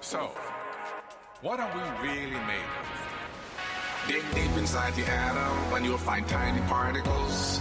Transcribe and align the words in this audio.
So, 0.00 0.30
what 1.42 1.60
are 1.60 1.70
we 1.74 2.08
really 2.08 2.40
made 2.46 2.70
of? 2.80 2.86
Dig 4.08 4.22
deep 4.34 4.56
inside 4.58 4.94
the 4.94 5.04
atom 5.10 5.74
and 5.74 5.84
you'll 5.84 5.98
find 5.98 6.26
tiny 6.28 6.60
particles 6.68 7.60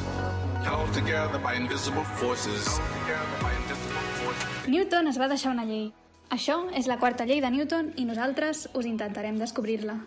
held 0.63 0.91
together 0.93 1.39
by 1.39 1.53
invisible 1.55 2.03
forces. 2.17 2.79
Newton 4.67 5.07
es 5.07 5.17
va 5.21 5.27
deixar 5.29 5.53
una 5.53 5.65
llei. 5.65 5.91
Això 6.33 6.57
és 6.73 6.87
la 6.89 6.97
quarta 6.97 7.25
llei 7.25 7.41
de 7.41 7.51
Newton 7.53 7.91
i 8.01 8.05
nosaltres 8.05 8.65
us 8.73 8.85
intentarem 8.89 9.37
descobrir-la. 9.37 9.99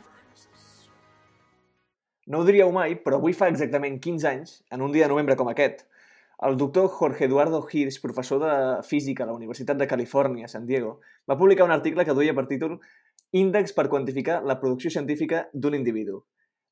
No 2.26 2.40
ho 2.42 2.44
diríeu 2.44 2.72
mai, 2.74 2.98
però 3.00 3.22
avui 3.22 3.32
fa 3.32 3.48
exactament 3.48 4.00
15 4.02 4.28
anys, 4.28 4.56
en 4.74 4.82
un 4.82 4.92
dia 4.92 5.06
de 5.06 5.14
novembre 5.14 5.36
com 5.38 5.48
aquest, 5.48 5.86
el 6.46 6.56
doctor 6.56 6.88
Jorge 6.88 7.24
Eduardo 7.24 7.66
Hirsch, 7.70 8.00
professor 8.00 8.38
de 8.42 8.82
física 8.82 9.24
a 9.24 9.26
la 9.26 9.34
Universitat 9.34 9.76
de 9.76 9.88
Califòrnia, 9.90 10.48
San 10.48 10.66
Diego, 10.66 11.00
va 11.28 11.38
publicar 11.38 11.66
un 11.66 11.74
article 11.74 12.04
que 12.04 12.14
duia 12.14 12.34
per 12.34 12.46
títol 12.46 12.78
Índex 13.32 13.74
per 13.76 13.88
quantificar 13.88 14.42
la 14.44 14.58
producció 14.60 14.90
científica 14.90 15.48
d'un 15.52 15.74
individu. 15.74 16.22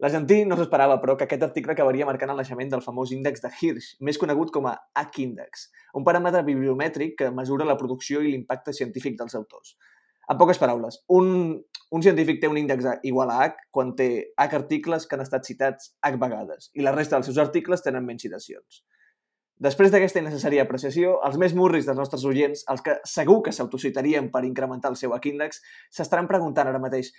L'Argentí 0.00 0.42
no 0.44 0.56
s'esperava, 0.56 0.98
però, 1.00 1.16
que 1.16 1.24
aquest 1.24 1.42
article 1.42 1.72
acabaria 1.72 2.06
marcant 2.06 2.30
el 2.32 2.36
naixement 2.40 2.70
del 2.72 2.84
famós 2.84 3.12
índex 3.16 3.42
de 3.44 3.50
Hirsch, 3.50 3.96
més 4.04 4.18
conegut 4.20 4.52
com 4.52 4.68
a 4.68 4.74
H-índex, 5.02 5.70
un 5.96 6.04
paràmetre 6.04 6.44
bibliomètric 6.44 7.14
que 7.20 7.30
mesura 7.32 7.68
la 7.68 7.78
producció 7.80 8.20
i 8.20 8.32
l'impacte 8.32 8.76
científic 8.76 9.16
dels 9.18 9.36
autors. 9.36 9.76
En 10.28 10.36
poques 10.36 10.58
paraules, 10.60 11.00
un, 11.16 11.56
un 11.92 12.02
científic 12.02 12.42
té 12.42 12.48
un 12.50 12.58
índex 12.60 12.88
igual 13.08 13.32
a 13.32 13.38
H 13.46 13.68
quan 13.72 13.94
té 13.96 14.10
H 14.36 14.58
articles 14.58 15.06
que 15.06 15.16
han 15.16 15.24
estat 15.24 15.48
citats 15.48 15.94
H 16.02 16.20
vegades 16.20 16.70
i 16.74 16.84
la 16.84 16.92
resta 16.96 17.16
dels 17.16 17.30
seus 17.30 17.40
articles 17.40 17.84
tenen 17.84 18.04
menys 18.04 18.26
citacions. 18.26 18.82
Després 19.62 19.88
d'aquesta 19.92 20.20
innecessària 20.20 20.66
apreciació, 20.66 21.14
els 21.24 21.38
més 21.40 21.54
murris 21.56 21.86
dels 21.88 21.96
nostres 21.96 22.26
oients, 22.28 22.66
els 22.68 22.82
que 22.84 22.98
segur 23.08 23.38
que 23.46 23.54
s'autocitarien 23.56 24.28
per 24.32 24.44
incrementar 24.44 24.90
el 24.92 24.98
seu 25.00 25.14
H-índex, 25.16 25.62
s'estaran 25.96 26.28
preguntant 26.28 26.68
ara 26.68 26.82
mateix 26.82 27.14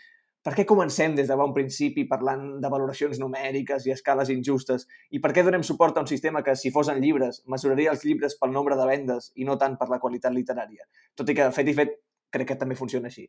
per 0.48 0.54
què 0.56 0.64
comencem 0.64 1.16
des 1.18 1.28
de 1.28 1.36
bon 1.36 1.52
principi 1.52 2.06
parlant 2.08 2.44
de 2.64 2.70
valoracions 2.72 3.18
numèriques 3.20 3.84
i 3.84 3.92
escales 3.92 4.30
injustes? 4.32 4.86
I 5.12 5.20
per 5.20 5.34
què 5.36 5.44
donem 5.44 5.66
suport 5.66 5.98
a 5.98 6.04
un 6.06 6.08
sistema 6.08 6.40
que, 6.46 6.54
si 6.56 6.72
fos 6.72 6.88
en 6.94 7.02
llibres, 7.04 7.42
mesuraria 7.52 7.92
els 7.92 8.06
llibres 8.08 8.38
pel 8.40 8.54
nombre 8.56 8.78
de 8.80 8.86
vendes 8.88 9.32
i 9.36 9.48
no 9.50 9.58
tant 9.60 9.76
per 9.76 9.90
la 9.92 10.00
qualitat 10.00 10.32
literària? 10.32 10.88
Tot 11.20 11.34
i 11.34 11.36
que, 11.36 11.50
fet 11.52 11.68
i 11.68 11.76
fet, 11.76 11.98
crec 12.32 12.54
que 12.54 12.60
també 12.62 12.78
funciona 12.80 13.12
així. 13.12 13.26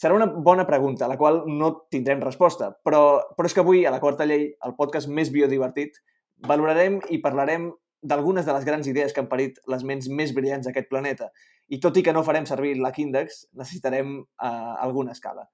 Serà 0.00 0.16
una 0.16 0.30
bona 0.48 0.64
pregunta, 0.68 1.04
a 1.04 1.12
la 1.12 1.18
qual 1.20 1.42
no 1.48 1.72
tindrem 1.92 2.24
resposta, 2.24 2.70
però, 2.84 3.02
però 3.36 3.50
és 3.50 3.56
que 3.56 3.64
avui, 3.64 3.84
a 3.84 3.92
la 3.92 4.00
quarta 4.00 4.24
llei, 4.24 4.48
el 4.64 4.76
podcast 4.80 5.12
més 5.12 5.28
biodivertit, 5.34 6.00
valorarem 6.48 7.02
i 7.12 7.20
parlarem 7.20 7.68
d'algunes 8.06 8.46
de 8.46 8.54
les 8.54 8.64
grans 8.68 8.86
idees 8.86 9.12
que 9.12 9.22
han 9.22 9.28
parit 9.30 9.58
les 9.72 9.84
ments 9.88 10.08
més 10.20 10.32
brillants 10.36 10.68
d'aquest 10.68 10.88
planeta. 10.92 11.30
I 11.68 11.80
tot 11.82 11.98
i 11.98 12.04
que 12.06 12.14
no 12.14 12.24
farem 12.26 12.46
servir 12.46 12.76
l'H-índex, 12.78 13.46
necessitarem 13.58 14.18
uh, 14.22 14.74
alguna 14.82 15.16
escala. 15.16 15.48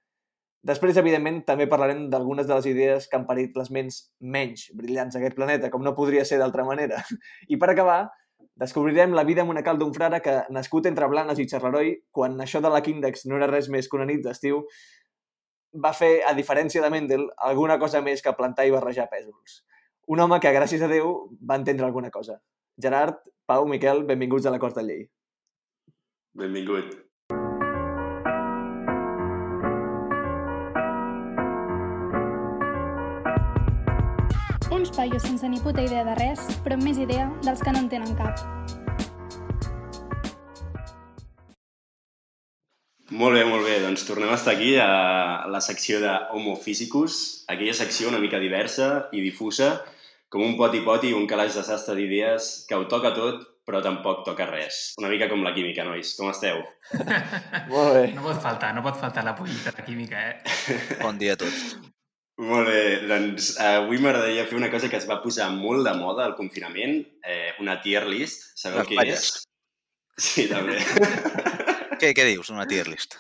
Després, 0.62 0.98
evidentment, 1.00 1.41
també 1.47 1.67
parlarem 1.67 2.05
d'algunes 2.11 2.47
de 2.47 2.55
les 2.55 2.67
idees 2.70 3.08
que 3.11 3.19
han 3.19 3.27
parit 3.27 3.56
les 3.58 3.70
ments 3.75 3.97
menys 4.20 4.69
brillants 4.78 5.17
d'aquest 5.17 5.34
planeta, 5.39 5.70
com 5.73 5.83
no 5.83 5.95
podria 5.97 6.27
ser 6.28 6.39
d'altra 6.39 6.67
manera. 6.69 7.00
I 7.53 7.58
per 7.58 7.73
acabar, 7.73 8.00
descobrirem 8.62 9.17
la 9.17 9.25
vida 9.27 9.47
monacal 9.48 9.80
d'un 9.80 9.95
frare 9.97 10.20
que, 10.23 10.36
nascut 10.55 10.86
entre 10.86 11.08
Blanes 11.11 11.41
i 11.42 11.48
Xerreroi, 11.50 11.97
quan 12.14 12.39
això 12.45 12.62
de 12.62 12.70
l'H-índex 12.70 13.27
no 13.27 13.41
era 13.41 13.50
res 13.50 13.73
més 13.73 13.89
que 13.89 13.98
una 13.98 14.06
nit 14.12 14.23
d'estiu, 14.23 14.62
va 15.83 15.95
fer, 15.97 16.20
a 16.28 16.34
diferència 16.36 16.84
de 16.84 16.91
Mendel, 16.92 17.27
alguna 17.50 17.78
cosa 17.80 18.05
més 18.05 18.23
que 18.23 18.36
plantar 18.36 18.69
i 18.69 18.75
barrejar 18.75 19.08
pèsols. 19.11 19.62
Un 20.11 20.20
home 20.20 20.41
que, 20.42 20.50
gràcies 20.50 20.83
a 20.83 20.89
Déu, 20.91 21.12
va 21.47 21.61
entendre 21.61 21.86
alguna 21.86 22.11
cosa. 22.11 22.41
Gerard, 22.83 23.22
Pau, 23.47 23.67
Miquel, 23.70 24.03
benvinguts 24.08 24.47
a 24.47 24.50
la 24.50 24.58
Corta 24.58 24.83
Llei. 24.83 25.06
Benvingut. 26.34 26.98
Uns 34.73 34.91
paios 34.96 35.23
sense 35.23 35.48
ni 35.48 35.61
puta 35.61 35.85
idea 35.85 36.02
de 36.02 36.17
res, 36.18 36.42
però 36.64 36.74
amb 36.80 36.89
més 36.89 36.98
idea 36.98 37.30
dels 37.46 37.62
que 37.62 37.70
no 37.70 37.85
en 37.85 37.92
tenen 37.92 38.17
cap. 38.18 38.82
Molt 43.12 43.36
bé, 43.36 43.42
molt 43.45 43.67
bé. 43.67 43.77
Doncs 43.83 44.06
tornem 44.08 44.30
a 44.33 44.39
estar 44.39 44.55
aquí 44.55 44.73
a 44.80 45.45
la 45.52 45.61
secció 45.61 46.00
de 46.00 46.12
Homo 46.33 46.55
Physicus, 46.56 47.45
aquella 47.52 47.74
secció 47.77 48.08
una 48.08 48.20
mica 48.23 48.40
diversa 48.40 49.08
i 49.12 49.20
difusa, 49.20 49.74
com 50.33 50.45
un 50.46 50.56
poti-poti 50.56 51.11
i 51.12 51.17
un 51.17 51.27
calaix 51.28 51.58
de 51.58 51.64
sastre 51.67 51.96
d'idees 51.98 52.64
que 52.68 52.78
ho 52.78 52.86
toca 52.89 53.12
tot, 53.12 53.42
però 53.68 53.83
tampoc 53.84 54.24
toca 54.24 54.48
res. 54.48 54.80
Una 54.98 55.12
mica 55.12 55.28
com 55.28 55.45
la 55.45 55.52
química, 55.52 55.84
nois. 55.84 56.14
Com 56.17 56.33
esteu? 56.33 56.62
Molt 57.73 57.98
bé. 57.98 58.06
No 58.17 58.24
pot 58.24 58.40
faltar, 58.42 58.73
no 58.74 58.84
pot 58.86 58.96
faltar 58.98 59.27
la 59.29 59.36
pollita 59.36 59.74
de 59.77 59.84
química, 59.86 60.24
eh? 60.33 60.61
Bon 61.05 61.20
dia 61.20 61.36
a 61.36 61.42
tots. 61.44 61.74
Molt 62.40 62.73
bé, 62.73 62.83
doncs 63.06 63.52
avui 63.61 64.00
m'agradaria 64.00 64.48
fer 64.48 64.56
una 64.56 64.73
cosa 64.73 64.89
que 64.89 64.96
es 64.96 65.05
va 65.06 65.20
posar 65.23 65.50
molt 65.52 65.84
de 65.84 65.92
moda 66.00 66.24
al 66.24 66.33
confinament, 66.34 67.02
eh, 67.29 67.52
una 67.61 67.77
tier 67.84 68.06
list. 68.08 68.55
Sabeu 68.56 68.86
Les 68.86 68.89
què 68.89 69.05
és? 69.12 69.29
Sí, 70.17 70.48
també. 70.48 70.80
Què, 72.02 72.11
què 72.18 72.27
dius, 72.27 72.51
una 72.51 72.67
tier 72.67 72.89
list? 72.90 73.14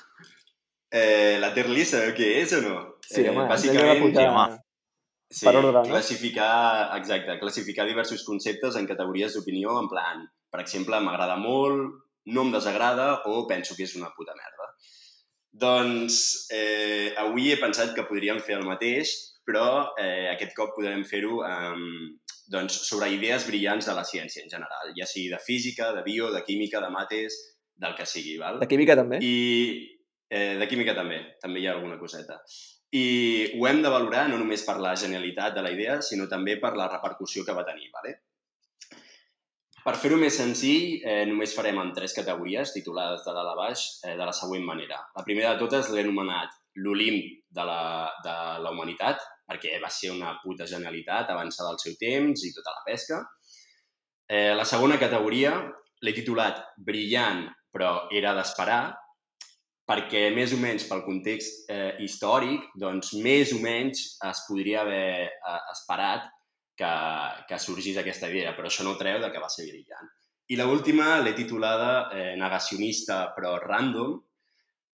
eh, 0.92 1.38
la 1.40 1.52
tier 1.54 1.68
list 1.72 1.94
sabeu 1.94 2.12
què 2.16 2.28
és 2.42 2.52
o 2.58 2.60
no? 2.64 2.76
Sí, 3.06 3.22
eh, 3.22 3.30
home, 3.32 3.46
bàsicament, 3.48 4.00
pujar 4.02 4.28
home. 4.28 4.58
Sí, 5.32 5.46
per 5.46 5.54
ordre, 5.56 5.72
no? 5.78 5.84
classificar, 5.88 6.92
exacte, 6.98 7.38
classificar 7.40 7.86
diversos 7.88 8.24
conceptes 8.26 8.76
en 8.76 8.88
categories 8.90 9.32
d'opinió, 9.32 9.78
en 9.80 9.88
plan, 9.88 10.26
per 10.52 10.60
exemple, 10.60 10.98
m'agrada 11.00 11.38
molt, 11.40 12.02
no 12.34 12.44
em 12.44 12.52
desagrada 12.52 13.06
o 13.30 13.46
penso 13.48 13.78
que 13.78 13.86
és 13.86 13.94
una 13.96 14.10
puta 14.16 14.36
merda. 14.36 14.68
Doncs 15.62 16.18
eh, 16.52 17.14
avui 17.22 17.52
he 17.52 17.60
pensat 17.60 17.94
que 17.96 18.04
podríem 18.08 18.42
fer 18.44 18.58
el 18.58 18.68
mateix, 18.68 19.14
però 19.48 19.94
eh, 20.00 20.28
aquest 20.34 20.52
cop 20.58 20.76
podrem 20.76 21.06
fer-ho 21.08 21.40
eh, 21.48 21.80
doncs, 22.52 22.82
sobre 22.90 23.08
idees 23.14 23.48
brillants 23.48 23.88
de 23.88 23.96
la 23.96 24.04
ciència 24.04 24.44
en 24.44 24.52
general, 24.52 24.92
ja 24.98 25.08
sigui 25.08 25.32
de 25.32 25.40
física, 25.40 25.94
de 25.96 26.04
bio, 26.04 26.28
de 26.34 26.44
química, 26.44 26.84
de 26.84 26.92
mates, 26.92 27.40
del 27.74 27.94
que 27.98 28.06
sigui, 28.06 28.36
val? 28.40 28.60
De 28.60 28.68
química, 28.70 28.96
també? 28.98 29.18
I 29.22 29.34
eh, 30.28 30.56
de 30.60 30.68
química 30.68 30.94
també, 30.96 31.20
també 31.42 31.62
hi 31.62 31.68
ha 31.68 31.76
alguna 31.76 31.98
coseta. 32.00 32.40
I 32.92 33.06
ho 33.56 33.66
hem 33.68 33.80
de 33.84 33.90
valorar 33.92 34.26
no 34.28 34.38
només 34.40 34.64
per 34.66 34.76
la 34.80 34.92
genialitat 34.98 35.56
de 35.56 35.64
la 35.64 35.72
idea, 35.72 36.00
sinó 36.04 36.28
també 36.28 36.58
per 36.60 36.74
la 36.76 36.90
repercussió 36.92 37.44
que 37.46 37.56
va 37.56 37.64
tenir. 37.68 37.88
Vale? 37.94 38.18
Per 39.82 39.94
fer-ho 39.98 40.18
més 40.20 40.36
senzill, 40.38 41.00
eh, 41.02 41.24
només 41.26 41.54
farem 41.56 41.80
en 41.82 41.90
tres 41.96 42.12
categories, 42.14 42.70
titulades 42.74 43.24
de 43.26 43.32
dalt 43.34 43.50
a 43.50 43.54
baix, 43.58 43.86
eh, 44.04 44.14
de 44.18 44.26
la 44.28 44.34
següent 44.36 44.62
manera. 44.64 45.00
La 45.16 45.24
primera 45.26 45.54
de 45.54 45.62
totes 45.64 45.90
l'he 45.90 46.04
anomenat 46.04 46.54
l'Olimp 46.84 47.24
de, 47.50 47.64
la, 47.66 48.10
de 48.24 48.36
la 48.62 48.70
humanitat, 48.70 49.24
perquè 49.48 49.80
va 49.82 49.90
ser 49.90 50.12
una 50.12 50.36
puta 50.44 50.68
genialitat, 50.70 51.32
avançada 51.32 51.72
al 51.72 51.80
seu 51.82 51.96
temps 51.98 52.44
i 52.46 52.52
tota 52.54 52.76
la 52.76 52.84
pesca. 52.86 53.18
Eh, 54.28 54.54
la 54.54 54.64
segona 54.68 55.00
categoria 55.02 55.56
l'he 56.02 56.14
titulat 56.14 56.62
Brillant, 56.78 57.48
però 57.72 58.06
era 58.14 58.34
d'esperar, 58.36 58.82
perquè 59.88 60.28
més 60.34 60.52
o 60.54 60.60
menys 60.62 60.86
pel 60.88 61.02
context 61.04 61.70
eh, 61.72 61.96
històric, 62.04 62.70
doncs 62.78 63.14
més 63.24 63.52
o 63.56 63.60
menys 63.62 64.04
es 64.28 64.42
podria 64.48 64.82
haver 64.84 65.28
eh, 65.28 65.60
esperat 65.74 66.28
que, 66.78 66.92
que 67.48 67.58
sorgís 67.58 67.98
aquesta 68.00 68.30
idea, 68.30 68.54
però 68.56 68.70
això 68.70 68.86
no 68.86 68.98
treu 69.00 69.20
de 69.22 69.30
que 69.32 69.42
va 69.42 69.50
ser 69.52 69.66
brillant. 69.68 70.12
I 70.52 70.58
l 70.58 70.66
última 70.68 71.16
l'he 71.22 71.32
titulada 71.34 72.10
eh, 72.12 72.34
Negacionista 72.36 73.24
però 73.36 73.56
random, 73.62 74.18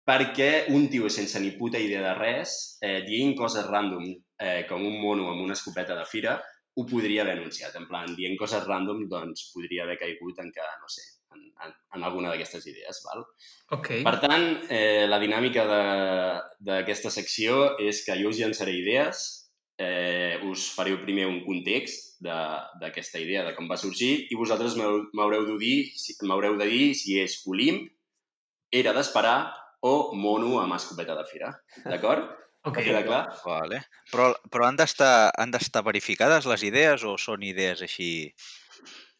perquè 0.08 0.68
un 0.72 0.86
tio 0.88 1.10
sense 1.12 1.40
ni 1.42 1.52
puta 1.58 1.80
idea 1.82 2.00
de 2.04 2.14
res, 2.16 2.78
eh, 2.80 3.02
dient 3.04 3.34
coses 3.36 3.66
random 3.66 4.06
eh, 4.08 4.64
com 4.68 4.84
un 4.86 5.00
mono 5.02 5.28
amb 5.28 5.42
una 5.44 5.56
escopeta 5.58 5.96
de 5.98 6.06
fira, 6.08 6.38
ho 6.78 6.84
podria 6.86 7.24
haver 7.24 7.34
anunciat. 7.36 7.74
En 7.76 7.88
plan, 7.90 8.14
dient 8.16 8.38
coses 8.40 8.64
random, 8.64 9.04
doncs 9.10 9.50
podria 9.52 9.84
haver 9.84 9.98
caigut 10.00 10.38
en 10.40 10.52
que, 10.54 10.64
no 10.80 10.88
sé, 10.88 11.04
en, 11.34 11.42
en, 11.64 11.74
en 11.94 12.04
alguna 12.04 12.30
d'aquestes 12.32 12.66
idees, 12.70 13.02
val? 13.06 13.24
Ok. 13.76 13.90
Per 14.06 14.14
tant, 14.22 14.46
eh, 14.70 15.06
la 15.08 15.18
dinàmica 15.22 15.66
de- 15.68 16.40
d'aquesta 16.70 17.10
secció 17.10 17.76
és 17.78 18.04
que 18.06 18.16
jo 18.20 18.30
us 18.32 18.38
llançaré 18.40 18.72
idees, 18.78 19.50
eh, 19.78 20.40
us 20.48 20.70
fareu 20.74 20.98
primer 21.04 21.26
un 21.26 21.44
context 21.44 22.16
de- 22.20 22.62
d'aquesta 22.80 23.20
idea, 23.22 23.44
de 23.44 23.54
com 23.54 23.68
va 23.70 23.76
sorgir, 23.76 24.26
i 24.30 24.34
vosaltres 24.34 24.74
m'haureu 24.76 25.46
de 25.46 25.58
dir 25.58 25.76
si, 25.94 26.16
m'haureu 26.22 26.56
de 26.58 26.66
dir 26.66 26.94
si 26.98 27.18
és 27.20 27.42
Olimp, 27.46 27.86
era 28.72 28.92
d'esperar 28.92 29.54
o 29.80 30.12
mono 30.18 30.58
amb 30.60 30.74
escopeta 30.74 31.14
de 31.14 31.24
fira. 31.30 31.54
D'acord? 31.84 32.26
Ok. 32.68 32.80
Queda 32.82 33.04
clar? 33.06 33.20
Vale. 33.46 33.78
Però, 34.10 34.32
però 34.50 34.66
han 34.66 34.76
d'estar 34.76 35.30
han 35.38 35.52
d'estar 35.54 35.80
verificades 35.86 36.44
les 36.50 36.64
idees 36.66 37.04
o 37.06 37.14
són 37.16 37.44
idees 37.46 37.80
així... 37.86 38.34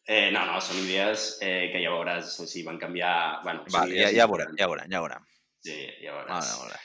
Eh, 0.09 0.31
no, 0.33 0.41
no, 0.49 0.57
són 0.57 0.79
idees 0.81 1.35
eh, 1.45 1.69
que 1.69 1.83
ja 1.83 1.93
veuràs 1.93 2.31
si 2.49 2.63
van 2.65 2.79
canviar... 2.81 3.13
Bueno, 3.43 3.67
Vale, 3.69 3.93
ja, 3.93 4.07
ja 4.09 4.25
veurem, 4.25 4.55
ja 4.57 4.65
veurem, 4.71 4.89
ja 4.89 5.01
veurem. 5.03 5.25
Sí, 5.61 5.75
ja 6.01 6.15
veuràs. 6.15 6.31
Vale, 6.33 6.55
vale. 6.63 6.79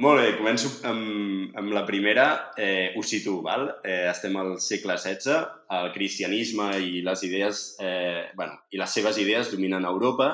Molt 0.00 0.22
bé, 0.22 0.28
començo 0.38 0.70
amb, 0.88 1.50
amb 1.60 1.74
la 1.76 1.82
primera. 1.84 2.24
Eh, 2.56 2.94
us 2.96 3.10
situo, 3.12 3.42
val? 3.44 3.66
Eh, 3.84 4.06
estem 4.08 4.38
al 4.40 4.54
segle 4.64 4.96
XVI, 4.96 5.34
el 5.76 5.90
cristianisme 5.92 6.70
i 6.80 7.02
les 7.04 7.24
idees, 7.28 7.60
eh, 7.84 8.30
bueno, 8.38 8.56
i 8.72 8.80
les 8.80 8.94
seves 8.96 9.20
idees 9.20 9.52
dominen 9.52 9.84
Europa 9.84 10.32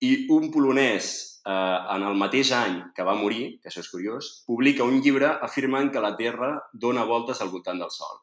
I 0.00 0.26
un 0.32 0.50
polonès, 0.52 1.10
eh, 1.44 1.76
en 1.96 2.02
el 2.04 2.16
mateix 2.20 2.50
any 2.52 2.78
que 2.96 3.04
va 3.04 3.14
morir, 3.16 3.58
que 3.60 3.68
això 3.68 3.80
és 3.84 3.92
curiós, 3.92 4.30
publica 4.48 4.84
un 4.84 5.00
llibre 5.00 5.28
afirmant 5.44 5.92
que 5.92 6.02
la 6.04 6.14
Terra 6.16 6.50
dona 6.72 7.04
voltes 7.08 7.40
al 7.40 7.52
voltant 7.52 7.80
del 7.80 7.92
Sol. 7.92 8.18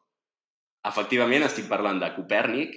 Efectivament, 0.90 1.46
estic 1.46 1.66
parlant 1.70 1.98
de 2.02 2.12
Copèrnic, 2.14 2.76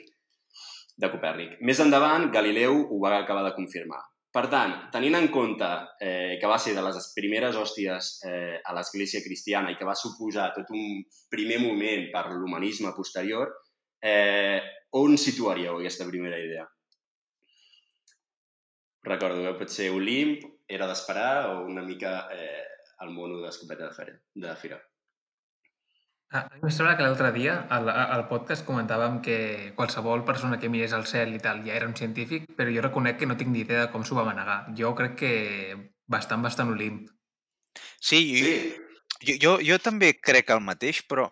de 0.98 1.10
Copèrnic. 1.14 1.58
Més 1.62 1.80
endavant, 1.84 2.30
Galileu 2.34 2.80
ho 2.90 3.00
va 3.04 3.18
acabar 3.20 3.44
de 3.46 3.56
confirmar. 3.56 4.02
Per 4.38 4.44
tant, 4.52 4.74
tenint 4.94 5.16
en 5.18 5.30
compte 5.34 5.68
eh, 6.04 6.38
que 6.42 6.50
va 6.50 6.58
ser 6.62 6.76
de 6.76 6.84
les 6.86 7.08
primeres 7.16 7.56
hòsties 7.58 8.10
eh, 8.28 8.58
a 8.60 8.74
l'Església 8.76 9.24
cristiana 9.26 9.72
i 9.72 9.78
que 9.80 9.88
va 9.88 9.96
suposar 9.98 10.52
tot 10.54 10.70
un 10.76 11.00
primer 11.32 11.62
moment 11.64 12.10
per 12.14 12.28
l'humanisme 12.34 12.92
posterior, 12.98 13.54
eh, 14.04 14.60
on 15.00 15.18
situaríeu 15.18 15.80
aquesta 15.80 16.06
primera 16.10 16.38
idea? 16.44 16.68
Recordo 19.08 19.42
que 19.46 19.56
pot 19.62 19.72
ser 19.72 19.90
Olimp, 19.96 20.44
era 20.68 20.86
d'esperar 20.90 21.56
o 21.56 21.66
una 21.72 21.86
mica 21.88 22.28
eh, 22.34 22.66
el 23.02 23.14
mono 23.16 23.40
d'escopeta 23.42 23.90
de, 23.96 24.20
de 24.44 24.56
fira. 24.60 24.80
Ah, 26.30 26.44
a 26.44 26.58
mi 26.60 26.68
em 26.68 26.72
sembla 26.76 26.98
que 27.00 27.06
l'altre 27.06 27.30
dia 27.32 27.54
al, 27.72 27.88
al 27.90 28.26
podcast 28.28 28.66
comentàvem 28.68 29.22
que 29.24 29.38
qualsevol 29.78 30.26
persona 30.28 30.58
que 30.60 30.68
mirés 30.70 30.96
al 30.96 31.06
cel 31.08 31.32
i 31.36 31.40
tal 31.44 31.62
ja 31.64 31.78
era 31.78 31.88
un 31.88 31.96
científic, 31.96 32.50
però 32.58 32.74
jo 32.74 32.84
reconec 32.84 33.22
que 33.22 33.30
no 33.30 33.38
tinc 33.40 33.54
ni 33.54 33.64
idea 33.64 33.86
de 33.86 33.92
com 33.94 34.04
s'ho 34.04 34.18
va 34.18 34.28
manegar. 34.28 34.58
Jo 34.76 34.92
crec 34.98 35.16
que 35.22 35.32
bastant, 36.08 36.44
bastant 36.44 36.74
Olimp. 36.74 37.08
Sí, 38.02 38.20
jo, 38.34 38.44
Sí, 38.44 38.76
jo, 39.24 39.38
jo, 39.44 39.54
jo 39.70 39.78
també 39.80 40.12
crec 40.20 40.52
el 40.52 40.62
mateix, 40.66 41.00
però 41.08 41.30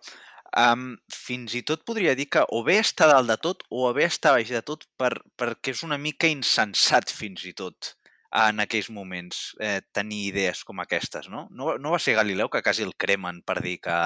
um, 0.55 0.87
fins 1.11 1.57
i 1.59 1.63
tot 1.67 1.83
podria 1.87 2.15
dir 2.15 2.29
que 2.31 2.45
o 2.55 2.63
bé 2.63 2.79
està 2.79 3.09
dalt 3.11 3.29
de 3.31 3.37
tot 3.41 3.67
o 3.69 3.91
bé 3.93 4.07
està 4.07 4.31
baix 4.35 4.53
de 4.53 4.63
tot 4.65 4.87
per, 4.97 5.11
perquè 5.35 5.75
és 5.75 5.83
una 5.83 5.99
mica 6.01 6.31
insensat 6.31 7.11
fins 7.11 7.43
i 7.45 7.53
tot 7.53 7.93
en 8.35 8.59
aquells 8.59 8.89
moments 8.91 9.53
eh, 9.63 9.79
tenir 9.95 10.25
idees 10.29 10.63
com 10.67 10.81
aquestes, 10.83 11.29
no? 11.31 11.45
no? 11.51 11.75
No 11.79 11.91
va 11.93 11.99
ser 12.03 12.17
Galileu 12.17 12.49
que 12.51 12.63
quasi 12.63 12.83
el 12.83 12.95
cremen 12.95 13.43
per 13.47 13.61
dir 13.63 13.77
que... 13.83 13.99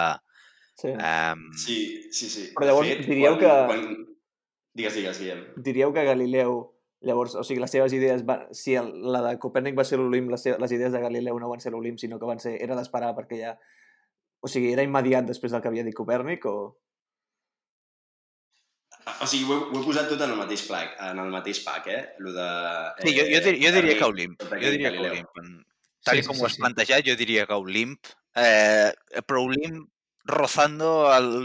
Sí. 0.79 0.87
Um, 0.95 1.41
sí, 1.59 1.77
sí. 2.15 2.29
sí. 2.31 2.43
Però 2.55 2.69
llavors 2.69 2.87
diríeu 3.05 3.37
que- 3.41 3.55
Quan... 3.67 3.87
Digues, 4.79 4.93
digues, 4.95 5.17
Guillem. 5.19 5.41
Diríeu 5.57 5.91
que 5.91 6.05
Galileu, 6.07 6.53
llavors, 7.03 7.33
o 7.35 7.43
sigui, 7.43 7.59
les 7.59 7.71
seves 7.73 7.91
idees, 7.97 8.23
van, 8.25 8.45
si 8.55 8.75
el, 8.79 8.93
la 9.11 9.19
de 9.25 9.33
Copèrnic 9.41 9.75
va 9.77 9.83
ser 9.83 9.97
l'Olimp, 9.99 10.29
les, 10.31 10.43
seves, 10.45 10.61
les 10.61 10.71
idees 10.77 10.93
de 10.95 11.01
Galileu 11.03 11.39
no 11.41 11.49
van 11.51 11.59
ser 11.59 11.73
l'Olimp, 11.73 11.97
sinó 11.99 12.19
que 12.21 12.29
van 12.29 12.39
ser, 12.39 12.55
era 12.63 12.77
d'esperar 12.79 13.11
perquè 13.17 13.41
ja... 13.41 13.57
O 14.39 14.47
sigui, 14.47 14.69
era 14.71 14.85
immediat 14.87 15.25
després 15.27 15.51
del 15.51 15.59
que 15.59 15.67
havia 15.67 15.83
dit 15.83 15.97
Copèrnic 15.97 16.45
o... 16.47 16.55
O 19.19 19.27
sigui, 19.27 19.49
ho 19.49 19.55
he, 19.57 19.59
ho 19.67 19.81
he 19.81 19.83
posat 19.83 20.07
tot 20.11 20.21
en 20.23 20.31
el 20.35 20.39
mateix 20.39 20.63
pack, 20.69 20.95
en 21.09 21.19
el 21.19 21.31
mateix 21.33 21.59
pack, 21.65 21.87
eh? 21.91 22.01
Lo 22.23 22.31
de... 22.35 22.47
sí, 23.03 23.15
jo, 23.17 23.25
jo, 23.33 23.39
dir, 23.47 23.55
jo 23.59 23.71
diria 23.75 23.97
que 23.99 24.07
Olimp. 24.13 24.43
Jo 24.53 24.71
diria 24.75 24.91
que. 24.93 25.05
Olimp. 25.09 25.63
Tal 26.05 26.19
Sí, 26.21 26.27
com 26.27 26.37
sí, 26.37 26.41
ho 26.43 26.47
has 26.47 26.55
sí. 26.55 26.61
plantejat, 26.61 27.03
jo 27.07 27.15
diria 27.19 27.45
que 27.49 27.57
Olimp, 27.57 28.11
eh, 28.39 28.91
però 29.27 29.41
Olimp 29.47 29.89
rozando 30.27 30.91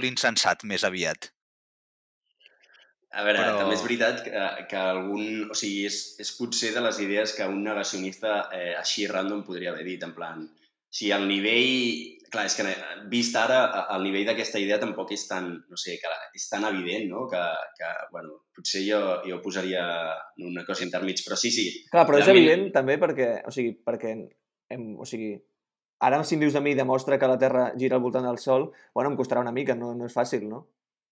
l'insensat 0.00 0.64
més 0.64 0.84
aviat. 0.84 1.30
A 3.14 3.22
veure, 3.22 3.38
Però- 3.38 3.58
també 3.60 3.76
és 3.76 3.84
veritat 3.84 4.24
que, 4.26 4.44
que 4.70 4.80
algun... 4.80 5.50
O 5.50 5.54
sigui, 5.54 5.84
és, 5.86 5.98
és 6.22 6.32
potser 6.34 6.72
de 6.74 6.82
les 6.82 6.98
idees 7.04 7.34
que 7.36 7.46
un 7.46 7.62
negacionista 7.62 8.48
eh, 8.50 8.72
així 8.74 9.06
random 9.06 9.44
podria 9.46 9.70
haver 9.74 9.86
dit, 9.86 10.02
en 10.02 10.14
plan... 10.16 10.42
Si 10.94 11.10
el 11.14 11.28
nivell... 11.30 12.10
Clar, 12.34 12.48
és 12.50 12.56
que 12.58 12.64
eh, 12.66 12.94
vist 13.10 13.36
ara, 13.38 13.60
el 13.94 14.02
nivell 14.02 14.26
d'aquesta 14.26 14.58
idea 14.58 14.80
tampoc 14.82 15.12
és 15.14 15.22
tan, 15.30 15.52
no 15.70 15.78
sé, 15.78 16.00
que 16.02 16.10
és 16.34 16.48
tan 16.50 16.66
evident, 16.66 17.06
no? 17.12 17.28
Que, 17.30 17.42
que 17.78 17.90
bueno, 18.10 18.40
potser 18.56 18.82
jo, 18.82 18.98
jo 19.22 19.38
posaria 19.44 19.84
una 20.42 20.64
cosa 20.66 20.82
intermig, 20.82 21.22
però 21.22 21.38
sí, 21.38 21.52
sí. 21.54 21.68
Clar, 21.92 22.02
però 22.08 22.18
és 22.18 22.30
evident 22.32 22.72
també 22.74 22.98
perquè, 22.98 23.28
o 23.46 23.54
sigui, 23.54 23.76
perquè 23.86 24.16
hem, 24.74 24.88
o 24.98 25.06
sigui, 25.06 25.36
ara 26.00 26.22
si 26.24 26.36
em 26.36 26.44
dius 26.44 26.56
a 26.58 26.62
mi 26.64 26.74
demostra 26.74 27.18
que 27.18 27.28
la 27.30 27.38
Terra 27.38 27.72
gira 27.78 27.96
al 27.96 28.02
voltant 28.02 28.26
del 28.26 28.38
Sol, 28.38 28.70
bueno, 28.94 29.10
em 29.10 29.16
costarà 29.16 29.40
una 29.40 29.52
mica, 29.52 29.76
no, 29.78 29.94
no 29.94 30.08
és 30.08 30.16
fàcil, 30.16 30.48
no? 30.48 30.64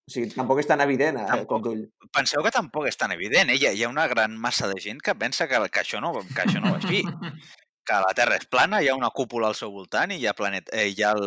O 0.03 0.11
sigui, 0.11 0.33
tampoc 0.35 0.59
és 0.59 0.67
tan 0.67 0.83
evident 0.83 1.21
a 1.21 1.27
Tampoc. 1.29 1.49
cop 1.49 1.67
d'ull. 1.69 1.83
Penseu 2.11 2.43
que 2.43 2.51
tampoc 2.51 2.89
és 2.91 2.99
tan 2.99 3.13
evident, 3.15 3.53
eh? 3.53 3.59
Hi 3.61 3.69
ha, 3.69 3.73
hi 3.73 3.85
ha 3.85 3.91
una 3.93 4.09
gran 4.11 4.35
massa 4.37 4.67
de 4.67 4.81
gent 4.83 4.99
que 5.01 5.15
pensa 5.15 5.47
que, 5.47 5.61
que, 5.71 5.85
això, 5.85 6.01
no, 6.03 6.11
que 6.27 6.43
això 6.43 6.63
no 6.63 6.75
va 6.75 6.81
així. 6.83 7.03
Que 7.83 7.97
la 7.99 8.13
Terra 8.15 8.37
és 8.39 8.45
plana, 8.47 8.79
hi 8.79 8.87
ha 8.87 8.95
una 8.95 9.09
cúpula 9.11 9.49
al 9.51 9.57
seu 9.59 9.73
voltant 9.75 10.13
i 10.15 10.21
hi 10.23 10.29
ha, 10.31 10.37
planet, 10.39 10.69
eh, 10.71 10.85
hi 10.93 11.03
ha 11.03 11.09
el 11.17 11.25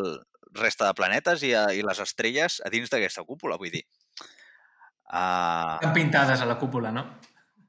resta 0.55 0.85
de 0.87 0.95
planetes 0.95 1.41
i, 1.43 1.49
ha, 1.51 1.65
i 1.75 1.81
les 1.83 1.99
estrelles 1.99 2.61
a 2.63 2.71
dins 2.71 2.87
d'aquesta 2.93 3.25
cúpula, 3.27 3.57
vull 3.59 3.73
dir. 3.73 3.81
Uh, 5.03 5.75
Estan 5.75 5.91
pintades 5.97 6.39
a 6.39 6.47
la 6.47 6.55
cúpula, 6.61 6.93
no? 6.95 7.03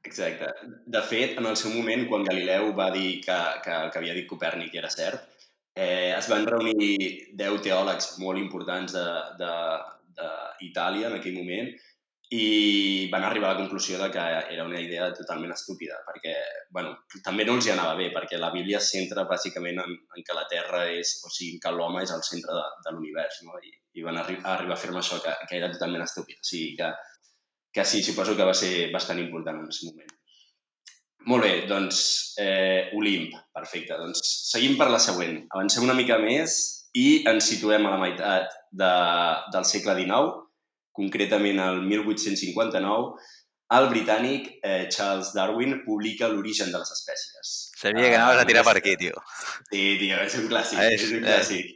Exacte. 0.07 0.53
De 0.87 1.01
fet, 1.03 1.35
en 1.35 1.49
el 1.51 1.59
seu 1.59 1.73
moment, 1.75 2.05
quan 2.07 2.23
Galileu 2.23 2.71
va 2.77 2.87
dir 2.95 3.19
que, 3.25 3.37
que 3.65 3.75
el 3.75 3.91
que 3.91 3.99
havia 3.99 4.15
dit 4.15 4.29
Copèrnic 4.29 4.79
era 4.79 4.93
cert, 4.93 5.27
eh, 5.77 6.13
es 6.17 6.27
van 6.31 6.47
reunir 6.49 6.97
10 7.37 7.61
teòlegs 7.67 8.15
molt 8.23 8.41
importants 8.41 8.95
d'Itàlia 9.41 11.11
en 11.11 11.19
aquell 11.19 11.37
moment 11.37 11.69
i 12.35 13.07
van 13.11 13.23
arribar 13.23 13.49
a 13.49 13.53
la 13.53 13.59
conclusió 13.61 13.99
de 14.01 14.09
que 14.11 14.23
era 14.53 14.65
una 14.67 14.81
idea 14.81 15.13
totalment 15.15 15.53
estúpida, 15.53 16.01
perquè 16.07 16.33
bueno, 16.75 16.89
també 17.23 17.45
no 17.47 17.55
els 17.55 17.69
hi 17.69 17.71
anava 17.71 17.93
bé, 17.95 18.09
perquè 18.15 18.39
la 18.41 18.51
Bíblia 18.51 18.81
es 18.81 18.89
centra 18.91 19.23
bàsicament 19.29 19.79
en, 19.85 19.93
en 19.95 20.27
que 20.27 20.35
la 20.35 20.43
Terra 20.51 20.83
és, 20.91 21.13
o 21.23 21.31
sigui, 21.31 21.61
que 21.63 21.71
l'home 21.71 22.03
és 22.03 22.11
el 22.11 22.25
centre 22.27 22.57
de, 22.57 22.65
de 22.83 22.95
l'univers, 22.95 23.39
no? 23.47 23.55
I, 23.63 23.71
i 23.95 24.03
van 24.03 24.19
arri 24.19 24.41
arribar 24.43 24.75
a 24.75 24.79
afirmar 24.81 25.05
això, 25.05 25.21
que, 25.23 25.37
que 25.47 25.61
era 25.61 25.71
totalment 25.71 26.03
estúpid. 26.03 26.43
O 26.43 26.49
sigui, 26.51 26.75
que, 26.81 26.91
que 27.79 27.87
sí, 27.87 28.03
suposo 28.03 28.35
que 28.35 28.51
va 28.51 28.57
ser 28.65 28.89
bastant 28.91 29.23
important 29.23 29.61
en 29.61 29.69
aquest 29.71 29.87
moment. 29.87 30.16
Molt 31.27 31.43
bé, 31.43 31.53
doncs, 31.67 31.97
eh, 32.39 32.89
Olimp, 32.95 33.33
perfecte. 33.53 33.97
Doncs 33.99 34.21
seguim 34.51 34.77
per 34.79 34.87
la 34.93 34.99
següent. 35.03 35.41
Avancem 35.51 35.83
una 35.83 35.95
mica 35.97 36.17
més 36.23 36.53
i 36.95 37.23
ens 37.27 37.49
situem 37.51 37.85
a 37.85 37.91
la 37.97 37.99
meitat 38.01 38.53
de, 38.71 38.91
del 39.53 39.65
segle 39.67 39.97
XIX, 39.99 40.37
concretament 40.97 41.59
el 41.61 41.81
1859, 41.83 43.11
el 43.77 43.89
britànic 43.91 44.47
eh, 44.63 44.87
Charles 44.89 45.33
Darwin 45.35 45.81
publica 45.83 46.29
L'origen 46.31 46.71
de 46.71 46.79
les 46.79 46.91
espècies. 46.95 47.51
sabia 47.75 48.07
que 48.07 48.15
anaves 48.15 48.39
a 48.41 48.47
tirar 48.47 48.63
per 48.63 48.77
aquí, 48.79 48.95
tio. 48.95 49.19
Sí, 49.69 49.83
tio, 49.99 50.21
és 50.23 50.37
un 50.39 50.47
clàssic, 50.47 50.79
és, 50.79 51.03
és- 51.03 51.11
un 51.11 51.25
eh. 51.25 51.27
clàssic. 51.27 51.73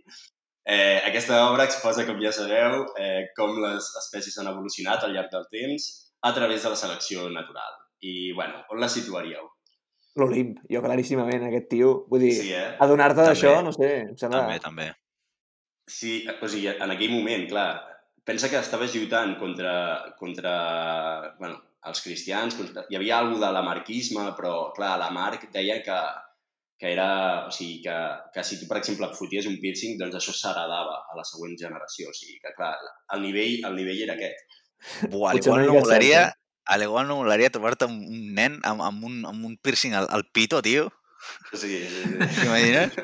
Eh, 0.64 1.02
aquesta 1.10 1.42
obra 1.50 1.66
exposa, 1.68 2.06
com 2.08 2.22
ja 2.24 2.32
sabeu, 2.32 2.86
eh, 2.98 3.28
com 3.36 3.60
les 3.60 3.92
espècies 4.06 4.38
han 4.40 4.48
evolucionat 4.48 5.04
al 5.04 5.12
llarg 5.14 5.30
del 5.36 5.48
temps 5.52 5.92
a 6.24 6.32
través 6.34 6.64
de 6.64 6.70
la 6.70 6.80
selecció 6.80 7.28
natural. 7.30 7.81
I, 8.02 8.32
bueno, 8.38 8.64
on 8.74 8.82
la 8.82 8.90
situaríeu? 8.90 9.48
L'Olimp, 10.20 10.58
jo 10.68 10.82
claríssimament, 10.84 11.46
aquest 11.48 11.70
tio, 11.72 11.92
vull 12.12 12.26
dir, 12.26 12.34
Sí, 12.36 12.50
eh? 12.58 12.74
adonar-te 12.84 13.24
d'això, 13.24 13.54
no 13.64 13.72
sé, 13.76 13.92
em 14.10 14.18
sembla... 14.20 14.44
També, 14.44 14.60
també. 14.64 14.88
Sí, 15.88 16.22
o 16.28 16.50
sigui, 16.52 16.68
en 16.72 16.94
aquell 16.94 17.14
moment, 17.14 17.46
clar, 17.50 17.70
pensa 18.28 18.50
que 18.52 18.60
estaves 18.60 18.96
lluitant 18.96 19.38
contra, 19.40 19.76
contra 20.20 20.56
bueno, 21.40 21.62
els 21.88 22.04
cristians, 22.04 22.58
contra... 22.60 22.84
hi 22.90 23.00
havia 23.00 23.22
alguna 23.22 23.48
de 23.48 23.54
l'amarquisme, 23.56 24.28
però, 24.38 24.56
clar, 24.76 24.98
la 25.02 25.10
Marc 25.16 25.48
deia 25.54 25.80
que, 25.86 26.02
que 26.82 26.92
era, 26.92 27.48
o 27.48 27.56
sigui, 27.56 27.80
que, 27.86 27.96
que 28.36 28.44
si 28.44 28.60
tu, 28.60 28.68
per 28.70 28.82
exemple, 28.82 29.08
et 29.08 29.18
foties 29.18 29.48
un 29.50 29.58
piercing, 29.64 29.98
doncs 30.00 30.20
això 30.20 30.36
s'heredava 30.36 31.00
a 31.08 31.18
la 31.18 31.26
següent 31.28 31.56
generació. 31.60 32.12
O 32.12 32.18
sigui, 32.18 32.40
que, 32.44 32.54
clar, 32.58 32.76
el 33.16 33.26
nivell, 33.26 33.60
el 33.70 33.80
nivell 33.80 34.06
era 34.10 34.16
aquest. 34.20 34.60
Buah, 35.08 35.36
Potser 35.38 35.52
igual 35.52 35.68
no 35.68 35.76
molaria, 35.80 36.24
a 36.72 36.78
l'igual 36.80 37.08
no 37.10 37.18
molaria 37.20 37.52
trobar-te 37.52 37.86
un, 37.90 38.00
un 38.08 38.22
nen 38.38 38.58
amb, 38.68 38.82
amb, 38.88 39.04
un, 39.10 39.20
amb 39.28 39.46
un 39.50 39.58
piercing 39.60 39.94
al, 40.00 40.08
al 40.10 40.24
pito, 40.32 40.62
tio. 40.66 40.88
O 41.54 41.58
sigui, 41.60 41.82
sí, 41.86 42.04
sí. 42.08 42.30
T'imagines? 42.40 42.96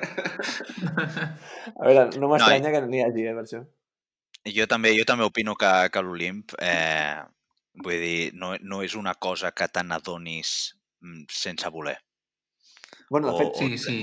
A 1.75 1.83
veure, 1.85 2.05
no 2.19 2.29
m'estranya 2.31 2.71
que 2.73 2.81
n'hi 2.87 3.01
hagi, 3.05 3.25
eh, 3.29 3.33
per 3.37 3.43
això. 3.45 3.61
Jo 4.55 4.65
també, 4.71 4.93
jo 4.97 5.03
també 5.09 5.25
opino 5.27 5.55
que, 5.59 5.69
que 5.91 6.01
l'Olimp, 6.05 6.53
eh, 6.63 7.19
vull 7.83 7.99
dir, 8.01 8.31
no, 8.39 8.53
no 8.63 8.79
és 8.85 8.95
una 8.95 9.13
cosa 9.21 9.51
que 9.51 9.67
te 9.67 9.83
n'adonis 9.83 10.53
mm, 11.03 11.25
sense 11.29 11.69
voler. 11.73 11.97
Bueno, 13.09 13.27
de 13.29 13.33
O- 13.35 13.37
fet, 13.41 13.59
Sí, 13.59 13.77
sí. 13.77 13.97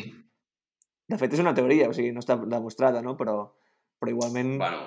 de 1.09 1.19
fet 1.21 1.33
és 1.37 1.41
una 1.43 1.55
teoria, 1.57 1.89
o 1.91 1.97
sigui, 1.97 2.13
no 2.13 2.21
està 2.23 2.37
demostrada, 2.45 3.01
no? 3.05 3.17
Però, 3.17 3.39
però 4.01 4.13
igualment, 4.13 4.55
bueno, 4.61 4.85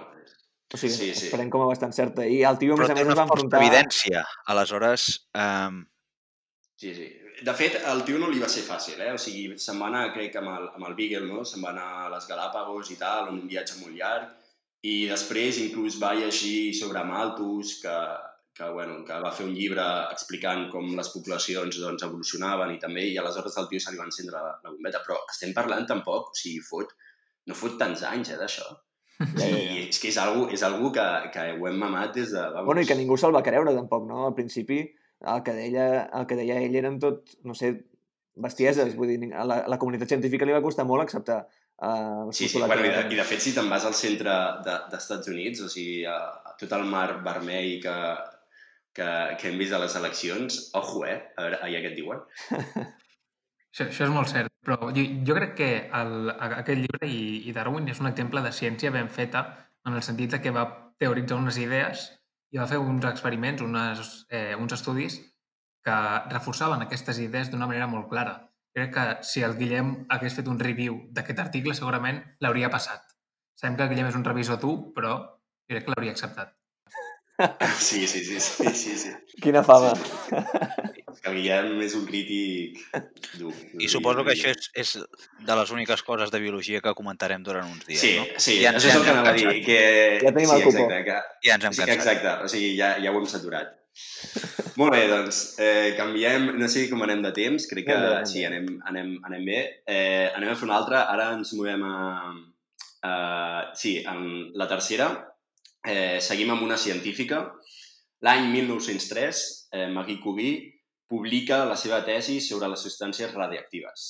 o 0.73 0.79
sigui, 0.79 0.93
sí, 0.93 1.11
sí. 1.15 1.27
esperem 1.29 1.51
com 1.53 1.63
a 1.63 1.69
bastant 1.69 1.93
certa. 1.95 2.25
I 2.27 2.41
el 2.47 2.57
tio, 2.59 2.75
a 2.75 2.81
més 2.81 2.91
a 2.91 2.97
més, 2.97 3.07
es 3.07 3.19
va 3.19 3.27
enfrontar... 3.27 3.61
evidència. 3.63 4.25
Aleshores, 4.53 5.11
eh, 5.35 5.77
Sí, 6.77 6.93
sí. 6.93 7.07
De 7.41 7.53
fet, 7.57 7.75
al 7.89 8.03
tio 8.05 8.19
no 8.21 8.27
li 8.29 8.41
va 8.41 8.49
ser 8.49 8.63
fàcil, 8.65 8.99
eh? 9.01 9.09
O 9.13 9.19
sigui, 9.21 9.57
se'n 9.61 9.79
va 9.81 9.87
anar, 9.89 10.03
crec, 10.13 10.35
amb 10.37 10.51
el, 10.53 10.67
amb 10.77 10.87
el 10.89 10.95
Beagle, 10.97 11.25
no? 11.29 11.43
Se'n 11.45 11.63
va 11.65 11.71
anar 11.73 11.87
a 12.03 12.09
les 12.13 12.27
Galàpagos 12.29 12.91
i 12.93 12.97
tal, 13.01 13.31
en 13.31 13.39
un 13.41 13.49
viatge 13.49 13.79
molt 13.81 13.97
llarg, 13.97 14.29
i 14.85 14.95
després 15.09 15.57
inclús 15.63 15.97
va 16.01 16.13
llegir 16.17 16.73
sobre 16.77 17.03
Malthus, 17.05 17.75
que, 17.81 17.95
que, 18.57 18.69
bueno, 18.73 18.99
que 19.05 19.17
va 19.25 19.33
fer 19.39 19.47
un 19.49 19.55
llibre 19.57 19.85
explicant 20.13 20.67
com 20.73 20.93
les 20.99 21.09
poblacions 21.13 21.81
doncs, 21.81 22.05
evolucionaven 22.05 22.75
i 22.75 22.81
també, 22.81 23.07
i 23.09 23.17
aleshores 23.21 23.57
al 23.57 23.69
tio 23.71 23.81
se 23.81 23.93
li 23.93 24.01
va 24.01 24.09
encendre 24.09 24.37
la, 24.37 24.53
la 24.63 24.73
bombeta. 24.73 25.01
Però 25.05 25.17
estem 25.33 25.53
parlant 25.57 25.89
tampoc, 25.89 26.31
o 26.33 26.41
sigui, 26.41 26.61
fot, 26.69 26.93
no 27.49 27.57
fot 27.57 27.77
tants 27.81 28.05
anys, 28.11 28.33
eh, 28.33 28.39
d'això. 28.41 28.69
Ja, 29.17 29.47
ja, 29.49 29.57
I 29.57 29.83
és 29.87 29.99
que 30.01 30.11
és 30.11 30.17
algo, 30.21 30.45
és 30.53 30.63
algo 30.65 30.91
que, 30.93 31.05
que 31.33 31.43
ho 31.57 31.67
hem 31.69 31.77
mamat 31.81 32.13
des 32.15 32.31
de... 32.35 32.41
Vamos, 32.53 32.67
Bueno, 32.69 32.83
i 32.83 32.89
que 32.89 32.97
ningú 32.99 33.17
se'l 33.17 33.33
va 33.35 33.43
creure, 33.45 33.73
tampoc, 33.73 34.05
no? 34.09 34.27
Al 34.27 34.35
principi, 34.37 34.83
el 35.33 35.43
que 35.45 35.55
deia, 35.57 35.87
el 36.19 36.27
que 36.29 36.37
deia 36.37 36.59
ell 36.61 36.77
eren 36.77 36.99
tot, 37.01 37.33
no 37.47 37.55
sé, 37.57 37.71
bestieses. 38.37 38.93
Vull 38.97 39.15
dir, 39.15 39.31
a 39.33 39.45
la, 39.47 39.63
a 39.65 39.71
la 39.73 39.79
comunitat 39.81 40.13
científica 40.13 40.45
li 40.45 40.53
va 40.53 40.61
costar 40.65 40.85
molt 40.85 41.05
acceptar 41.05 41.39
uh, 41.47 42.29
Sí, 42.29 42.45
sí, 42.45 42.61
bueno, 42.61 42.85
i, 42.85 42.93
de, 42.93 43.07
i 43.15 43.17
de 43.17 43.25
fet, 43.25 43.41
si 43.41 43.55
te'n 43.57 43.71
vas 43.73 43.87
al 43.89 43.97
centre 43.97 44.37
de, 44.67 44.77
d'Estats 44.93 45.33
Units, 45.33 45.65
o 45.65 45.71
sigui, 45.73 46.03
a, 46.05 46.17
a 46.51 46.53
tot 46.61 46.77
el 46.77 46.85
mar 46.85 47.09
vermell 47.25 47.73
que, 47.81 47.97
que, 48.93 49.09
que 49.41 49.49
hem 49.49 49.57
vist 49.57 49.73
a 49.73 49.81
les 49.81 49.97
eleccions, 49.97 50.61
ojo, 50.77 51.05
eh? 51.09 51.19
A 51.33 51.47
veure, 51.47 51.61
ahir 51.65 51.81
què 51.81 51.93
et 51.95 51.99
diuen? 52.03 52.25
Això, 53.77 53.91
això 53.91 54.05
és 54.07 54.09
molt 54.09 54.29
cert, 54.31 54.49
però 54.65 54.87
jo, 54.89 55.03
jo 55.21 55.33
crec 55.37 55.51
que 55.59 55.67
el, 55.99 56.31
aquest 56.33 56.79
llibre 56.79 57.05
i, 57.05 57.43
i 57.45 57.51
Darwin 57.53 57.91
és 57.93 57.99
un 58.01 58.09
exemple 58.09 58.41
de 58.41 58.49
ciència 58.49 58.89
ben 58.89 59.11
feta 59.13 59.43
en 59.85 59.93
el 59.93 60.01
sentit 60.01 60.33
que 60.41 60.53
va 60.55 60.63
teoritzar 60.97 61.37
unes 61.37 61.59
idees 61.61 62.07
i 62.49 62.57
va 62.57 62.65
fer 62.65 62.79
uns 62.81 63.05
experiments, 63.05 63.61
unes, 63.61 64.09
eh, 64.33 64.55
uns 64.57 64.73
estudis 64.73 65.19
que 65.85 65.99
reforçaven 66.33 66.81
aquestes 66.87 67.21
idees 67.21 67.53
d'una 67.53 67.69
manera 67.69 67.85
molt 67.85 68.09
clara. 68.09 68.49
Crec 68.73 68.95
que 68.97 69.07
si 69.21 69.45
el 69.45 69.53
Guillem 69.61 69.93
hagués 70.09 70.41
fet 70.41 70.49
un 70.49 70.57
review 70.57 70.97
d'aquest 71.13 71.45
article, 71.45 71.77
segurament 71.77 72.23
l'hauria 72.41 72.73
passat. 72.73 73.05
Sabem 73.53 73.77
que 73.77 73.85
el 73.85 73.93
Guillem 73.93 74.09
és 74.09 74.17
un 74.17 74.25
revisor 74.25 74.57
dur, 74.57 74.77
però 74.97 75.19
crec 75.69 75.85
que 75.85 75.93
l'hauria 75.93 76.17
acceptat. 76.17 76.56
Sí, 77.79 78.07
sí, 78.07 78.23
sí, 78.25 78.39
sí, 78.39 78.69
sí, 78.73 78.97
sí. 78.97 79.09
Quina 79.41 79.61
fama. 79.63 79.91
Sí, 79.95 81.03
el 81.27 81.33
Guillem 81.35 81.81
és 81.83 81.93
un 81.97 82.05
crític 82.07 82.77
dur. 83.37 83.51
I 83.81 83.87
suposo 83.91 84.23
que 84.25 84.33
això 84.33 84.49
és, 84.53 84.69
és 84.79 84.91
de 85.45 85.55
les 85.59 85.71
úniques 85.75 86.01
coses 86.07 86.31
de 86.33 86.39
biologia 86.41 86.81
que 86.81 86.93
comentarem 86.97 87.43
durant 87.43 87.67
uns 87.69 87.85
dies, 87.87 87.99
Sí, 88.01 88.13
no? 88.17 88.25
sí, 88.41 88.57
Ja 88.61 88.71
ja 88.71 88.73
ens- 88.77 88.85
això 88.85 88.87
és 88.87 88.93
ja 88.93 88.99
el 88.99 89.05
que 89.05 89.11
anava 89.13 89.29
a 89.29 89.33
dir. 89.37 89.65
Que... 89.65 89.79
Ja 90.23 90.31
tenim 90.33 90.49
sí, 90.49 90.55
el 90.55 90.63
cupó. 90.63 90.85
exacte, 90.85 91.03
que... 91.09 91.47
Ja 91.49 91.55
ens 91.59 91.65
hem 91.69 91.73
sí, 91.73 91.81
cansat. 91.81 91.95
exacte, 91.97 92.33
o 92.45 92.47
sigui, 92.55 92.71
ja, 92.79 92.93
ja 93.03 93.11
ho 93.13 93.19
hem 93.21 93.27
saturat. 93.29 93.73
Molt 94.77 94.93
bé, 94.93 95.07
doncs, 95.09 95.37
eh, 95.59 95.93
canviem, 95.97 96.51
no 96.57 96.67
sé 96.69 96.85
com 96.89 97.01
anem 97.01 97.23
de 97.25 97.31
temps, 97.33 97.65
crec 97.69 97.87
que 97.89 97.97
sí, 98.29 98.43
anem, 98.45 98.67
anem, 98.85 99.15
anem 99.25 99.45
bé. 99.45 99.61
Eh, 99.89 100.29
anem 100.37 100.51
a 100.53 100.55
fer 100.59 100.67
una 100.69 100.77
altra, 100.77 101.05
ara 101.13 101.31
ens 101.37 101.53
movem 101.57 101.81
a... 101.83 101.95
a 103.09 103.15
sí, 103.75 103.97
en 104.05 104.51
la 104.53 104.67
tercera, 104.69 105.26
eh, 105.87 106.19
seguim 106.21 106.51
amb 106.53 106.65
una 106.65 106.77
científica. 106.77 107.43
L'any 108.25 108.49
1903, 108.51 109.43
eh, 109.71 109.87
Marie 109.93 110.19
Curie 110.19 110.55
publica 111.07 111.63
la 111.65 111.77
seva 111.79 112.01
tesi 112.03 112.39
sobre 112.43 112.67
les 112.67 112.81
substàncies 112.83 113.33
radioactives. 113.33 114.07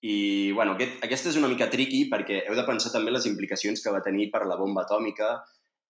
I, 0.00 0.52
bueno, 0.56 0.78
aquest, 0.78 1.02
aquesta 1.04 1.28
és 1.28 1.36
una 1.36 1.50
mica 1.52 1.68
tricky 1.68 2.06
perquè 2.08 2.44
heu 2.46 2.56
de 2.56 2.64
pensar 2.64 2.92
també 2.94 3.12
les 3.12 3.26
implicacions 3.28 3.82
que 3.84 3.92
va 3.92 4.00
tenir 4.04 4.30
per 4.32 4.46
la 4.48 4.56
bomba 4.56 4.86
atòmica 4.86 5.34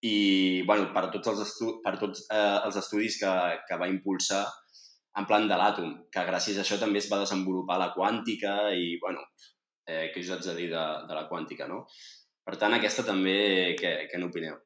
i, 0.03 0.63
bueno, 0.67 0.89
per 0.95 1.05
tots 1.15 1.31
els, 1.31 1.45
estu 1.45 1.77
per 1.85 1.95
tots, 2.01 2.25
eh, 2.33 2.57
els 2.67 2.81
estudis 2.81 3.21
que, 3.21 3.35
que 3.69 3.79
va 3.79 3.89
impulsar 3.93 4.43
en 5.21 5.27
plan 5.31 5.47
de 5.51 5.59
l'àtom, 5.59 5.93
que 6.11 6.27
gràcies 6.27 6.59
a 6.59 6.65
això 6.65 6.79
també 6.81 6.99
es 6.99 7.11
va 7.11 7.21
desenvolupar 7.23 7.79
la 7.79 7.93
quàntica 7.95 8.57
i, 8.75 8.97
bueno, 9.03 9.23
eh, 9.87 10.09
què 10.11 10.25
us 10.25 10.35
haig 10.35 10.43
de 10.49 10.57
dir 10.59 10.69
de, 10.75 10.85
de 11.07 11.15
la 11.15 11.29
quàntica, 11.31 11.71
no? 11.71 11.85
Per 12.47 12.57
tant, 12.59 12.75
aquesta 12.75 13.07
també, 13.07 13.77
què, 13.79 13.95
què 14.11 14.19
n'opineu? 14.19 14.59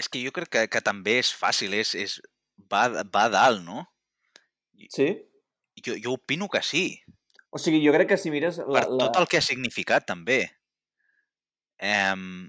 És 0.00 0.10
que 0.10 0.22
jo 0.24 0.32
crec 0.34 0.50
que, 0.50 0.64
que 0.70 0.82
també 0.84 1.18
és 1.22 1.30
fàcil, 1.34 1.76
és, 1.78 1.94
és, 1.98 2.18
va, 2.70 2.88
va 3.14 3.28
a 3.28 3.32
dalt, 3.32 3.62
no? 3.66 3.84
Sí? 4.90 5.12
Jo, 5.84 5.94
jo 6.00 6.16
opino 6.18 6.48
que 6.50 6.62
sí, 6.62 6.86
O 7.54 7.58
sigui, 7.62 7.78
jo 7.86 7.92
crec 7.94 8.08
que 8.10 8.18
si 8.18 8.32
mires... 8.34 8.56
La, 8.66 8.80
per 8.82 8.90
la... 8.90 9.04
tot 9.06 9.20
el 9.20 9.28
que 9.30 9.38
ha 9.38 9.44
significat, 9.46 10.02
també. 10.08 10.40
Um, 11.78 12.48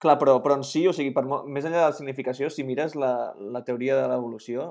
Clar, 0.00 0.14
però, 0.16 0.38
però 0.40 0.56
en 0.56 0.64
si, 0.64 0.86
o 0.88 0.94
sigui, 0.96 1.12
per, 1.12 1.26
més 1.28 1.66
enllà 1.68 1.82
de 1.82 1.90
la 1.90 1.96
significació, 1.96 2.48
si 2.48 2.64
mires 2.64 2.96
la, 2.96 3.34
la 3.36 3.60
teoria 3.66 3.98
de 3.98 4.06
l'evolució, 4.08 4.70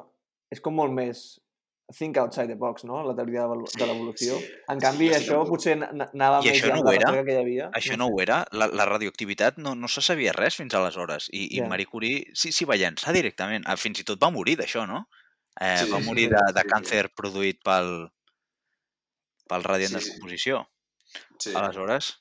és 0.49 0.63
com 0.65 0.73
molt 0.73 0.95
més 0.95 1.21
think 1.97 2.17
outside 2.17 2.47
the 2.47 2.55
box, 2.55 2.83
no?, 2.83 3.03
la 3.03 3.15
teoria 3.15 3.41
de 3.41 3.47
l'evolu- 3.47 3.71
de 3.77 3.85
l'evolució. 3.87 4.35
Sí, 4.37 4.49
En 4.69 4.79
sí, 4.79 4.85
canvi, 4.85 5.07
estic 5.09 5.21
això 5.23 5.37
d'acord. 5.39 5.49
potser 5.49 5.73
anava 5.77 6.39
I 6.43 6.49
més 6.51 6.57
això 6.61 6.73
no 6.75 6.81
ho 6.83 6.91
era? 6.93 7.23
que 7.25 7.33
hi 7.33 7.37
havia. 7.41 7.69
això 7.73 7.97
no 7.97 8.07
ho 8.07 8.19
era, 8.21 8.45
la, 8.51 8.67
la 8.67 8.85
radioactivitat 8.85 9.57
no, 9.57 9.73
no 9.75 9.87
se 9.87 10.01
sabia 10.05 10.31
res 10.33 10.55
fins 10.61 10.73
aleshores. 10.77 11.29
I, 11.33 11.47
i 11.57 11.59
Ja. 11.63 11.67
Marie 11.67 11.85
Curie 11.89 12.25
sí, 12.33 12.51
sí 12.51 12.65
va 12.65 12.75
llançar 12.77 13.13
directament. 13.13 13.65
Ah, 13.67 13.75
Fins 13.77 13.99
i 13.99 14.03
tot 14.03 14.21
va 14.21 14.29
morir 14.29 14.55
d'això, 14.57 14.85
no? 14.87 15.07
Eh, 15.59 15.77
Sí, 15.85 15.91
va 15.91 15.99
sí, 15.99 16.05
morir 16.05 16.27
sí, 16.29 16.33
de, 16.35 16.43
sí, 16.47 16.53
de 16.53 16.61
sí. 16.61 16.67
càncer 16.69 17.09
produït 17.15 17.59
pel, 17.63 18.09
pel 19.49 19.63
radi 19.63 19.83
en 19.85 19.89
Sí, 19.89 19.95
sí. 19.95 19.99
descomposició. 19.99 20.67
Sí. 21.39 21.53
Aleshores, 21.55 22.19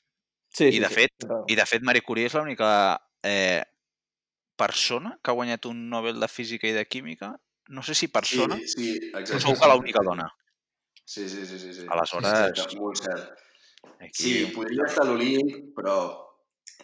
Sí, 0.50 0.64
I, 0.72 0.78
de 0.80 0.88
fet, 0.88 1.12
raó. 1.28 1.44
I 1.46 1.54
de 1.54 1.66
fet, 1.66 1.82
Marie 1.84 2.00
Curie 2.02 2.24
és 2.26 2.32
l'única 2.34 2.98
eh, 3.22 3.62
persona 4.56 5.18
que 5.22 5.30
ha 5.30 5.34
guanyat 5.36 5.66
un 5.68 5.88
Nobel 5.90 6.18
de 6.18 6.26
Física 6.28 6.66
i 6.66 6.72
de 6.72 6.86
Química. 6.88 7.34
No 7.68 7.82
sé 7.82 7.94
si 7.94 8.08
persona, 8.08 8.56
Sí, 8.56 8.68
sí, 8.68 9.10
però 9.12 9.20
exacte. 9.20 9.42
segur 9.42 9.58
que 9.60 9.68
l'única 9.74 10.00
dona. 10.04 10.28
Sí, 11.04 11.28
sí, 11.28 11.44
sí, 11.46 11.58
sí. 11.58 11.72
sí. 11.74 11.86
Aleshores- 11.88 12.48
Exacte, 12.50 12.76
molt 12.80 12.96
cert. 12.96 13.38
Aquí, 14.00 14.22
Sí, 14.22 14.46
podria 14.54 14.84
estar 14.86 15.04
a 15.04 15.08
l'Olimp, 15.10 15.74
però 15.76 15.94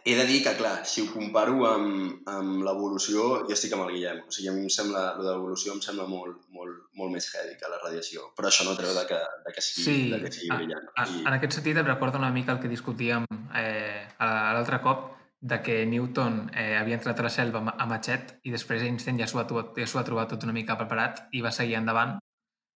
he 0.05 0.15
de 0.15 0.25
dir 0.27 0.43
que, 0.45 0.53
clar, 0.57 0.85
si 0.85 1.01
ho 1.03 1.07
comparo 1.13 1.65
amb, 1.67 2.27
amb 2.29 2.63
l'evolució, 2.65 3.47
jo 3.47 3.53
estic 3.53 3.73
amb 3.73 3.87
el 3.87 3.95
Guillem. 3.95 4.21
O 4.27 4.31
sigui, 4.31 4.49
a 4.49 4.53
mi 4.53 4.63
em 4.63 4.69
sembla, 4.69 5.15
lo 5.17 5.25
de 5.25 5.31
l'evolució 5.33 5.73
em 5.73 5.81
sembla 5.81 6.05
molt, 6.07 6.43
molt, 6.51 6.83
molt 6.95 7.13
més 7.13 7.29
heavy 7.35 7.57
que 7.57 7.69
la 7.71 7.79
radiació. 7.83 8.29
Però 8.37 8.49
això 8.49 8.65
no 8.69 8.77
treu 8.77 8.93
de 8.95 9.07
que, 9.07 9.21
de 9.47 9.53
que 9.55 9.61
sigui, 9.63 9.85
Sí, 9.85 10.11
de 10.11 10.21
que 10.23 10.33
sigui 10.33 10.51
a- 10.53 10.57
brillant. 10.57 10.89
a- 10.97 11.07
I, 11.09 11.21
en 11.25 11.33
aquest 11.39 11.53
sentit 11.61 11.77
em 11.77 11.87
recorda 11.87 12.19
una 12.19 12.31
mica 12.31 12.53
el 12.53 12.61
que 12.61 12.69
discutíem 12.69 13.25
eh, 13.55 14.09
a- 14.19 14.51
a 14.51 14.55
l'altre 14.55 14.81
cop 14.83 15.14
de 15.45 15.59
que 15.61 15.85
Newton 15.85 16.49
eh, 16.57 16.73
havia 16.81 16.97
entrat 16.97 17.19
a 17.21 17.27
la 17.27 17.31
selva 17.33 17.61
a 17.77 17.87
matxet 17.89 18.39
i 18.49 18.53
després 18.55 18.83
Einstein 18.87 19.19
ja 19.21 19.27
s'ho 19.29 19.43
ha, 19.43 19.45
ja 19.77 19.87
ha 20.01 20.05
trobat 20.07 20.31
tot 20.33 20.47
una 20.47 20.55
mica 20.57 20.79
preparat 20.81 21.27
i 21.37 21.43
va 21.45 21.53
seguir 21.53 21.77
endavant. 21.77 22.17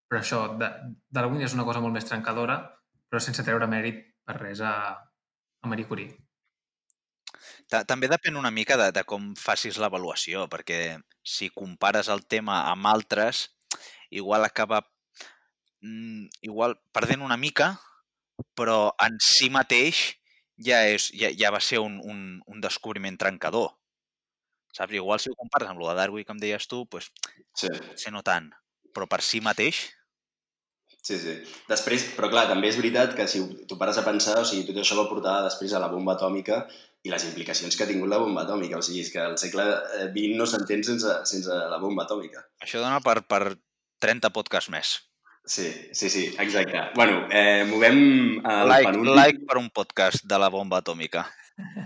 Però 0.08 0.20
això, 0.20 0.42
Darwin 1.08 1.44
és 1.44 1.54
una 1.56 1.64
cosa 1.64 1.80
molt 1.80 1.96
més 1.96 2.04
trencadora, 2.08 2.58
però 3.08 3.20
sense 3.24 3.44
treure 3.44 3.68
mèrit 3.72 4.02
per 4.24 4.36
res 4.36 4.60
a, 4.60 4.74
a 4.92 5.68
Marie 5.72 5.88
Curie. 5.88 6.12
Ta- 7.72 7.84
També 7.88 8.08
depèn 8.12 8.36
una 8.36 8.52
mica 8.52 8.76
de, 8.80 8.90
de 8.92 9.04
com 9.08 9.32
facis 9.40 9.80
l'avaluació, 9.80 10.44
perquè 10.52 10.98
si 11.24 11.48
compares 11.48 12.12
el 12.12 12.26
tema 12.28 12.66
amb 12.68 12.88
altres, 12.92 13.46
igual 14.10 14.44
acaba 14.44 14.82
mm, 15.80 16.44
igual 16.52 16.76
perdent 16.92 17.24
una 17.24 17.40
mica, 17.40 17.78
però 18.54 18.92
en 19.00 19.16
si 19.24 19.48
mateix 19.48 20.17
ja, 20.58 20.82
és, 20.90 21.10
ja, 21.14 21.30
ja 21.34 21.52
va 21.54 21.60
ser 21.64 21.80
un, 21.82 21.98
un, 22.04 22.40
un 22.46 22.64
descobriment 22.64 23.18
trencador. 23.20 23.70
Saps? 24.74 24.94
Igual 24.94 25.20
si 25.22 25.30
ho 25.30 25.38
compares 25.38 25.70
amb 25.70 25.80
lo 25.80 25.88
de 25.88 25.96
Darwin, 25.98 26.26
que 26.26 26.34
em 26.34 26.42
deies 26.42 26.68
tu, 26.70 26.84
pues, 26.90 27.10
sí, 27.56 27.70
potser 27.70 28.12
no 28.14 28.24
tant. 28.26 28.50
Però 28.94 29.06
per 29.10 29.22
si 29.24 29.40
mateix, 29.44 29.86
sí, 31.08 31.16
sí. 31.16 31.34
Després, 31.70 32.10
però 32.16 32.28
clar, 32.32 32.46
també 32.50 32.68
és 32.68 32.78
veritat 32.80 33.14
que 33.16 33.26
si 33.30 33.40
tu 33.68 33.78
pares 33.80 33.98
a 34.00 34.04
pensar, 34.06 34.36
o 34.42 34.46
sigui, 34.48 34.66
tot 34.68 34.80
això 34.82 34.98
va 34.98 35.08
portar 35.08 35.40
després 35.46 35.72
a 35.72 35.82
la 35.82 35.90
bomba 35.92 36.16
atòmica 36.18 36.66
i 37.06 37.12
les 37.12 37.24
implicacions 37.28 37.76
que 37.76 37.84
ha 37.84 37.90
tingut 37.90 38.10
la 38.10 38.20
bomba 38.20 38.44
atòmica. 38.44 38.80
O 38.80 38.84
sigui, 38.84 39.04
és 39.06 39.12
que 39.14 39.22
el 39.24 39.38
segle 39.40 39.66
XX 40.12 40.36
no 40.38 40.48
s'entén 40.50 40.84
sense, 40.84 41.14
sense 41.30 41.60
la 41.72 41.80
bomba 41.82 42.04
atòmica. 42.04 42.44
això 42.64 42.82
dona 42.84 43.00
per, 43.04 43.22
per 43.30 43.56
30 44.04 44.34
podcasts 44.34 44.72
més. 44.74 44.98
Sí, 45.48 45.88
sí, 45.92 46.10
sí, 46.10 46.26
exacte. 46.38 46.78
Bueno, 46.94 47.26
eh, 47.30 47.64
movem 47.66 48.38
al 48.44 48.68
Like, 48.68 48.90
penúltim. 48.90 49.14
like 49.16 49.46
per 49.48 49.56
un 49.56 49.70
podcast 49.70 50.24
de 50.28 50.38
la 50.38 50.50
bomba 50.52 50.82
atòmica. 50.82 51.24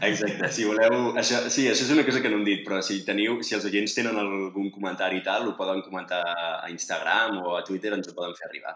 Exacte, 0.02 0.50
si 0.52 0.64
voleu... 0.66 1.12
Això, 1.16 1.38
sí, 1.48 1.68
això 1.70 1.86
és 1.86 1.92
una 1.94 2.04
cosa 2.04 2.20
que 2.20 2.28
no 2.28 2.40
hem 2.40 2.44
dit, 2.44 2.64
però 2.66 2.80
si 2.84 2.98
teniu, 3.06 3.38
si 3.46 3.54
els 3.56 3.64
oients 3.70 3.94
tenen 3.94 4.18
algun 4.18 4.68
comentari 4.74 5.22
i 5.22 5.24
tal, 5.24 5.46
ho 5.48 5.54
poden 5.56 5.80
comentar 5.86 6.20
a 6.26 6.68
Instagram 6.74 7.38
o 7.40 7.54
a 7.56 7.62
Twitter, 7.64 7.94
ens 7.94 8.10
ho 8.10 8.16
poden 8.18 8.34
fer 8.36 8.50
arribar. 8.50 8.74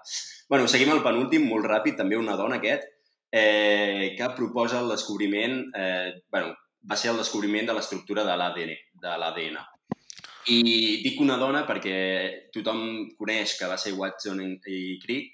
bueno, 0.49 0.69
seguim 0.71 0.95
el 0.95 1.02
penúltim, 1.02 1.45
molt 1.50 1.66
ràpid, 1.66 1.99
també 1.99 2.16
una 2.16 2.38
dona 2.38 2.61
aquest, 2.62 2.87
eh, 3.33 4.14
que 4.16 4.31
proposa 4.38 4.81
el 4.81 4.88
descobriment... 4.95 5.64
Eh, 5.75 6.23
bueno, 6.31 6.55
va 6.88 6.97
ser 6.97 7.11
el 7.11 7.19
descobriment 7.19 7.66
de 7.66 7.75
l'estructura 7.75 8.25
de 8.25 8.37
l'ADN. 8.38 8.76
De 9.02 9.19
l'ADN. 9.19 9.59
I 10.47 11.03
dic 11.03 11.19
una 11.19 11.37
dona 11.41 11.65
perquè 11.67 11.97
tothom 12.55 12.83
coneix 13.19 13.57
que 13.59 13.67
va 13.67 13.79
ser 13.83 13.97
Watson 13.99 14.45
i 14.47 14.99
Crick, 15.03 15.33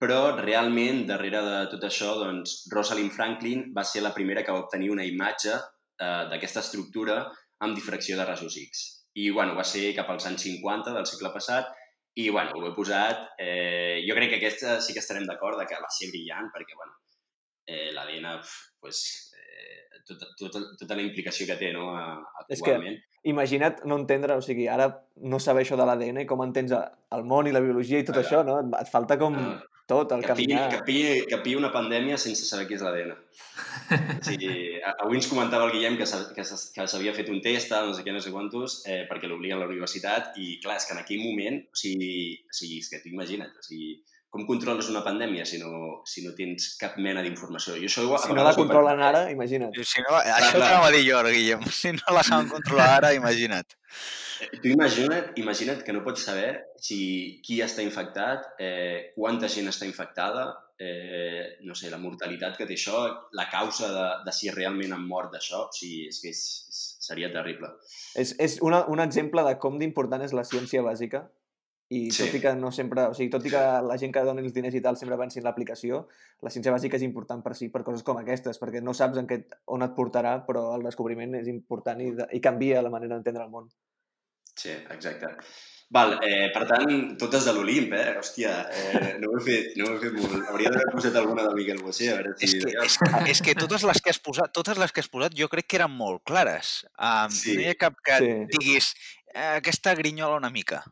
però 0.00 0.32
realment, 0.40 1.04
darrere 1.06 1.42
de 1.44 1.58
tot 1.70 1.84
això, 1.86 2.14
doncs, 2.18 2.64
Rosalind 2.72 3.12
Franklin 3.14 3.68
va 3.76 3.84
ser 3.84 4.02
la 4.02 4.14
primera 4.16 4.42
que 4.42 4.50
va 4.50 4.64
obtenir 4.64 4.88
una 4.90 5.04
imatge 5.06 5.52
eh, 5.54 6.24
d'aquesta 6.32 6.64
estructura 6.64 7.20
amb 7.62 7.76
difracció 7.76 8.16
de 8.18 8.24
rajos 8.24 8.56
X. 8.58 8.82
I, 9.20 9.28
bueno, 9.36 9.54
va 9.54 9.66
ser 9.68 9.92
cap 9.94 10.10
als 10.10 10.26
anys 10.26 10.48
50 10.48 10.96
del 10.96 11.06
segle 11.06 11.30
passat 11.34 11.70
i, 12.16 12.30
bueno, 12.30 12.56
ho 12.56 12.66
he 12.66 12.74
posat. 12.74 13.28
Eh, 13.38 14.02
jo 14.08 14.16
crec 14.18 14.32
que 14.32 14.40
aquesta 14.40 14.80
sí 14.82 14.96
que 14.96 15.04
estarem 15.04 15.28
d'acord 15.28 15.60
que 15.62 15.78
va 15.84 15.94
ser 15.94 16.10
brillant 16.10 16.50
perquè, 16.54 16.74
bueno, 16.74 16.96
eh, 17.68 17.90
l'ADN, 17.94 18.40
pues, 18.80 19.29
tota, 20.06 20.26
tota, 20.38 20.60
tota 20.78 20.96
la 20.96 21.02
implicació 21.02 21.46
que 21.46 21.56
té, 21.56 21.72
no?, 21.72 21.90
a- 21.96 22.18
És 22.48 22.60
que- 22.62 22.72
actualment. 22.72 22.98
Imagina't 23.22 23.82
no 23.84 23.96
entendre, 24.00 24.32
o 24.34 24.40
sigui, 24.42 24.66
ara 24.66 24.86
no 25.16 25.38
saber 25.38 25.66
això 25.66 25.76
de 25.76 25.84
l'ADN, 25.84 26.24
com 26.26 26.40
entens 26.42 26.72
el 26.72 27.24
món 27.24 27.46
i 27.46 27.52
la 27.52 27.60
biologia 27.60 27.98
i 28.00 28.04
tot 28.04 28.16
Ah, 28.16 28.22
això, 28.22 28.44
no? 28.44 28.60
Et- 28.60 28.80
Et 28.80 28.88
falta 28.88 29.18
com 29.18 29.34
Ah. 29.36 29.62
tot, 29.86 30.12
el 30.12 30.22
Que 30.24 30.34
pilli, 30.34 30.54
caminar... 30.54 30.70
que, 30.70 30.82
pilli, 30.84 31.26
que 31.26 31.38
pilli 31.38 31.56
una 31.56 31.70
pandèmia 31.72 32.16
sense 32.16 32.46
saber 32.46 32.66
què 32.66 32.74
és 32.76 32.80
l'ADN. 32.82 33.12
O 33.12 33.16
sigui, 34.22 34.80
a- 34.82 34.94
avui 35.04 35.16
ens 35.18 35.26
comentava 35.28 35.66
el 35.66 35.72
Guillem 35.72 35.98
que 35.98 36.04
que 36.04 36.42
que 36.74 36.86
s'havia 36.88 37.12
fet 37.12 37.28
un 37.28 37.40
test, 37.42 37.70
no 37.72 37.92
sé 37.92 38.02
què, 38.04 38.12
no 38.12 38.20
sé 38.20 38.30
quantos, 38.32 38.82
eh, 38.86 39.06
perquè 39.10 39.28
l'obliguen 39.28 39.58
a 39.58 39.64
la 39.64 39.68
universitat, 39.68 40.32
i 40.38 40.58
clar, 40.62 40.76
és 40.78 40.86
que 40.86 40.94
en 40.94 41.00
aquell 41.00 41.20
moment, 41.20 41.60
o 41.70 41.76
sigui, 41.76 42.40
o 42.48 42.52
sigui 42.54 42.78
és 42.78 42.88
que 42.88 43.00
tu 43.02 43.08
imagina't, 43.10 43.52
o 43.58 43.62
sigui, 43.62 44.02
com 44.30 44.46
controles 44.46 44.88
una 44.92 45.02
pandèmia 45.02 45.44
si 45.44 45.58
no, 45.58 46.02
si 46.06 46.22
no 46.22 46.30
tens 46.38 46.76
cap 46.78 46.94
mena 47.02 47.22
d'informació? 47.26 47.74
Jo 47.82 47.88
això, 47.88 48.06
a 48.14 48.20
Si 48.22 48.34
no 48.36 48.46
la 48.46 48.54
controlen 48.54 49.02
ara, 49.02 49.24
imagina't. 49.34 49.74
Si 49.74 50.04
no, 50.06 50.14
això 50.22 50.54
clar. 50.54 50.68
que 50.68 50.68
anava 50.68 50.88
a 50.88 50.94
dir 50.94 51.04
jo, 51.08 51.22
Guillem. 51.26 51.66
Si 51.80 51.90
no 51.96 52.14
la 52.14 52.22
saben 52.26 52.50
controlar 52.54 52.90
ara, 53.00 53.12
imagina't. 53.16 53.74
Tu 54.62 54.70
imagina't, 54.70 55.34
imagina't 55.36 55.82
que 55.84 55.92
no 55.92 56.04
pots 56.06 56.22
saber 56.30 56.52
si 56.80 57.40
qui 57.44 57.58
està 57.60 57.82
infectat, 57.84 58.54
eh, 58.62 59.10
quanta 59.18 59.50
gent 59.52 59.68
està 59.68 59.84
infectada, 59.88 60.46
eh, 60.78 61.58
no 61.66 61.74
sé, 61.74 61.90
la 61.92 61.98
mortalitat 62.00 62.56
que 62.56 62.68
té 62.70 62.78
això, 62.78 63.02
la 63.36 63.48
causa 63.50 63.90
de, 63.92 64.06
de 64.24 64.36
si 64.36 64.54
realment 64.54 64.94
han 64.96 65.04
mort 65.10 65.34
d'això, 65.34 65.66
o 65.66 65.74
sigui, 65.74 66.06
és 66.08 66.22
que 66.22 66.32
és, 66.32 66.46
és, 66.70 66.80
seria 67.10 67.28
terrible. 67.34 67.74
És, 68.14 68.32
és 68.38 68.56
una, 68.64 68.84
un 68.88 69.02
exemple 69.02 69.44
de 69.44 69.58
com 69.60 69.76
d'important 69.82 70.22
és 70.24 70.32
la 70.38 70.46
ciència 70.46 70.86
bàsica 70.86 71.26
i 71.90 72.10
Sí. 72.14 72.22
tot 72.24 72.34
i 72.36 72.40
que 72.40 72.52
no 72.54 72.70
sempre, 72.70 73.08
o 73.10 73.14
sigui, 73.14 73.30
tot 73.30 73.44
i 73.46 73.50
que 73.50 73.60
la 73.82 73.96
gent 73.98 74.12
que 74.14 74.22
doni 74.22 74.44
els 74.46 74.52
diners 74.54 74.74
i 74.78 74.80
tal 74.80 74.96
sempre 74.96 75.16
pensi 75.18 75.40
en 75.40 75.44
l'aplicació, 75.48 76.04
la 76.40 76.50
ciència 76.54 76.70
bàsica 76.70 76.94
és 76.96 77.02
important 77.02 77.42
per 77.42 77.56
si, 77.58 77.68
per 77.68 77.82
coses 77.82 78.04
com 78.06 78.16
aquestes, 78.20 78.60
perquè 78.62 78.80
no 78.82 78.94
saps 78.94 79.18
en 79.18 79.26
què, 79.26 79.40
on 79.66 79.82
et 79.82 79.94
portarà, 79.96 80.36
però 80.46 80.68
el 80.76 80.84
descobriment 80.86 81.34
és 81.40 81.48
important 81.50 82.00
i, 82.00 82.12
de, 82.14 82.28
i 82.32 82.40
canvia 82.40 82.80
la 82.82 82.90
manera 82.94 83.16
d'entendre 83.16 83.42
el 83.44 83.50
món. 83.50 83.66
Sí, 84.54 84.70
exacte. 84.70 85.26
Val, 85.90 86.12
eh, 86.22 86.52
per 86.54 86.68
tant, 86.68 87.16
totes 87.18 87.44
de 87.48 87.52
l'Olimp, 87.56 87.92
eh? 87.98 88.12
Hòstia, 88.20 88.52
eh, 88.70 89.16
no 89.18 89.32
ho 89.32 89.38
he 89.40 89.42
fet, 89.42 89.72
no 89.80 89.88
ho 89.88 89.96
he 89.96 89.98
fet 89.98 90.12
molt. 90.14 90.44
Hauria 90.52 90.70
d'haver 90.70 90.92
posat 90.92 91.16
alguna 91.18 91.42
de 91.48 91.54
Miquel 91.56 91.82
Bosé, 91.82 92.12
a 92.12 92.20
veure 92.20 92.36
És 92.38 92.52
si... 92.52 92.60
que, 92.62 92.70
és, 92.84 92.98
que- 92.98 93.24
és 93.32 93.42
que 93.42 93.54
totes 93.58 93.82
les 93.82 94.00
que 94.00 94.10
has 94.14 94.20
posat, 94.22 94.52
totes 94.54 94.78
les 94.78 94.92
que 94.92 95.00
has 95.02 95.08
posat 95.10 95.34
jo 95.34 95.48
crec 95.50 95.66
que 95.66 95.80
eren 95.80 95.90
molt 95.90 96.22
clares. 96.22 96.84
Um, 96.94 97.30
Sí. 97.34 97.56
No 97.56 97.62
hi 97.66 97.68
ha 97.72 97.74
cap 97.74 97.98
que 98.04 98.18
Sí. 98.22 98.30
diguis 98.54 98.92
eh, 99.34 99.56
aquesta 99.56 99.96
grinyola 99.98 100.36
una 100.36 100.50
mica. 100.50 100.84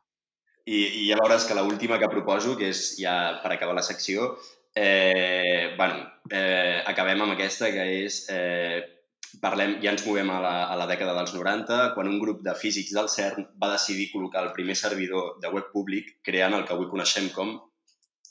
I, 0.69 0.79
I 1.01 1.09
ja 1.09 1.17
veuràs 1.21 1.47
que 1.49 1.57
l'última 1.57 1.99
que 2.01 2.11
proposo, 2.13 2.55
que 2.59 2.69
és 2.75 2.93
ja 3.01 3.17
per 3.43 3.55
acabar 3.55 3.77
la 3.79 3.87
secció, 3.87 4.35
eh, 4.77 5.75
bueno, 5.79 6.05
eh, 6.31 6.85
acabem 6.87 7.25
amb 7.25 7.37
aquesta, 7.37 7.73
que 7.75 7.91
és... 8.05 8.23
Eh, 8.35 8.95
parlem, 9.43 9.75
ja 9.83 9.93
ens 9.93 10.05
movem 10.07 10.31
a 10.33 10.39
la, 10.41 10.53
a 10.73 10.77
la 10.81 10.87
dècada 10.89 11.13
dels 11.19 11.35
90, 11.37 11.93
quan 11.95 12.09
un 12.09 12.19
grup 12.19 12.41
de 12.47 12.55
físics 12.59 12.95
del 12.97 13.11
CERN 13.13 13.45
va 13.61 13.75
decidir 13.75 14.09
col·locar 14.13 14.41
el 14.47 14.55
primer 14.57 14.77
servidor 14.81 15.37
de 15.43 15.51
web 15.53 15.69
públic 15.75 16.17
creant 16.25 16.57
el 16.57 16.65
que 16.67 16.73
avui 16.75 16.89
coneixem 16.91 17.29
com, 17.35 17.53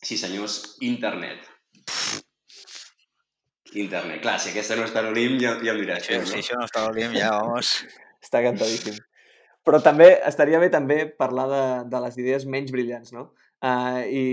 sí 0.01 0.17
senyors, 0.19 0.77
internet. 0.81 1.45
Internet. 3.77 4.23
Clar, 4.23 4.39
si 4.41 4.51
aquesta 4.51 4.77
no 4.79 4.87
està 4.87 5.03
a 5.03 5.07
l'Olimp, 5.07 5.37
ja, 5.43 5.53
ja 5.61 5.75
em 5.75 5.83
diràs. 5.83 6.07
Si, 6.07 6.17
tu, 6.17 6.31
si 6.31 6.39
no? 6.39 6.41
això 6.41 6.59
no 6.59 6.67
està 6.67 6.81
a 6.81 6.89
l'Olimp, 6.89 7.15
ja, 7.19 7.31
vamos... 7.37 7.77
Està 8.23 8.41
cantadíssim. 8.43 8.97
Però 9.67 9.81
també 9.83 10.13
estaria 10.23 10.59
bé 10.63 10.69
també 10.71 11.01
parlar 11.19 11.45
de, 11.51 11.63
de 11.91 11.99
les 12.05 12.17
idees 12.21 12.45
menys 12.47 12.71
brillants, 12.71 13.11
no? 13.11 13.33
Uh, 13.59 13.99
I 14.07 14.23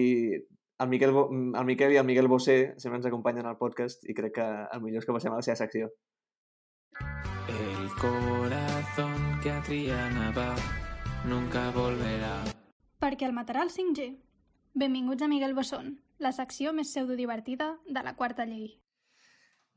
el 0.84 0.88
Miquel, 0.92 1.10
el 1.10 1.64
Miquel 1.66 1.94
i 1.94 1.98
el 1.98 2.06
Miguel 2.06 2.28
Bosé 2.30 2.74
sempre 2.78 3.00
ens 3.00 3.08
acompanyen 3.10 3.48
al 3.50 3.58
podcast 3.58 4.06
i 4.06 4.14
crec 4.14 4.36
que 4.36 4.46
el 4.46 4.84
millor 4.84 5.02
és 5.02 5.08
que 5.08 5.16
passem 5.16 5.34
a 5.34 5.40
la 5.40 5.46
seva 5.46 5.58
secció. 5.58 5.90
El 7.50 7.90
corazón 7.98 9.40
que 9.42 9.50
a 9.50 9.58
Triana 9.66 10.30
va 10.38 10.52
nunca 11.26 11.66
volverá. 11.74 12.36
Perquè 13.02 13.26
el 13.26 13.34
matarà 13.34 13.66
el 13.66 13.74
5G. 13.74 14.12
Benvinguts 14.74 15.26
a 15.26 15.30
Miguel 15.34 15.58
Bosson, 15.58 15.96
la 16.18 16.30
secció 16.30 16.70
més 16.72 16.94
pseudodivertida 16.94 17.74
de 17.90 18.06
la 18.06 18.14
quarta 18.14 18.46
llei. 18.46 18.76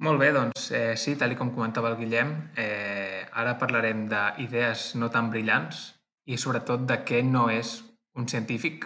Molt 0.06 0.22
bé, 0.22 0.30
doncs 0.30 0.70
eh, 0.78 0.94
sí, 0.94 1.16
tal 1.18 1.34
com 1.38 1.50
comentava 1.56 1.90
el 1.90 1.98
Guillem, 1.98 2.34
eh, 2.62 3.26
ara 3.34 3.56
parlarem 3.58 4.06
d'idees 4.12 4.92
no 5.02 5.10
tan 5.10 5.32
brillants 5.34 5.80
i 6.30 6.38
sobretot 6.38 6.84
de 6.86 7.00
què 7.08 7.24
no 7.26 7.48
és 7.50 7.80
un 8.14 8.28
científic. 8.30 8.86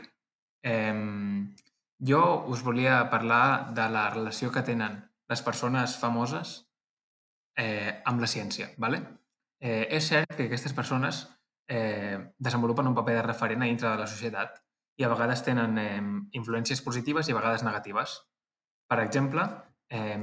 Eh, 0.63 0.95
jo 2.11 2.21
us 2.47 2.63
volia 2.63 3.09
parlar 3.11 3.73
de 3.75 3.89
la 3.91 4.05
relació 4.09 4.53
que 4.55 4.63
tenen 4.63 5.01
les 5.27 5.43
persones 5.43 5.97
famoses 5.99 6.55
eh, 7.59 8.01
amb 8.05 8.23
la 8.23 8.31
ciència. 8.31 8.71
¿vale? 8.77 9.03
Eh, 9.59 9.87
és 9.91 10.07
cert 10.07 10.35
que 10.37 10.47
aquestes 10.47 10.73
persones 10.73 11.25
eh, 11.67 12.17
desenvolupen 12.39 12.87
un 12.87 12.95
paper 12.95 13.19
de 13.19 13.27
referent 13.27 13.61
a 13.61 13.69
dintre 13.69 13.91
de 13.91 13.99
la 13.99 14.07
societat 14.07 14.63
i 14.97 15.03
a 15.03 15.11
vegades 15.11 15.43
tenen 15.43 15.77
eh, 15.77 16.01
influències 16.39 16.81
positives 16.81 17.27
i 17.27 17.35
a 17.35 17.39
vegades 17.41 17.67
negatives. 17.67 18.17
Per 18.87 18.99
exemple, 19.03 19.43
eh, 19.91 20.17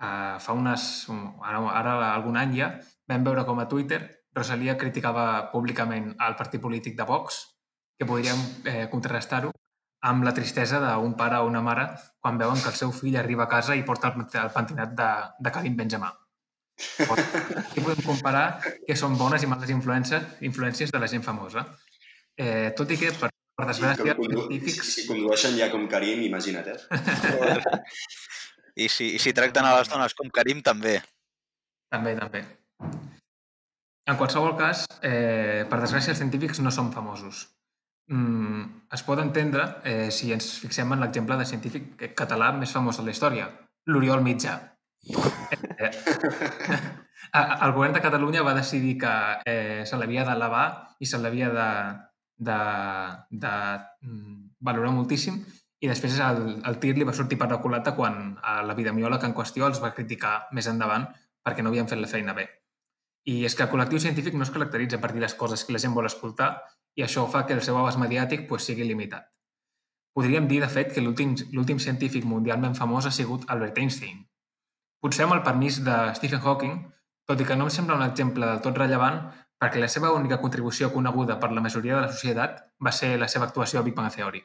eh, 0.00 0.38
fa 0.40 0.56
unes, 0.56 0.86
ara, 1.44 1.60
ara 1.82 1.98
algun 2.14 2.40
any 2.40 2.56
ja, 2.58 2.72
vam 3.08 3.26
veure 3.26 3.44
com 3.44 3.60
a 3.60 3.68
Twitter 3.68 4.00
Rosalia 4.34 4.76
criticava 4.78 5.50
públicament 5.50 6.12
el 6.14 6.36
partit 6.38 6.62
polític 6.62 6.96
de 6.98 7.06
Vox, 7.06 7.40
que 7.98 8.06
podríem 8.06 8.38
eh, 8.64 8.86
contrarrestar-ho 8.92 9.50
amb 10.10 10.24
la 10.24 10.32
tristesa 10.32 10.78
d'un 10.80 11.12
pare 11.18 11.40
o 11.42 11.48
una 11.48 11.60
mare 11.60 11.88
quan 12.22 12.38
veuen 12.40 12.60
que 12.62 12.70
el 12.70 12.78
seu 12.78 12.92
fill 12.96 13.18
arriba 13.20 13.44
a 13.44 13.50
casa 13.50 13.76
i 13.76 13.82
porta 13.84 14.12
el, 14.14 14.22
el 14.24 14.52
pentinat 14.54 14.94
de, 14.96 15.08
de 15.44 15.52
Karim 15.52 15.76
Benzema. 15.76 16.12
Aquí 17.04 17.82
podem 17.82 18.00
comparar 18.06 18.62
que 18.86 18.96
són 18.96 19.18
bones 19.20 19.42
i 19.44 19.50
males 19.50 19.74
influències, 19.74 20.40
influències 20.48 20.94
de 20.94 21.02
la 21.02 21.10
gent 21.12 21.26
famosa. 21.26 21.66
Eh, 22.40 22.70
tot 22.76 22.94
i 22.94 22.96
que, 22.96 23.10
per, 23.20 23.28
per 23.58 23.66
desgràcia, 23.68 24.14
els 24.14 24.22
condu 24.22 24.46
científics... 24.46 24.86
si, 24.86 25.02
si 25.02 25.08
condueixen 25.10 25.58
ja 25.58 25.68
com 25.74 25.84
Karim, 25.90 26.22
imagina't, 26.30 26.70
eh? 26.72 26.78
I 28.80 28.88
si, 28.88 29.10
i 29.16 29.20
si 29.22 29.32
tracten 29.36 29.66
a 29.68 29.74
les 29.78 29.88
dones 29.92 30.14
com 30.16 30.30
Karim, 30.32 30.62
també. 30.64 30.96
També, 31.92 32.14
també. 32.18 32.42
En 34.10 34.16
qualsevol 34.18 34.56
cas, 34.58 34.86
eh, 35.06 35.66
per 35.70 35.78
desgràcia, 35.82 36.14
els 36.14 36.18
científics 36.22 36.60
no 36.64 36.72
són 36.74 36.88
famosos. 36.94 37.44
Mm, 38.10 38.62
es 38.96 39.02
pot 39.06 39.20
entendre 39.22 39.66
eh, 39.86 40.08
si 40.10 40.32
ens 40.34 40.48
fixem 40.58 40.90
en 40.96 41.02
l'exemple 41.04 41.36
de 41.38 41.46
científic 41.46 41.92
català 42.18 42.48
més 42.56 42.72
famós 42.74 42.98
de 42.98 43.04
la 43.06 43.12
història, 43.14 43.46
l'Oriol 43.86 44.24
Mitjà. 44.24 44.56
Eh, 45.78 45.90
a- 47.32 47.58
el 47.66 47.72
govern 47.76 47.94
de 47.94 48.02
Catalunya 48.02 48.42
va 48.42 48.56
decidir 48.56 48.96
que 49.04 49.12
eh, 49.46 49.82
se 49.86 49.96
l'havia 50.00 50.24
d'elevar 50.26 50.66
i 50.98 51.06
se 51.06 51.20
l'havia 51.22 51.52
de, 51.54 51.68
de, 52.50 52.58
de 53.46 53.54
mm, 54.08 54.36
valorar 54.60 54.90
moltíssim 54.96 55.38
i 55.80 55.88
després 55.88 56.18
el, 56.20 56.40
el 56.68 56.78
tir 56.80 56.92
li 56.96 57.06
va 57.08 57.16
sortir 57.16 57.38
per 57.40 57.48
la 57.50 57.60
culata 57.62 57.94
quan 57.96 58.34
l'epidemiòleg 58.68 59.22
en 59.24 59.34
qüestió 59.36 59.68
els 59.68 59.80
va 59.82 59.94
criticar 59.96 60.34
més 60.56 60.68
endavant 60.68 61.06
perquè 61.44 61.64
no 61.64 61.72
havien 61.72 61.88
fet 61.88 62.00
la 62.00 62.10
feina 62.10 62.36
bé. 62.36 62.46
I 63.32 63.44
és 63.48 63.56
que 63.56 63.64
el 63.64 63.70
col·lectiu 63.72 64.00
científic 64.02 64.36
no 64.36 64.44
es 64.44 64.52
caracteritza 64.52 65.00
per 65.00 65.12
dir 65.14 65.24
les 65.24 65.34
coses 65.34 65.64
que 65.64 65.72
la 65.72 65.80
gent 65.80 65.96
vol 65.96 66.08
escoltar 66.08 66.50
i 66.96 67.04
això 67.04 67.26
fa 67.32 67.46
que 67.46 67.56
el 67.56 67.62
seu 67.64 67.78
abast 67.80 68.00
mediàtic 68.00 68.46
pues, 68.48 68.66
sigui 68.68 68.84
limitat. 68.84 69.28
Podríem 70.16 70.48
dir, 70.50 70.60
de 70.60 70.68
fet, 70.68 70.92
que 70.92 71.02
l'últim 71.04 71.78
científic 71.78 72.24
mundialment 72.26 72.74
famós 72.74 73.06
ha 73.06 73.14
sigut 73.14 73.46
Albert 73.48 73.78
Einstein. 73.78 74.24
Potser 75.00 75.24
amb 75.24 75.38
el 75.38 75.44
permís 75.46 75.78
de 75.86 75.96
Stephen 76.18 76.42
Hawking, 76.44 76.80
tot 77.30 77.40
i 77.40 77.46
que 77.46 77.56
no 77.56 77.68
em 77.68 77.72
sembla 77.72 77.96
un 77.96 78.04
exemple 78.04 78.44
del 78.44 78.60
tot 78.64 78.76
rellevant 78.76 79.22
perquè 79.60 79.80
la 79.80 79.88
seva 79.92 80.10
única 80.16 80.40
contribució 80.42 80.90
coneguda 80.92 81.38
per 81.40 81.52
la 81.52 81.62
majoria 81.64 81.96
de 81.96 82.06
la 82.06 82.12
societat 82.12 82.64
va 82.84 82.92
ser 82.96 83.14
la 83.20 83.28
seva 83.28 83.46
actuació 83.46 83.80
a 83.80 83.86
Big 83.86 83.94
Bang 83.94 84.10
Theory. 84.12 84.42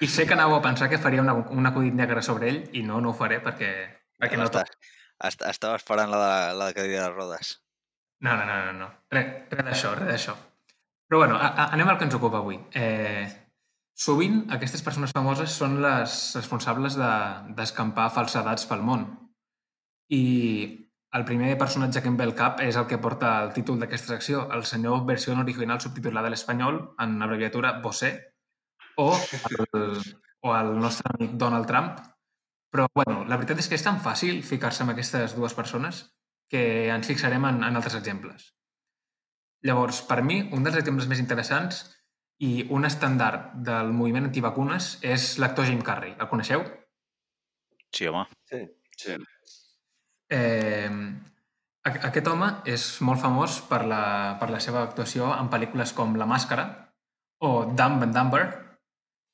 I 0.00 0.06
sé 0.06 0.26
que 0.26 0.34
anàveu 0.36 0.58
a 0.58 0.62
pensar 0.62 0.88
que 0.90 0.98
faria 1.02 1.22
una, 1.22 1.34
un 1.34 1.66
acudit 1.66 1.94
negre 1.94 2.22
sobre 2.22 2.48
ell 2.50 2.60
i 2.78 2.82
no, 2.86 3.00
no 3.02 3.10
ho 3.12 3.16
faré 3.18 3.40
perquè, 3.42 3.70
perquè 4.20 4.38
no 4.38 4.46
Està, 4.46 4.64
est- 5.26 5.42
estava 5.50 5.78
esperant 5.80 6.10
la 6.12 6.20
de, 6.22 6.54
la 6.60 6.68
cadira 6.76 7.08
de 7.08 7.10
rodes. 7.14 7.56
No, 8.22 8.36
no, 8.36 8.44
no, 8.46 8.56
no, 8.66 8.72
no. 8.78 8.88
Res, 9.10 9.26
res 9.50 9.64
d'això, 9.66 9.94
res 9.98 10.08
d'això. 10.12 10.34
Però 11.08 11.22
bueno, 11.24 11.36
a, 11.38 11.48
a, 11.54 11.68
anem 11.74 11.88
al 11.88 11.98
que 11.98 12.06
ens 12.08 12.14
ocupa 12.18 12.38
avui. 12.42 12.58
Eh, 12.76 13.26
sovint 13.98 14.44
aquestes 14.54 14.82
persones 14.86 15.14
famoses 15.14 15.50
són 15.54 15.78
les 15.82 16.18
responsables 16.38 16.98
de- 16.98 17.54
d'escampar 17.58 18.08
de, 18.10 18.14
falsedats 18.18 18.66
pel 18.70 18.82
món. 18.86 19.06
I 20.14 20.22
el 21.16 21.24
primer 21.24 21.54
personatge 21.58 22.02
que 22.04 22.08
em 22.12 22.16
ve 22.18 22.26
al 22.28 22.34
cap 22.36 22.60
és 22.60 22.76
el 22.76 22.86
que 22.86 22.98
porta 23.00 23.38
el 23.42 23.52
títol 23.56 23.78
d'aquesta 23.80 24.14
secció, 24.14 24.46
el 24.52 24.64
senyor 24.68 25.06
versió 25.08 25.32
original 25.34 25.80
subtitulada 25.80 26.28
a 26.28 26.30
l'espanyol, 26.34 26.82
en 27.00 27.22
abreviatura 27.22 27.78
Bosé, 27.80 28.27
o 28.98 29.12
el, 29.14 29.98
o 30.42 30.54
el 30.58 30.72
nostre 30.82 31.10
amic 31.14 31.36
Donald 31.40 31.66
Trump. 31.70 31.98
Però, 32.68 32.84
bueno, 32.94 33.22
la 33.24 33.38
veritat 33.40 33.62
és 33.62 33.68
que 33.70 33.78
és 33.78 33.84
tan 33.86 34.00
fàcil 34.04 34.42
ficar-se 34.44 34.82
amb 34.84 34.92
aquestes 34.92 35.34
dues 35.38 35.54
persones 35.56 36.02
que 36.52 36.88
ens 36.92 37.06
fixarem 37.08 37.44
en, 37.48 37.62
en 37.64 37.76
altres 37.78 37.94
exemples. 37.96 38.50
Llavors, 39.64 40.02
per 40.06 40.20
mi, 40.22 40.42
un 40.54 40.62
dels 40.66 40.76
exemples 40.78 41.08
més 41.10 41.22
interessants 41.22 41.80
i 42.44 42.66
un 42.70 42.84
estàndard 42.86 43.54
del 43.66 43.88
moviment 43.96 44.28
antivacunes 44.28 44.98
és 45.02 45.32
l'actor 45.42 45.66
Jim 45.66 45.80
Carrey. 45.82 46.12
El 46.20 46.28
coneixeu? 46.30 46.62
Sí, 47.90 48.06
home. 48.06 48.26
Sí. 48.50 48.60
Sí. 48.98 49.16
Eh, 50.30 50.90
a- 51.88 51.98
aquest 52.10 52.28
home 52.28 52.48
és 52.68 52.84
molt 53.06 53.20
famós 53.22 53.60
per 53.68 53.80
la, 53.88 54.36
per 54.40 54.50
la 54.52 54.60
seva 54.60 54.82
actuació 54.84 55.30
en 55.34 55.48
pel·lícules 55.50 55.94
com 55.96 56.14
La 56.20 56.26
Màscara 56.28 56.66
o 57.40 57.64
Dumb 57.72 58.02
and 58.04 58.14
Dumber, 58.14 58.44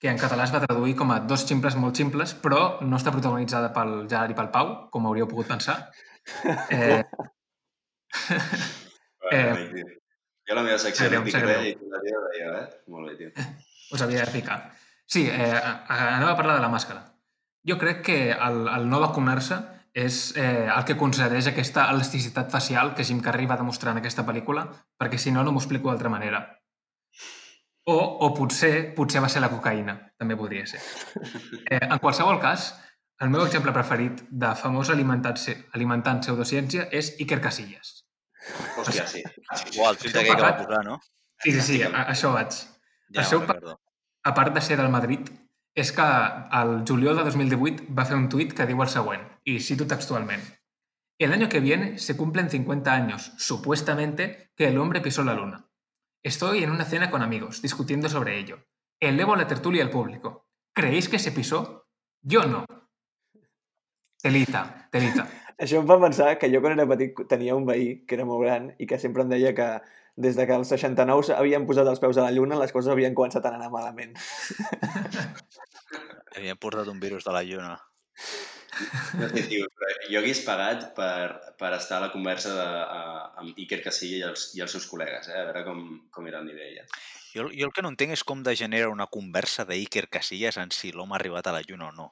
que 0.05 0.11
en 0.12 0.19
català 0.21 0.45
es 0.45 0.53
va 0.53 0.61
traduir 0.61 0.93
com 0.99 1.09
a 1.14 1.23
Dos 1.25 1.47
ximples 1.49 1.79
molt 1.81 1.97
ximples, 1.97 2.35
però 2.37 2.59
no 2.85 2.99
està 2.99 3.09
protagonitzada 3.14 3.71
pel 3.73 4.03
Gerard 4.05 4.35
i 4.35 4.37
pel 4.37 4.51
Pau, 4.53 4.73
com 4.93 5.07
hauríeu 5.09 5.25
pogut 5.31 5.49
pensar. 5.49 5.79
Eh, 6.85 7.03
eh. 9.33 9.85
Jo 10.47 10.55
la 10.55 10.62
meva 10.62 10.77
secció 10.79 11.09
de 11.09 11.21
picaré 11.25 11.55
sagreu. 11.55 11.62
i 11.64 11.88
la 11.90 12.01
teva 12.05 12.21
de 12.29 12.40
jo, 12.43 12.51
eh? 12.61 12.67
Molt 12.93 13.09
bé, 13.09 13.14
tio. 13.17 13.31
us 13.97 14.03
havia 14.05 14.27
de 14.27 14.33
picar. 14.35 14.59
Sí, 15.07 15.23
eh, 15.33 15.51
a- 15.57 15.85
a- 15.88 16.17
anava 16.19 16.33
a 16.33 16.37
parlar 16.37 16.57
de 16.59 16.62
la 16.67 16.69
màscara. 16.69 17.01
Jo 17.67 17.79
crec 17.81 18.03
que 18.05 18.19
el, 18.33 18.69
el 18.69 18.88
no 18.90 19.01
vacunar-se 19.01 19.57
és 19.95 20.37
eh, 20.37 20.69
el 20.69 20.85
que 20.85 20.99
concedeix 21.01 21.49
aquesta 21.49 21.88
elasticitat 21.95 22.53
facial 22.53 22.93
que 22.95 23.05
Jim 23.09 23.21
Carrey 23.25 23.47
va 23.49 23.57
demostrar 23.57 23.93
en 23.97 24.03
aquesta 24.05 24.27
pel·lícula, 24.29 24.67
perquè 25.01 25.17
si 25.19 25.33
no, 25.33 25.43
no 25.43 25.53
m'ho 25.57 25.64
explico 25.64 25.88
d'altra 25.88 26.12
manera. 26.12 26.45
O, 27.85 27.97
o 27.97 28.31
potser, 28.33 28.94
potser 28.97 29.20
va 29.20 29.29
ser 29.29 29.42
la 29.44 29.51
cocaïna, 29.53 29.94
també 30.18 30.37
podria 30.40 30.64
ser. 30.66 30.81
Eh, 31.70 31.81
en 31.81 31.99
qualsevol 32.01 32.38
cas, 32.40 32.70
el 33.20 33.31
meu 33.33 33.44
exemple 33.44 33.73
preferit 33.77 34.23
de 34.31 34.51
famós 34.61 34.90
alimentant, 34.92 35.37
alimentant 35.77 36.23
pseudociència 36.25 36.88
és 36.92 37.12
Iker 37.20 37.40
Casillas. 37.44 37.92
Hòstia, 38.81 39.07
sí. 39.09 39.23
Uau, 39.79 39.90
el 39.90 40.01
tuit 40.01 40.16
aquell 40.16 40.37
que 40.37 40.47
va 40.47 40.57
posar, 40.59 40.83
no? 40.87 40.99
Sí, 41.44 41.53
sí, 41.53 41.62
sí, 41.68 41.79
a, 41.87 42.07
això 42.12 42.33
vaig. 42.35 42.57
Ja 43.14 43.23
El 43.23 43.29
seu 43.29 43.40
recordo. 43.44 43.79
a 44.25 44.33
part 44.35 44.55
de 44.57 44.62
ser 44.64 44.77
del 44.81 44.92
Madrid, 44.92 45.29
és 45.75 45.90
que 45.92 46.09
el 46.61 46.75
juliol 46.88 47.18
de 47.20 47.25
2018 47.29 47.88
va 47.97 48.07
fer 48.09 48.16
un 48.16 48.29
tuit 48.33 48.53
que 48.57 48.66
diu 48.70 48.83
el 48.83 48.92
següent, 48.92 49.25
y 49.44 49.61
cito 49.61 49.87
textualment. 49.87 50.44
El 51.18 51.33
año 51.33 51.49
que 51.49 51.61
viene 51.61 51.99
se 51.99 52.16
cumplen 52.16 52.51
50 52.51 52.92
años, 52.92 53.33
supuestamente, 53.38 54.53
que 54.57 54.68
el 54.68 54.79
hombre 54.79 55.01
pisó 55.01 55.25
la 55.25 55.35
luna. 55.35 55.66
Estoy 56.25 56.63
en 56.63 56.71
una 56.71 56.87
cena 56.87 57.11
con 57.11 57.21
amigos, 57.21 57.61
discutiendo 57.61 58.09
sobre 58.09 58.39
ello. 58.39 58.65
Elevo 58.99 59.37
la 59.37 59.47
tertulia 59.47 59.83
al 59.83 59.91
público. 59.91 60.49
¿Creéis 60.73 61.11
que 61.11 61.19
se 61.19 61.33
pisó? 61.33 61.87
Yo 62.23 62.45
no. 62.45 62.65
Telita, 64.23 64.89
telita. 64.91 65.29
Això 65.61 65.83
em 65.83 65.85
fa 65.87 65.99
pensar 66.01 66.31
que 66.41 66.49
jo 66.49 66.63
quan 66.65 66.73
era 66.79 66.89
petit 66.89 67.21
tenia 67.29 67.55
un 67.55 67.69
veí 67.69 68.07
que 68.09 68.17
era 68.17 68.25
molt 68.25 68.41
gran 68.41 68.71
i 68.81 68.89
que 68.89 68.97
sempre 68.99 69.23
em 69.23 69.35
deia 69.35 69.53
que 69.55 69.69
des 70.17 70.35
de 70.41 70.47
que 70.49 70.57
els 70.57 70.73
69 70.73 71.37
havien 71.37 71.69
posat 71.69 71.93
els 71.93 72.01
peus 72.01 72.17
a 72.17 72.25
la 72.25 72.33
lluna 72.33 72.57
les 72.59 72.73
coses 72.73 72.91
havien 72.91 73.15
començat 73.15 73.45
a 73.45 73.53
anar 73.53 73.69
malament. 73.71 74.17
Havien 76.35 76.57
portat 76.59 76.89
un 76.91 76.99
virus 76.99 77.29
de 77.29 77.37
la 77.37 77.45
lluna. 77.47 77.77
No 79.21 79.29
sé, 79.31 79.45
però 79.79 79.91
jo 80.11 80.21
hagués 80.21 80.41
pagat 80.47 80.87
per, 80.97 81.55
per 81.61 81.73
estar 81.77 81.99
a 82.01 82.07
la 82.07 82.13
conversa 82.13 82.55
de, 82.57 82.65
a, 82.65 83.01
amb 83.43 83.59
Iker 83.65 83.81
Casilla 83.85 84.19
i 84.19 84.25
els, 84.31 84.49
i 84.59 84.65
els 84.65 84.75
seus 84.75 84.89
col·legues, 84.91 85.29
eh? 85.31 85.39
a 85.41 85.47
veure 85.51 85.65
com, 85.69 85.85
com 86.15 86.27
era 86.31 86.41
el 86.43 86.49
nivell. 86.51 86.81
Eh? 86.83 86.87
Jo, 87.35 87.49
jo 87.51 87.69
el 87.69 87.73
que 87.75 87.83
no 87.83 87.91
entenc 87.93 88.15
és 88.17 88.25
com 88.27 88.43
degenera 88.47 88.91
una 88.93 89.09
conversa 89.11 89.67
d'Iker 89.69 90.07
Casillas 90.19 90.59
en 90.63 90.71
si 90.75 90.93
l'home 90.95 91.17
ha 91.17 91.21
arribat 91.21 91.49
a 91.51 91.55
la 91.57 91.63
lluna 91.67 91.91
o 91.91 91.95
no. 91.97 92.11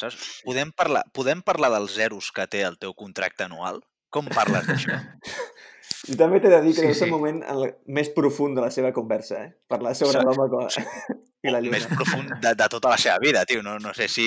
Saps? 0.00 0.42
Podem 0.46 0.70
parlar, 0.72 1.04
podem 1.12 1.42
parlar 1.44 1.72
dels 1.74 1.94
zeros 1.98 2.30
que 2.32 2.46
té 2.48 2.62
el 2.64 2.78
teu 2.80 2.94
contracte 2.96 3.44
anual? 3.44 3.82
Com 4.10 4.28
parles 4.32 4.66
d'això? 4.66 4.96
I 6.10 6.16
també 6.16 6.38
t'he 6.40 6.48
de 6.48 6.60
dir 6.64 6.72
que 6.78 6.86
Sí, 6.88 6.94
sí. 6.96 7.04
el 7.04 7.10
moment 7.12 7.42
en 7.42 7.58
el 7.60 7.74
més 7.92 8.08
profund 8.14 8.56
de 8.56 8.62
la 8.64 8.70
seva 8.72 8.92
conversa, 8.96 9.42
eh? 9.44 9.50
Parlar 9.68 9.92
sobre 9.98 10.22
l'home 10.24 10.46
com... 10.52 10.68
i 11.44 11.52
la 11.52 11.60
Més 11.64 11.84
lluna. 11.84 11.96
profund 11.98 12.32
de, 12.40 12.54
de 12.56 12.68
tota 12.72 12.92
la 12.94 12.98
seva 13.00 13.18
vida, 13.20 13.44
tio. 13.48 13.62
No, 13.66 13.76
no 13.82 13.92
sé 13.96 14.08
si, 14.12 14.26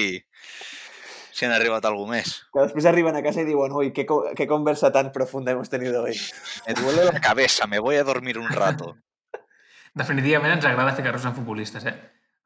si 1.33 1.45
han 1.47 1.53
arribat 1.55 1.85
algú 1.89 2.05
més. 2.07 2.35
Que 2.53 2.67
després 2.67 2.85
arriben 2.89 3.17
a 3.17 3.23
casa 3.25 3.41
i 3.41 3.47
diuen 3.47 3.73
ui, 3.73 3.91
qué, 3.95 4.05
qué 4.37 4.47
conversa 4.47 4.91
tan 4.93 5.11
profunda 5.11 5.51
hemos 5.51 5.69
tenido 5.69 6.03
hoy. 6.03 6.13
Me 6.67 6.75
duele 6.77 7.05
la 7.05 7.19
cabeza, 7.19 7.67
me 7.67 7.79
voy 7.79 7.95
a 7.97 8.03
dormir 8.03 8.37
un 8.37 8.49
rato. 8.49 8.95
Definitivament 9.93 10.55
ens 10.55 10.65
agrada 10.65 10.95
ficar-nos 10.97 11.25
en 11.25 11.35
futbolistes, 11.35 11.85
eh? 11.85 11.95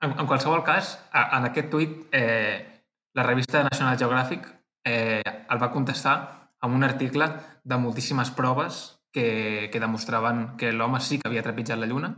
En, 0.01 0.13
en 0.19 0.27
qualsevol 0.27 0.63
cas, 0.63 0.97
a, 1.11 1.29
en 1.37 1.49
aquest 1.49 1.69
tuit, 1.71 1.93
eh, 2.11 2.83
la 3.17 3.23
revista 3.23 3.63
National 3.63 3.97
Geographic 3.97 4.47
eh, 4.85 5.23
el 5.25 5.61
va 5.61 5.71
contestar 5.73 6.15
amb 6.61 6.75
un 6.75 6.83
article 6.83 7.27
de 7.63 7.77
moltíssimes 7.81 8.31
proves 8.31 8.99
que, 9.11 9.69
que 9.71 9.79
demostraven 9.81 10.55
que 10.57 10.71
l'home 10.71 11.01
sí 11.01 11.19
que 11.19 11.27
havia 11.29 11.43
trepitjat 11.43 11.79
la 11.79 11.89
Lluna. 11.89 12.11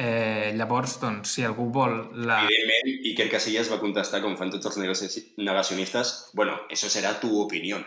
Eh, 0.00 0.54
llavors, 0.56 0.94
doncs, 1.02 1.28
si 1.36 1.42
algú 1.44 1.66
vol 1.70 1.92
la... 2.26 2.38
Evidentment, 2.46 2.88
Iker 3.10 3.26
Casillas 3.30 3.68
va 3.70 3.76
contestar, 3.78 4.22
com 4.24 4.34
fan 4.40 4.50
tots 4.50 4.70
els 4.70 4.78
negaci- 4.80 5.34
negacionistes, 5.36 6.30
bueno, 6.34 6.54
eso 6.72 6.88
será 6.88 7.12
tu 7.20 7.28
opinión. 7.42 7.84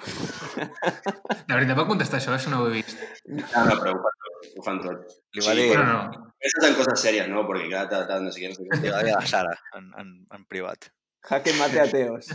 La 1.47 1.55
veritat, 1.57 1.73
va 1.79 1.87
contestar 1.89 2.19
això, 2.21 2.35
això 2.37 2.53
no 2.53 2.61
ho 2.61 2.67
he 2.69 2.75
vist. 2.77 3.01
No, 3.25 3.65
no, 3.65 3.75
però 3.81 3.95
ho 3.97 4.03
fan 4.05 4.13
tots. 4.21 4.51
Ho 4.55 4.65
fan 4.67 4.79
tots. 4.83 5.17
Li 5.33 5.41
va 5.47 5.55
Sí, 5.55 5.61
dir, 5.63 5.77
No, 5.79 5.83
no, 6.05 6.31
en 6.69 6.75
cosas 6.77 7.01
serias, 7.01 7.27
¿no? 7.27 7.45
Porque 7.47 7.69
cada 7.71 7.89
tal, 7.89 8.07
tal, 8.07 8.23
no 8.25 8.31
sé 8.31 8.39
qué, 8.41 8.49
no 8.49 8.55
sé 8.55 8.63
qué. 8.69 8.81
li 8.85 8.93
va 8.93 9.01
dir 9.03 9.15
a 9.15 9.19
la 9.19 9.25
Sara 9.27 9.57
en, 9.73 9.89
en, 9.97 10.13
en 10.31 10.45
privat. 10.45 10.91
Jaque 11.25 11.53
mate 11.57 11.79
ateos. 11.81 12.29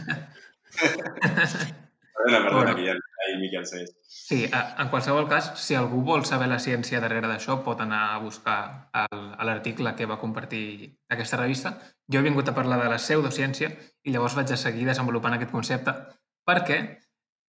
Perdona, 2.24 2.44
perdona, 2.44 2.72
Bueno. 2.72 2.76
que 2.76 2.87
ja 2.87 2.92
ahí 2.92 3.37
Miquel 3.40 3.66
Cés. 3.66 3.96
Sí, 4.06 4.48
en 4.52 4.88
qualsevol 4.88 5.28
cas, 5.28 5.52
si 5.61 5.74
algú 5.74 6.02
vol 6.02 6.24
saber 6.24 6.48
la 6.48 6.59
ciència 6.59 7.00
darrere 7.00 7.28
d'això, 7.28 7.62
pot 7.64 7.80
anar 7.80 8.14
a 8.14 8.18
buscar 8.18 8.90
l'article 9.44 9.94
que 9.96 10.06
va 10.06 10.18
compartir 10.18 10.98
aquesta 11.09 11.37
revista. 11.37 11.78
Jo 12.11 12.20
he 12.20 12.22
vingut 12.22 12.48
a 12.48 12.54
parlar 12.54 12.80
de 12.83 12.88
la 12.90 12.98
pseudociència 12.98 13.70
i 14.04 14.12
llavors 14.12 14.37
vaig 14.37 14.52
a 14.52 14.56
seguir 14.56 14.87
desenvolupant 14.87 15.35
aquest 15.35 15.52
concepte 15.52 15.94
perquè, 16.46 16.80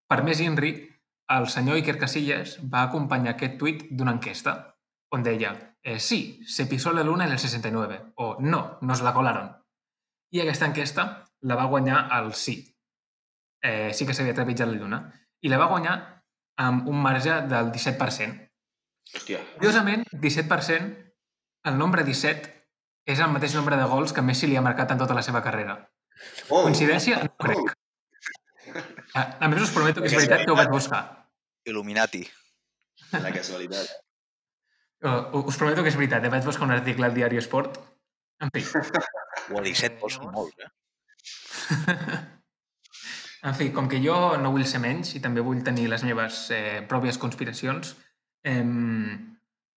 per 0.07 0.23
més 0.23 0.41
INRI, 0.41 0.73
el 1.31 1.47
senyor 1.47 1.77
Iker 1.79 1.97
Casillas 1.97 2.57
va 2.61 2.83
acompanyar 2.83 3.35
aquest 3.35 3.57
tuit 3.57 3.85
d'una 3.91 4.17
enquesta 4.17 4.75
on 5.11 5.23
deia 5.23 5.53
eh, 5.83 5.99
sí, 5.99 6.41
se 6.45 6.65
pisó 6.67 6.91
la 6.93 7.03
luna 7.03 7.25
en 7.25 7.31
el 7.31 7.39
69 7.39 8.13
o 8.15 8.37
no, 8.39 8.77
nos 8.81 9.01
la 9.01 9.13
colaron. 9.13 9.51
I 10.31 10.41
aquesta 10.41 10.67
enquesta 10.69 11.25
la 11.41 11.55
va 11.55 11.65
guanyar 11.71 12.07
el 12.19 12.33
sí. 12.33 12.61
Eh, 13.61 13.91
sí 13.93 14.07
que 14.07 14.15
s'havia 14.17 14.35
trepitjat 14.37 14.69
la 14.69 14.77
lluna. 14.77 15.01
I 15.41 15.51
la 15.51 15.59
va 15.61 15.69
guanyar 15.69 15.95
amb 16.61 16.87
un 16.89 16.97
marge 17.01 17.41
del 17.49 17.71
17%. 17.73 18.47
Hòstia. 19.11 19.41
Curiosament, 19.57 20.05
17%, 20.13 20.91
el 21.69 21.77
nombre 21.77 22.03
17 22.07 22.51
és 23.11 23.19
el 23.19 23.31
mateix 23.33 23.55
nombre 23.57 23.77
de 23.77 23.87
gols 23.89 24.13
que 24.15 24.23
Messi 24.25 24.47
li 24.49 24.57
ha 24.57 24.65
marcat 24.65 24.93
en 24.93 25.01
tota 25.01 25.17
la 25.17 25.23
seva 25.25 25.41
carrera. 25.45 25.77
Oh, 26.49 26.63
Coincidència? 26.63 27.23
No 27.25 27.33
crec. 27.45 27.73
A, 29.17 29.21
a 29.43 29.47
més, 29.51 29.59
us 29.65 29.73
prometo 29.75 29.99
que 29.99 30.07
és 30.07 30.15
veritat 30.15 30.45
que 30.45 30.53
ho 30.53 30.55
vaig 30.55 30.69
buscar. 30.71 31.01
Illuminati. 31.67 32.23
La 33.19 33.33
casualitat. 33.35 33.91
Uh, 35.01 35.39
us 35.49 35.55
prometo 35.57 35.81
que 35.81 35.89
és 35.89 35.95
veritat, 35.97 36.21
eh? 36.21 36.29
vaig 36.29 36.43
buscar 36.45 36.67
un 36.67 36.75
article 36.75 37.07
al 37.07 37.15
diari 37.15 37.39
Esport. 37.39 37.79
En 38.37 38.51
fi, 38.53 38.61
O 39.49 39.57
a 39.57 39.63
17 39.65 39.97
vols 39.97 40.19
són 40.19 40.29
molts, 40.29 40.61
eh? 40.61 40.69
en 43.41 43.55
fi, 43.57 43.71
com 43.73 43.87
que 43.89 43.99
jo 44.03 44.15
no 44.37 44.51
vull 44.53 44.67
ser 44.69 44.81
menys 44.83 45.15
i 45.17 45.21
també 45.23 45.41
vull 45.41 45.63
tenir 45.65 45.87
les 45.89 46.03
meves 46.05 46.43
eh, 46.53 46.81
pròpies 46.89 47.17
conspiracions, 47.21 47.95
eh, 48.45 48.61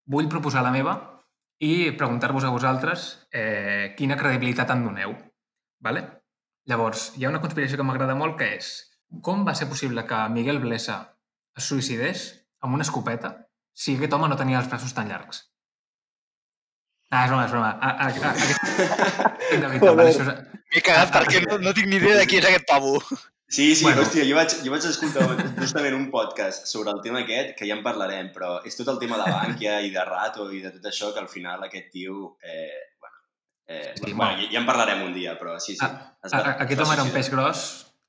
vull 0.05 0.29
proposar 0.29 0.63
la 0.65 0.73
meva 0.75 0.95
i 1.65 1.91
preguntar-vos 1.97 2.45
a 2.45 2.53
vosaltres 2.53 3.07
eh, 3.31 3.95
quina 3.97 4.17
credibilitat 4.19 4.73
en 4.75 4.85
doneu. 4.85 5.15
Vale? 5.81 6.03
Llavors, 6.69 7.11
hi 7.17 7.25
ha 7.25 7.31
una 7.31 7.41
conspiració 7.41 7.77
que 7.79 7.87
m'agrada 7.87 8.17
molt 8.17 8.37
que 8.39 8.53
és 8.57 8.75
com 9.21 9.43
va 9.47 9.55
ser 9.55 9.67
possible 9.69 10.05
que 10.05 10.21
Miguel 10.29 10.59
Blesa 10.59 10.97
es 11.57 11.67
suïcidés 11.69 12.25
amb 12.65 12.77
una 12.77 12.85
escopeta 12.85 13.35
si 13.75 13.95
aquest 13.95 14.15
home 14.15 14.29
no 14.31 14.39
tenia 14.39 14.59
els 14.61 14.69
braços 14.71 14.93
tan 14.95 15.09
llargs? 15.11 15.43
Ah, 17.11 17.25
és 17.25 17.29
broma, 17.29 17.45
és 17.45 17.51
broma. 17.53 17.69
A, 17.79 17.89
a, 17.89 18.07
a, 18.09 18.31
a, 18.31 19.57
de 19.61 19.67
veritat, 19.67 19.89
vale, 19.91 20.09
això 20.09 20.25
és... 20.25 20.61
M'he 20.73 20.81
cagat 20.83 21.13
perquè 21.13 21.41
no, 21.45 21.59
no 21.61 21.73
tinc 21.77 21.87
ni 21.91 21.99
idea 22.01 22.17
de 22.19 22.25
qui 22.27 22.39
és 22.41 22.47
aquest 22.49 22.65
pavo. 22.67 22.97
Sí, 23.47 23.75
sí, 23.75 23.83
Bueno. 23.85 24.01
hòstia, 24.01 24.23
jo 24.25 24.35
vaig, 24.35 24.49
jo 24.65 24.71
vaig 24.73 24.85
escoltar 24.89 25.25
justament 25.61 25.93
un 25.95 26.09
podcast 26.11 26.65
sobre 26.65 26.91
el 26.91 27.01
tema 27.03 27.19
aquest, 27.21 27.53
que 27.57 27.67
ja 27.69 27.75
en 27.77 27.83
parlarem, 27.85 28.31
però 28.33 28.57
és 28.65 28.75
tot 28.75 28.87
el 28.89 28.97
tema 28.99 29.19
de 29.21 29.29
Bankia 29.31 29.79
i 29.85 29.91
de 29.93 30.03
Rato 30.05 30.47
i 30.51 30.61
de 30.63 30.71
tot 30.73 30.85
això, 30.89 31.11
que 31.13 31.19
al 31.21 31.29
final 31.29 31.63
aquest 31.63 31.91
tio... 31.93 32.37
Eh, 32.41 32.97
bueno, 32.99 33.17
eh, 33.67 33.93
Sí, 33.95 34.01
bueno, 34.13 34.17
bueno. 34.17 34.41
ja, 34.41 34.51
ja 34.51 34.59
en 34.59 34.65
parlarem 34.65 35.03
un 35.05 35.13
dia, 35.13 35.37
però 35.39 35.59
sí, 35.59 35.75
sí. 35.77 35.85
Ah, 35.85 36.15
A, 36.23 36.29
va- 36.33 36.41
a, 36.41 36.55
aquest 36.65 36.81
home 36.81 36.93
era 36.97 37.03
un 37.05 37.11
peix 37.13 37.29
gros, 37.29 37.61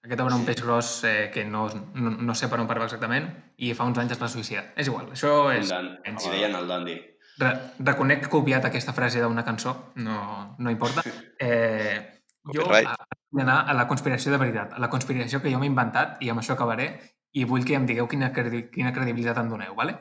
aquest 0.03 0.20
home 0.20 0.31
era 0.33 0.37
un 0.40 0.46
peix 0.46 0.62
gros 0.62 0.90
eh, 1.05 1.31
que 1.35 1.44
no, 1.44 1.66
no, 1.94 2.11
no 2.16 2.35
sé 2.35 2.49
per 2.49 2.59
on 2.62 2.66
parava 2.70 2.87
exactament 2.88 3.29
i 3.59 3.75
fa 3.77 3.85
uns 3.85 3.99
anys 4.01 4.16
es 4.16 4.22
va 4.22 4.29
suïcidar. 4.33 4.64
És 4.75 4.88
igual, 4.88 5.12
això 5.12 5.51
és... 5.53 5.68
és- 5.68 6.25
li 6.31 6.33
deien 6.33 6.57
el 6.57 6.66
Dandy. 6.72 6.96
Re, 7.38 7.53
reconec 7.85 8.22
que 8.25 8.31
he 8.31 8.33
copiat 8.33 8.64
aquesta 8.64 8.94
frase 8.96 9.20
d'una 9.20 9.44
cançó, 9.44 9.77
no, 10.01 10.57
no 10.59 10.70
importa. 10.72 11.05
Eh, 11.38 12.22
jo 12.55 12.64
a- 12.72 12.96
vull 13.33 13.43
anar 13.43 13.59
a 13.69 13.75
la 13.77 13.87
conspiració 13.91 14.33
de 14.33 14.41
veritat, 14.41 14.73
a 14.73 14.83
la 14.83 14.91
conspiració 14.93 15.43
que 15.43 15.53
jo 15.53 15.61
m'he 15.61 15.71
inventat 15.71 16.23
i 16.23 16.31
amb 16.33 16.43
això 16.43 16.55
acabaré 16.55 16.89
i 17.37 17.45
vull 17.45 17.67
que 17.67 17.77
em 17.77 17.87
digueu 17.89 18.09
quina, 18.09 18.33
credi 18.33 18.67
quina 18.73 18.93
credibilitat 18.97 19.43
en 19.43 19.51
doneu, 19.53 19.75
¿vale? 19.75 19.99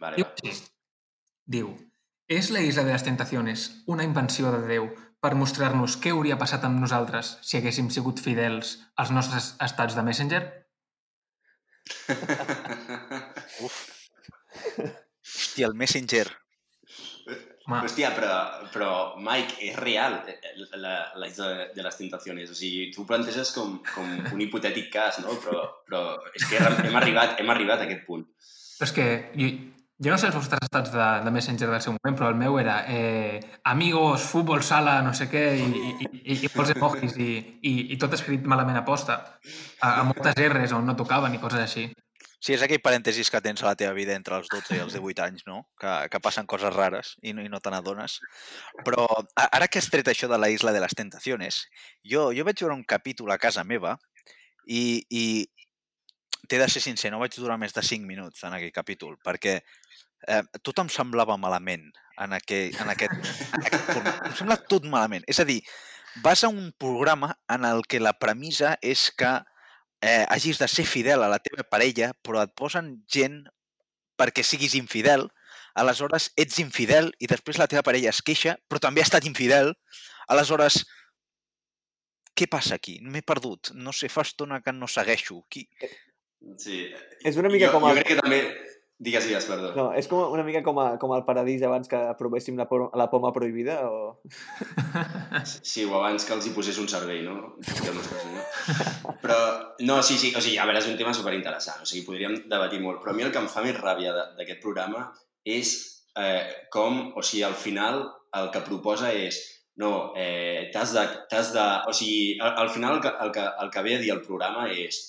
Vale, 0.00 0.16
Diu 0.16 0.26
vale. 0.26 0.48
així. 0.48 0.66
Diu, 1.50 1.74
és 2.30 2.50
la 2.54 2.62
Isla 2.62 2.84
de 2.86 2.94
les 2.94 3.04
Tentaciones 3.04 3.68
una 3.90 4.06
invenció 4.06 4.52
de 4.54 4.62
Déu 4.68 4.88
per 5.20 5.34
mostrar-nos 5.36 5.98
què 6.00 6.14
hauria 6.14 6.38
passat 6.40 6.64
amb 6.64 6.80
nosaltres 6.80 7.34
si 7.44 7.58
haguéssim 7.58 7.90
sigut 7.92 8.22
fidels 8.24 8.78
als 8.96 9.10
nostres 9.12 9.54
estats 9.60 9.98
de 9.98 10.04
Messenger? 10.06 10.42
Uf. 13.66 13.80
Hòstia, 15.20 15.66
el 15.66 15.74
Messenger. 15.74 16.28
Home, 17.70 17.86
Hòstia, 17.86 18.10
però, 18.16 18.36
però 18.74 18.92
Mike, 19.22 19.60
és 19.68 19.76
real 19.78 20.16
eh, 20.26 20.38
la, 20.74 20.94
la 21.14 21.28
isla 21.30 21.68
de 21.74 21.84
les 21.86 21.98
tentacions. 21.98 22.50
O 22.50 22.56
sigui, 22.58 22.88
tu 22.94 23.06
planteges 23.06 23.52
com, 23.54 23.76
com 23.94 24.08
un 24.34 24.42
hipotètic 24.42 24.90
cas, 24.90 25.20
no? 25.22 25.36
Però, 25.44 25.62
però 25.86 26.00
és 26.34 26.48
que 26.50 26.58
hem 26.58 26.98
arribat, 26.98 27.38
hem 27.38 27.52
arribat 27.54 27.84
a 27.84 27.86
aquest 27.86 28.02
punt. 28.08 28.26
Però 28.80 28.88
és 28.88 28.94
que 28.96 29.06
jo, 29.38 29.52
jo 30.02 30.10
no 30.10 30.18
sé 30.18 30.30
els 30.32 30.38
vostres 30.40 30.66
estats 30.66 30.90
de, 30.96 31.08
de 31.22 31.34
Messenger 31.36 31.70
del 31.70 31.82
seu 31.84 31.94
moment, 31.94 32.18
però 32.18 32.32
el 32.34 32.38
meu 32.42 32.58
era 32.58 32.80
eh, 32.90 33.38
amigos, 33.70 34.26
futbol 34.34 34.66
sala, 34.66 34.98
no 35.06 35.14
sé 35.14 35.30
què, 35.30 35.46
i, 35.60 35.70
i, 35.92 36.12
i, 36.24 36.38
i 36.48 36.52
molts 36.56 36.74
emojis, 36.74 37.18
i, 37.22 37.32
i, 37.62 37.74
i 37.94 38.02
tot 38.02 38.18
escrit 38.18 38.50
malament 38.50 38.82
a 38.82 38.86
posta, 38.86 39.20
a, 39.78 40.00
a 40.00 40.06
moltes 40.10 40.34
R's 40.50 40.74
on 40.74 40.90
no 40.90 40.98
tocaven 40.98 41.38
i 41.38 41.42
coses 41.42 41.68
així. 41.68 41.86
Sí, 42.40 42.54
és 42.54 42.62
aquell 42.64 42.80
parèntesis 42.80 43.28
que 43.28 43.40
tens 43.44 43.60
a 43.60 43.68
la 43.68 43.76
teva 43.76 43.92
vida 43.92 44.14
entre 44.16 44.38
els 44.40 44.48
12 44.48 44.78
i 44.78 44.80
els 44.80 44.94
18 44.96 45.24
anys, 45.26 45.44
no? 45.44 45.58
Que, 45.80 45.92
que 46.08 46.20
passen 46.24 46.48
coses 46.48 46.72
rares 46.72 47.12
i 47.20 47.34
no, 47.36 47.44
i 47.44 47.50
no 47.52 47.60
te 47.60 47.72
n'adones. 47.72 48.16
Però 48.86 49.04
ara 49.36 49.68
que 49.68 49.82
has 49.82 49.90
tret 49.92 50.08
això 50.08 50.28
de 50.30 50.38
la 50.40 50.48
Isla 50.48 50.72
de 50.72 50.80
les 50.80 50.96
Tentaciones, 50.96 51.66
jo, 52.00 52.30
jo 52.36 52.46
vaig 52.48 52.62
veure 52.64 52.78
un 52.78 52.86
capítol 52.88 53.34
a 53.34 53.38
casa 53.42 53.64
meva 53.68 53.98
i, 54.64 55.04
i 55.12 55.24
t'he 56.48 56.62
de 56.62 56.70
ser 56.72 56.80
sincer, 56.80 57.12
no 57.12 57.20
vaig 57.20 57.36
durar 57.36 57.60
més 57.60 57.76
de 57.76 57.84
5 57.84 58.08
minuts 58.08 58.48
en 58.48 58.56
aquell 58.56 58.72
capítol, 58.72 59.20
perquè 59.20 59.58
eh, 59.60 60.42
tot 60.64 60.80
em 60.80 60.88
semblava 60.88 61.36
malament 61.36 61.90
en, 62.16 62.32
aquell, 62.40 62.72
en, 62.72 62.94
aquest, 62.96 63.30
en 63.52 63.68
aquest 63.68 63.86
format. 63.92 64.24
Em 64.30 64.36
sembla 64.40 64.56
tot 64.64 64.88
malament. 64.88 65.28
És 65.28 65.44
a 65.44 65.48
dir, 65.48 65.60
vas 66.24 66.42
a 66.44 66.48
un 66.48 66.72
programa 66.72 67.34
en 67.52 67.68
el 67.68 67.84
que 67.84 68.00
la 68.00 68.16
premissa 68.16 68.78
és 68.80 69.10
que 69.12 69.36
eh, 70.02 70.24
hagis 70.28 70.58
de 70.58 70.68
ser 70.68 70.86
fidel 70.88 71.22
a 71.22 71.28
la 71.28 71.38
teva 71.42 71.64
parella, 71.68 72.12
però 72.22 72.42
et 72.44 72.54
posen 72.56 72.94
gent 73.10 73.42
perquè 74.20 74.44
siguis 74.44 74.74
infidel, 74.76 75.28
aleshores 75.74 76.30
ets 76.36 76.58
infidel 76.60 77.12
i 77.22 77.28
després 77.30 77.58
la 77.60 77.68
teva 77.70 77.82
parella 77.86 78.10
es 78.12 78.20
queixa, 78.22 78.56
però 78.68 78.80
també 78.82 79.00
ha 79.00 79.06
estat 79.08 79.24
infidel, 79.28 79.72
aleshores 80.28 80.82
què 82.36 82.46
passa 82.48 82.76
aquí? 82.78 82.98
M'he 83.02 83.20
perdut. 83.26 83.72
No 83.74 83.92
sé, 83.92 84.08
fa 84.08 84.22
estona 84.24 84.60
que 84.64 84.72
no 84.72 84.86
segueixo. 84.88 85.42
Qui... 85.52 85.66
Sí. 86.56 86.86
És 87.26 87.36
una 87.36 87.50
mica 87.52 87.66
jo, 87.68 87.72
com 87.74 87.84
a- 87.84 87.90
Jo 87.92 87.98
crec 88.00 88.12
que 88.14 88.20
també... 88.20 88.38
Digues, 89.00 89.24
digues, 89.24 89.46
perdó. 89.48 89.70
No, 89.72 89.86
és 89.96 90.04
com 90.10 90.20
una 90.34 90.42
mica 90.44 90.60
com, 90.62 90.76
a, 90.82 90.98
com 91.00 91.14
el 91.16 91.22
paradís 91.24 91.62
abans 91.64 91.88
que 91.88 91.96
aprovéssim 92.10 92.58
la, 92.60 92.66
por- 92.68 92.90
la 93.00 93.06
poma 93.08 93.30
prohibida 93.32 93.78
o... 93.88 94.20
Sí, 95.48 95.86
o 95.88 95.94
abans 95.96 96.26
que 96.28 96.34
els 96.36 96.44
hi 96.46 96.52
posés 96.52 96.76
un 96.82 96.88
servei, 96.90 97.22
no? 97.24 97.54
Però, 99.22 99.38
no, 99.88 100.02
sí, 100.02 100.18
sí, 100.20 100.32
o 100.36 100.40
sigui, 100.42 100.58
a 100.60 100.66
veure, 100.68 100.82
és 100.82 100.88
un 100.90 100.98
tema 101.00 101.14
superinteressant, 101.16 101.80
o 101.80 101.88
sigui, 101.88 102.04
podríem 102.06 102.36
debatir 102.50 102.80
molt, 102.84 103.00
però 103.00 103.14
a 103.14 103.16
mi 103.16 103.24
el 103.24 103.32
que 103.32 103.40
em 103.40 103.48
fa 103.48 103.62
més 103.64 103.78
ràbia 103.80 104.12
de- 104.16 104.26
d'aquest 104.38 104.60
programa 104.64 105.06
és 105.48 105.72
eh, 106.20 106.66
com, 106.72 107.00
o 107.16 107.22
sigui, 107.24 107.42
al 107.48 107.56
final 107.56 108.02
el 108.36 108.50
que 108.52 108.60
proposa 108.66 109.12
és 109.16 109.40
no, 109.80 110.12
eh, 110.18 110.68
t'has 110.74 110.92
de, 110.92 111.06
de... 111.32 111.66
O 111.88 111.94
sigui, 111.96 112.36
al, 112.42 112.52
al 112.66 112.70
final 112.74 112.98
el 112.98 113.02
que, 113.06 113.14
el, 113.24 113.32
que, 113.32 113.46
el 113.64 113.70
que 113.72 113.82
ve 113.86 113.96
a 113.96 114.02
dir 114.04 114.12
el 114.12 114.20
programa 114.26 114.68
és 114.68 115.00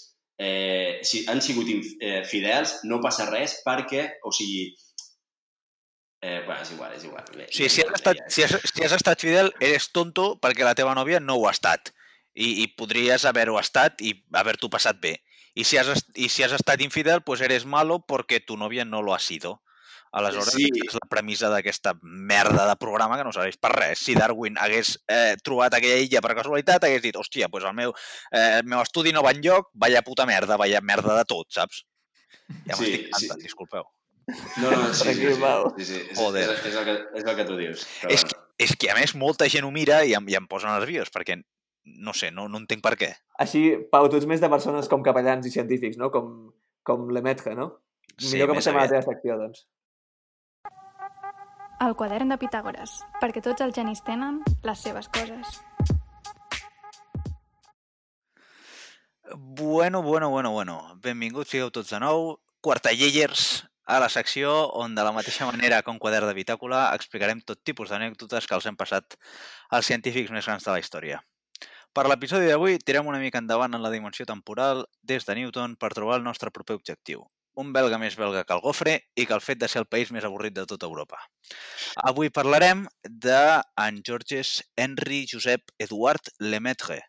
eh, 0.41 0.99
si 1.03 1.23
han 1.29 1.41
sigut 1.41 1.69
eh, 1.69 2.23
fidels, 2.25 2.79
no 2.89 2.97
passa 3.03 3.27
res 3.29 3.59
perquè, 3.65 4.07
o 4.25 4.33
sigui... 4.33 4.71
Eh, 6.21 6.41
bueno, 6.45 6.61
és 6.61 6.71
igual, 6.73 6.95
és 6.97 7.05
igual. 7.05 7.27
Bé, 7.35 7.45
sigui, 7.53 7.69
si 7.69 7.83
has, 7.85 7.93
estat, 7.97 8.21
si, 8.33 8.45
has, 8.45 8.55
si 8.73 8.85
has 8.85 8.95
estat 8.97 9.21
fidel, 9.21 9.51
eres 9.61 9.91
tonto 9.93 10.35
perquè 10.41 10.65
la 10.65 10.73
teva 10.77 10.95
nòvia 10.97 11.21
no 11.21 11.37
ho 11.37 11.45
ha 11.45 11.53
estat. 11.53 11.93
I, 12.33 12.63
i 12.63 12.67
podries 12.73 13.25
haver-ho 13.29 13.59
estat 13.61 14.01
i 14.01 14.15
haver-t'ho 14.33 14.69
passat 14.73 14.97
bé. 15.01 15.19
I 15.53 15.65
si, 15.67 15.77
has, 15.77 16.05
I 16.15 16.29
si 16.31 16.45
has 16.45 16.53
estat 16.57 16.81
infidel, 16.81 17.21
pues 17.21 17.41
eres 17.45 17.65
malo 17.65 17.99
porque 18.07 18.39
tu 18.39 18.57
novia 18.57 18.85
no 18.85 19.01
lo 19.01 19.13
ha 19.13 19.19
sido. 19.19 19.59
Aleshores, 20.11 20.51
Sí. 20.51 20.65
sí. 20.73 20.81
és 20.87 20.93
la 20.97 21.07
premissa 21.09 21.47
d'aquesta 21.49 21.93
merda 22.03 22.65
de 22.67 22.75
programa 22.75 23.15
que 23.17 23.23
no 23.23 23.31
serveix 23.31 23.55
per 23.57 23.71
res. 23.71 23.99
Si 24.03 24.13
Darwin 24.17 24.57
hagués 24.59 24.97
eh, 25.07 25.37
trobat 25.43 25.73
aquella 25.77 26.01
illa 26.03 26.19
per 26.21 26.35
casualitat, 26.35 26.83
hagués 26.83 27.01
dit, 27.05 27.15
hòstia, 27.15 27.47
pues 27.49 27.63
el 27.63 27.73
meu, 27.77 27.93
eh, 28.31 28.57
el 28.59 28.65
meu 28.67 28.81
estudi 28.83 29.13
no 29.15 29.23
va 29.23 29.31
enlloc, 29.31 29.69
vaya 29.73 30.01
puta 30.03 30.25
merda, 30.27 30.57
vaya 30.59 30.81
merda 30.81 31.15
de 31.17 31.23
tot, 31.25 31.47
saps? 31.55 31.85
Ja 32.67 32.75
Sí, 32.75 32.83
m'estic 32.83 33.05
sí. 33.07 33.11
cantant, 33.27 33.41
disculpeu. 33.47 33.87
No, 34.61 34.69
no, 34.71 34.93
sí, 34.93 35.13
sí, 35.13 35.13
sí, 35.15 35.33
sí, 35.33 35.85
sí, 35.85 35.95
és, 36.11 36.17
Joder. 36.19 36.43
és, 36.49 36.65
és, 36.65 36.75
el 36.75 36.85
que, 36.85 36.97
és 37.19 37.23
el 37.25 37.35
que 37.39 37.45
tu 37.47 37.55
dius. 37.57 37.87
Però 38.03 38.11
És, 38.13 38.21
bueno. 38.27 38.45
és 38.67 38.75
que, 38.77 38.91
a 38.91 38.95
més, 38.99 39.15
molta 39.15 39.47
gent 39.49 39.65
ho 39.65 39.71
mira 39.71 40.03
i 40.05 40.13
em, 40.13 40.27
i 40.29 40.35
em 40.37 40.45
posa 40.47 40.69
nerviós, 40.77 41.09
perquè, 41.11 41.39
no 42.03 42.13
sé, 42.13 42.29
no, 42.31 42.47
no 42.51 42.59
entenc 42.61 42.83
per 42.83 42.93
què. 42.99 43.09
Així, 43.39 43.63
Pau, 43.91 44.07
tu 44.11 44.19
ets 44.19 44.27
més 44.29 44.39
de 44.43 44.49
persones 44.51 44.87
com 44.91 45.01
capellans 45.03 45.47
i 45.47 45.51
científics, 45.51 45.97
no? 45.97 46.11
Com, 46.13 46.51
com 46.83 47.09
Lemaitre, 47.09 47.55
no? 47.55 47.71
Sí, 48.19 48.35
Millor 48.35 48.51
que 48.51 48.59
passem 48.59 48.75
a 48.77 48.83
la 48.85 48.91
teva 48.91 49.01
secció, 49.07 49.37
doncs. 49.39 49.65
El 51.81 51.95
quadern 51.97 52.29
de 52.29 52.35
Pitàgores, 52.37 52.99
perquè 53.17 53.41
tots 53.41 53.63
els 53.65 53.73
genis 53.73 54.03
tenen 54.05 54.35
les 54.67 54.83
seves 54.85 55.07
coses. 55.09 55.55
Bueno, 59.33 60.03
bueno, 60.03 60.29
bueno, 60.29 60.51
bueno. 60.51 60.75
Benvinguts 61.01 61.49
sigueu 61.49 61.71
tots 61.73 61.89
de 61.89 62.01
nou. 62.03 62.35
Quartallers 62.61 63.63
a 63.89 63.97
la 63.99 64.11
secció 64.13 64.53
on 64.77 64.93
de 64.93 65.07
la 65.07 65.15
mateixa 65.15 65.49
manera 65.49 65.81
un 65.87 65.97
quadern 65.97 66.29
de 66.29 66.37
bitàcula 66.37 66.83
explicarem 66.93 67.41
tot 67.41 67.63
tipus 67.65 67.89
d'anècdotes 67.89 68.45
que 68.45 68.55
els 68.59 68.69
hem 68.69 68.77
passat 68.77 69.17
als 69.71 69.89
científics 69.89 70.29
més 70.29 70.45
grans 70.45 70.63
de 70.63 70.71
la 70.71 70.85
història. 70.85 71.23
Per 71.91 72.05
l'episodi 72.05 72.45
d'avui 72.45 72.77
tirem 72.77 73.09
una 73.09 73.19
mica 73.19 73.41
endavant 73.41 73.73
en 73.73 73.81
la 73.81 73.89
dimensió 73.89 74.29
temporal 74.29 74.85
des 75.01 75.25
de 75.25 75.35
Newton 75.35 75.75
per 75.81 75.95
trobar 75.97 76.21
el 76.21 76.29
nostre 76.29 76.53
proper 76.53 76.77
objectiu. 76.77 77.25
Un 77.59 77.73
belga 77.75 77.97
més 77.99 78.15
belga 78.15 78.45
que 78.47 78.55
el 78.55 78.63
gofre 78.63 78.93
i 79.19 79.25
que 79.27 79.35
el 79.35 79.43
fet 79.43 79.59
de 79.59 79.67
ser 79.67 79.81
el 79.81 79.89
país 79.91 80.11
més 80.15 80.23
avorrit 80.23 80.55
de 80.55 80.63
tota 80.69 80.87
Europa. 80.87 81.19
Avui 82.07 82.31
parlarem 82.31 82.85
d'en 83.03 83.99
Georges 84.07 84.61
Henri 84.79 85.25
Josep 85.27 85.73
Eduard 85.79 86.31
Lemaitre, 86.39 87.01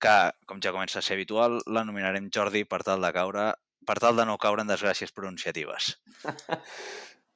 que, 0.00 0.14
com 0.46 0.62
ja 0.62 0.72
comença 0.72 1.00
a 1.00 1.02
ser 1.02 1.18
habitual, 1.18 1.58
l'anomenarem 1.66 2.30
Jordi 2.34 2.64
per 2.64 2.84
tal 2.86 3.02
de 3.02 3.12
caure 3.16 3.50
per 3.86 3.96
tal 3.98 4.16
de 4.16 4.26
no 4.28 4.38
caure 4.38 4.62
en 4.62 4.70
desgràcies 4.70 5.12
pronunciatives. 5.16 5.94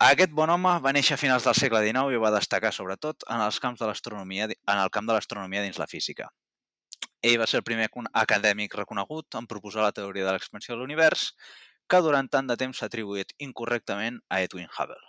Aquest 0.05 0.33
bon 0.37 0.51
home 0.51 0.73
va 0.85 0.93
néixer 0.93 1.14
a 1.17 1.21
finals 1.21 1.47
del 1.47 1.57
segle 1.57 1.81
XIX 1.85 2.14
i 2.14 2.21
va 2.21 2.33
destacar 2.35 2.73
sobretot 2.75 3.25
en 3.31 3.43
els 3.45 3.61
camps 3.62 3.81
de 3.81 3.88
l'astronomia 3.88 4.49
en 4.51 4.79
el 4.79 4.90
camp 4.95 5.07
de 5.09 5.14
l'astronomia 5.17 5.62
dins 5.64 5.79
la 5.81 5.88
física. 5.90 6.29
Ell 7.25 7.38
va 7.40 7.47
ser 7.49 7.62
el 7.62 7.67
primer 7.67 7.88
acadèmic 8.21 8.75
reconegut 8.77 9.38
en 9.38 9.47
proposar 9.49 9.87
la 9.87 9.95
teoria 9.97 10.27
de 10.27 10.35
l'expansió 10.35 10.75
de 10.75 10.81
l'univers, 10.83 11.31
que 11.88 12.01
durant 12.05 12.29
tant 12.31 12.49
de 12.49 12.57
temps 12.61 12.79
s'ha 12.79 12.88
atribuït 12.90 13.35
incorrectament 13.47 14.20
a 14.29 14.40
Edwin 14.44 14.70
Hubble. 14.70 15.03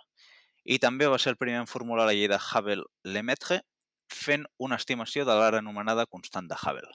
I 0.66 0.78
també 0.82 1.06
va 1.06 1.18
ser 1.22 1.32
el 1.32 1.40
primer 1.40 1.62
en 1.62 1.70
formular 1.70 2.06
la 2.08 2.14
llei 2.16 2.28
de 2.28 2.38
Hubble-Lemaitre, 2.38 3.60
fent 4.12 4.46
una 4.62 4.78
estimació 4.80 5.24
de 5.26 5.34
l'ara 5.34 5.62
anomenada 5.62 6.06
constant 6.06 6.48
de 6.50 6.58
Hubble. 6.58 6.92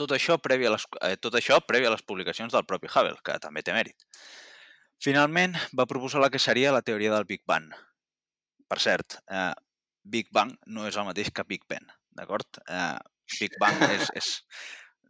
Tot 0.00 0.10
això, 0.16 0.38
previ 0.42 0.66
a 0.66 0.72
les, 0.74 0.86
eh, 1.06 1.16
tot 1.16 1.36
això 1.38 1.60
previ 1.64 1.86
a 1.86 1.92
les 1.94 2.02
publicacions 2.02 2.52
del 2.52 2.66
propi 2.66 2.90
Hubble, 2.90 3.20
que 3.24 3.38
també 3.38 3.62
té 3.62 3.72
mèrit. 3.76 4.06
Finalment, 5.04 5.54
va 5.78 5.86
proposar 5.86 6.20
la 6.20 6.30
que 6.30 6.40
seria 6.42 6.72
la 6.72 6.82
teoria 6.82 7.12
del 7.14 7.26
Big 7.28 7.44
Bang. 7.46 7.70
Per 8.68 8.80
cert, 8.80 9.20
eh, 9.30 9.52
Big 10.02 10.28
Bang 10.32 10.54
no 10.66 10.86
és 10.88 10.96
el 10.96 11.06
mateix 11.06 11.30
que 11.30 11.44
Big 11.48 11.64
Ben, 11.68 11.86
d'acord? 12.12 12.46
Eh, 12.68 12.98
Big 13.38 13.56
Bang 13.60 13.80
és, 13.88 14.10
és 14.14 14.30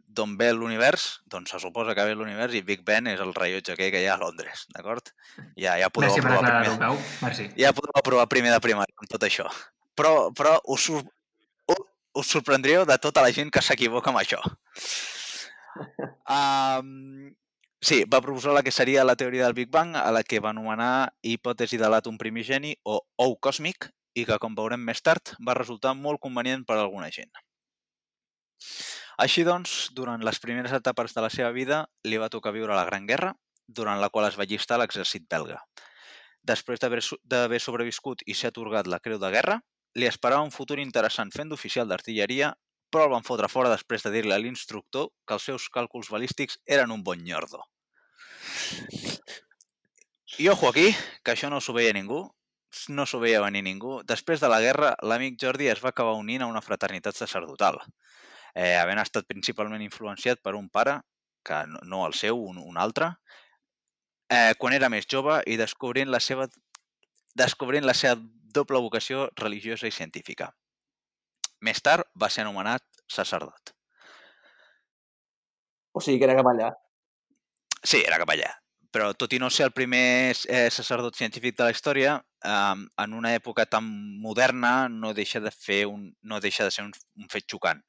d'on 0.07 0.37
ve 0.39 0.51
l'univers, 0.53 1.21
doncs 1.25 1.51
se 1.51 1.59
suposa 1.59 1.95
que 1.95 2.03
ve 2.07 2.15
l'univers 2.15 2.53
i 2.55 2.61
Big 2.63 2.83
Ben 2.87 3.07
és 3.11 3.19
el 3.19 3.33
rellotge 3.35 3.73
aquell 3.73 3.91
que 3.91 4.01
hi 4.03 4.07
ha 4.07 4.13
a 4.15 4.21
Londres, 4.21 4.65
d'acord? 4.75 5.09
Ja, 5.59 5.75
ja 5.81 5.89
podeu 5.89 6.09
Merci 6.13 6.21
per 6.23 6.31
aprovar 6.31 6.45
aclarar-ho, 6.45 6.75
primer, 6.77 6.87
Pau. 6.87 7.27
Merci. 7.27 7.49
ja 7.59 7.73
podeu 7.73 7.91
aprovar 7.99 8.27
primer 8.31 8.53
de 8.53 8.59
primària 8.63 8.95
amb 9.01 9.09
tot 9.11 9.23
això. 9.27 9.49
Però, 9.95 10.31
però 10.35 10.57
us, 10.71 10.85
sor- 10.87 11.03
u- 11.71 11.85
us 12.21 12.27
sorprendríeu 12.27 12.85
de 12.85 12.97
tota 12.99 13.21
la 13.25 13.31
gent 13.35 13.51
que 13.51 13.61
s'equivoca 13.63 14.11
amb 14.13 14.19
això. 14.23 14.39
Um, 16.29 17.33
sí, 17.81 18.03
va 18.07 18.21
proposar 18.23 18.53
la 18.55 18.63
que 18.63 18.71
seria 18.71 19.03
la 19.03 19.15
teoria 19.15 19.43
del 19.45 19.53
Big 19.57 19.69
Bang, 19.71 19.95
a 19.95 20.11
la 20.11 20.23
que 20.23 20.39
va 20.39 20.51
anomenar 20.55 21.13
hipòtesi 21.23 21.77
de 21.81 21.89
l'àtom 21.91 22.17
primigeni 22.17 22.75
o 22.83 23.01
ou 23.17 23.35
còsmic, 23.37 23.89
i 24.15 24.23
que, 24.25 24.37
com 24.39 24.55
veurem 24.55 24.79
més 24.79 25.01
tard, 25.03 25.33
va 25.45 25.53
resultar 25.57 25.93
molt 25.95 26.21
convenient 26.23 26.63
per 26.65 26.77
a 26.77 26.85
alguna 26.85 27.09
gent. 27.11 27.31
Així 29.17 29.45
doncs, 29.47 29.89
durant 29.95 30.23
les 30.23 30.39
primeres 30.43 30.73
etapes 30.75 31.13
de 31.15 31.23
la 31.23 31.29
seva 31.31 31.51
vida, 31.55 31.85
li 32.03 32.17
va 32.19 32.29
tocar 32.29 32.51
viure 32.55 32.75
la 32.75 32.85
Gran 32.85 33.05
Guerra, 33.07 33.33
durant 33.67 34.01
la 34.01 34.09
qual 34.09 34.27
es 34.27 34.37
va 34.37 34.45
llistar 34.45 34.75
a 34.75 34.83
l'exèrcit 34.83 35.25
belga. 35.29 35.61
Després 36.43 36.79
d'haver 36.79 37.01
so- 37.01 37.17
d'haver 37.23 37.59
sobreviscut 37.59 38.21
i 38.25 38.35
ser 38.35 38.51
atorgat 38.51 38.87
la 38.87 38.99
Creu 38.99 39.17
de 39.17 39.31
Guerra, 39.31 39.61
li 39.95 40.05
esperava 40.05 40.43
un 40.43 40.51
futur 40.51 40.79
interessant 40.79 41.31
fent 41.31 41.49
d'oficial 41.49 41.87
d'artilleria, 41.87 42.53
però 42.91 43.05
el 43.07 43.13
van 43.15 43.23
fotre 43.23 43.47
fora 43.49 43.71
després 43.71 44.03
de 44.03 44.11
dir-li 44.11 44.33
a 44.35 44.37
l'instructor 44.37 45.09
que 45.25 45.33
els 45.33 45.43
seus 45.43 45.69
càlculs 45.69 46.11
balístics 46.11 46.59
eren 46.65 46.91
un 46.91 47.03
bon 47.03 47.23
nyordo. 47.23 47.63
I 50.37 50.49
ojo 50.49 50.69
aquí, 50.69 50.91
que 51.23 51.31
això 51.31 51.49
no 51.49 51.61
s'ho 51.61 51.73
veia 51.73 51.93
ningú, 51.95 52.27
no 52.89 53.05
s'ho 53.07 53.21
veia 53.23 53.41
venir 53.41 53.63
ningú. 53.63 54.01
Després 54.03 54.41
de 54.43 54.49
la 54.51 54.59
guerra, 54.61 54.95
l'amic 55.01 55.39
Jordi 55.41 55.69
es 55.71 55.81
va 55.83 55.93
acabar 55.95 56.17
unint 56.19 56.43
a 56.43 56.49
una 56.51 56.61
fraternitat 56.61 57.15
sacerdotal, 57.15 57.79
eh, 58.55 58.75
havent 58.79 59.01
estat 59.03 59.27
principalment 59.27 59.83
influenciat 59.83 60.41
per 60.41 60.55
un 60.55 60.69
pare, 60.69 61.01
que 61.45 61.61
no, 61.69 61.81
no 61.83 62.05
el 62.07 62.15
seu, 62.17 62.39
un, 62.41 62.57
un 62.57 62.79
altre, 62.81 63.11
eh, 64.31 64.55
quan 64.57 64.73
era 64.73 64.89
més 64.89 65.05
jove 65.11 65.41
i 65.45 65.59
descobrint 65.59 66.09
la 66.09 66.23
seva 66.23 66.47
descobrint 67.35 67.85
la 67.85 67.93
seva 67.93 68.15
doble 68.55 68.79
vocació 68.79 69.27
religiosa 69.35 69.87
i 69.87 69.93
científica. 69.93 70.49
Més 71.61 71.81
tard 71.83 72.07
va 72.21 72.29
ser 72.31 72.45
anomenat 72.45 72.83
sacerdot. 73.11 73.73
O 75.95 76.03
sigui 76.03 76.19
que 76.19 76.27
era 76.29 76.37
capellà. 76.37 76.71
Sí, 77.83 78.01
era 78.03 78.19
capellà. 78.21 78.53
Però 78.95 79.09
tot 79.19 79.33
i 79.35 79.39
no 79.39 79.49
ser 79.51 79.67
el 79.67 79.73
primer 79.75 80.31
eh, 80.47 80.69
sacerdot 80.71 81.17
científic 81.19 81.57
de 81.57 81.67
la 81.67 81.75
història, 81.75 82.15
eh, 82.43 82.85
en 83.03 83.17
una 83.19 83.33
època 83.35 83.65
tan 83.67 83.87
moderna 84.23 84.87
no 84.91 85.13
deixa 85.13 85.43
de 85.43 85.51
fer 85.51 85.83
un, 85.91 86.07
no 86.23 86.39
deixa 86.39 86.63
de 86.63 86.71
ser 86.71 86.87
un, 86.87 86.93
un 87.19 87.27
fet 87.31 87.47
xocant, 87.51 87.83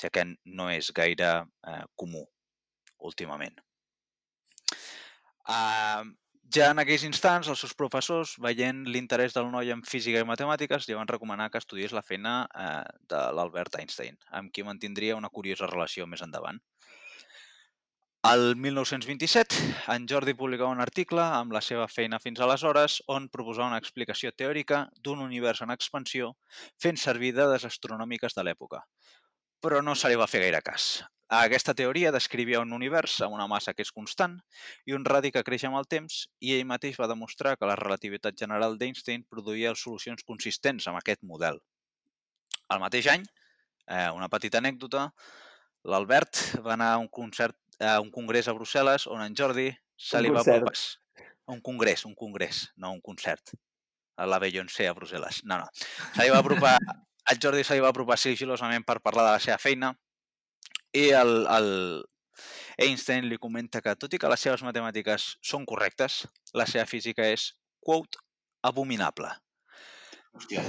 ja 0.00 0.10
que 0.10 0.26
no 0.44 0.70
és 0.72 0.90
gaire 0.94 1.30
eh, 1.44 1.84
comú 1.94 2.24
últimament. 3.04 3.58
Uh, 5.44 6.08
ja 6.54 6.70
en 6.72 6.80
aquells 6.80 7.04
instants, 7.06 7.48
els 7.50 7.60
seus 7.64 7.74
professors, 7.76 8.34
veient 8.42 8.84
l'interès 8.88 9.34
del 9.36 9.50
noi 9.52 9.72
en 9.74 9.82
física 9.86 10.20
i 10.22 10.28
matemàtiques, 10.28 10.86
li 10.88 10.96
van 10.96 11.10
recomanar 11.10 11.50
que 11.50 11.60
estudiés 11.60 11.94
la 11.96 12.04
feina 12.06 12.34
eh, 12.46 12.84
de 13.10 13.22
l'Albert 13.36 13.74
Einstein, 13.80 14.18
amb 14.38 14.52
qui 14.54 14.64
mantindria 14.66 15.16
una 15.18 15.32
curiosa 15.32 15.66
relació 15.70 16.06
més 16.06 16.22
endavant. 16.22 16.60
El 18.24 18.54
1927, 18.56 19.56
en 19.92 20.06
Jordi 20.08 20.32
publicava 20.32 20.72
un 20.72 20.80
article 20.80 21.20
amb 21.20 21.52
la 21.52 21.60
seva 21.60 21.88
feina 21.92 22.20
fins 22.22 22.38
aleshores 22.40 23.02
on 23.12 23.26
proposava 23.28 23.68
una 23.68 23.80
explicació 23.82 24.30
teòrica 24.32 24.86
d'un 25.04 25.20
univers 25.20 25.60
en 25.66 25.74
expansió 25.74 26.30
fent 26.80 26.96
servir 27.02 27.34
dades 27.36 27.66
astronòmiques 27.68 28.38
de 28.38 28.46
l'època. 28.46 28.80
Però 29.64 29.80
no 29.82 29.96
se 29.96 30.10
li 30.12 30.16
va 30.20 30.28
fer 30.28 30.44
gaire 30.44 30.60
cas. 30.64 31.02
Aquesta 31.34 31.72
teoria 31.74 32.12
descrivia 32.12 32.60
un 32.60 32.74
univers 32.76 33.16
amb 33.24 33.34
una 33.34 33.46
massa 33.48 33.72
que 33.72 33.82
és 33.82 33.90
constant 33.90 34.36
i 34.86 34.92
un 34.92 35.06
radi 35.08 35.30
que 35.32 35.42
creix 35.46 35.64
amb 35.64 35.78
el 35.80 35.88
temps 35.88 36.18
i 36.44 36.52
ell 36.54 36.66
mateix 36.68 36.98
va 37.00 37.08
demostrar 37.08 37.54
que 37.56 37.66
la 37.66 37.78
relativitat 37.80 38.36
general 38.38 38.76
d'Einstein 38.78 39.24
produïa 39.30 39.72
solucions 39.74 40.22
consistents 40.28 40.86
amb 40.90 41.00
aquest 41.00 41.24
model. 41.24 41.62
El 42.70 42.82
mateix 42.82 43.08
any, 43.14 43.24
eh, 43.88 44.10
una 44.12 44.28
petita 44.28 44.60
anècdota, 44.60 45.08
l'Albert 45.84 46.60
va 46.64 46.74
anar 46.76 46.92
a 46.92 47.00
un 47.00 47.08
concert 47.08 47.56
a 47.80 48.00
un 48.00 48.10
congrés 48.10 48.48
a 48.48 48.54
Brussel·les 48.54 49.08
on 49.10 49.24
en 49.24 49.34
Jordi 49.34 49.70
se 49.96 50.20
li 50.20 50.30
va 50.30 50.44
apropar... 50.44 50.76
Un 51.46 51.60
congrés, 51.60 52.06
un 52.08 52.14
congrés, 52.14 52.70
no 52.76 52.92
un 52.92 53.02
concert. 53.04 53.50
A 54.16 54.24
la 54.24 54.38
Beyoncé 54.40 54.86
a 54.88 54.94
Brussel·les. 54.96 55.42
No, 55.44 55.58
no. 55.60 55.66
Se 55.74 56.22
li 56.22 56.30
va 56.32 56.38
apropar... 56.40 56.78
El 57.30 57.38
Jordi 57.40 57.64
se 57.64 57.76
li 57.76 57.82
va 57.84 57.90
apropar 57.94 58.18
sigilosament 58.20 58.84
per 58.84 59.00
parlar 59.00 59.24
de 59.28 59.36
la 59.36 59.42
seva 59.42 59.60
feina 59.60 59.94
i 60.92 61.08
el, 61.16 61.46
el 61.50 61.68
Einstein 62.78 63.28
li 63.30 63.38
comenta 63.40 63.80
que, 63.82 63.94
tot 63.96 64.14
i 64.14 64.20
que 64.20 64.30
les 64.30 64.42
seves 64.46 64.64
matemàtiques 64.66 65.28
són 65.42 65.64
correctes, 65.66 66.24
la 66.54 66.66
seva 66.70 66.84
física 66.90 67.26
és, 67.30 67.52
quote, 67.80 68.20
abominable. 68.62 69.30
Hòstia. 70.34 70.64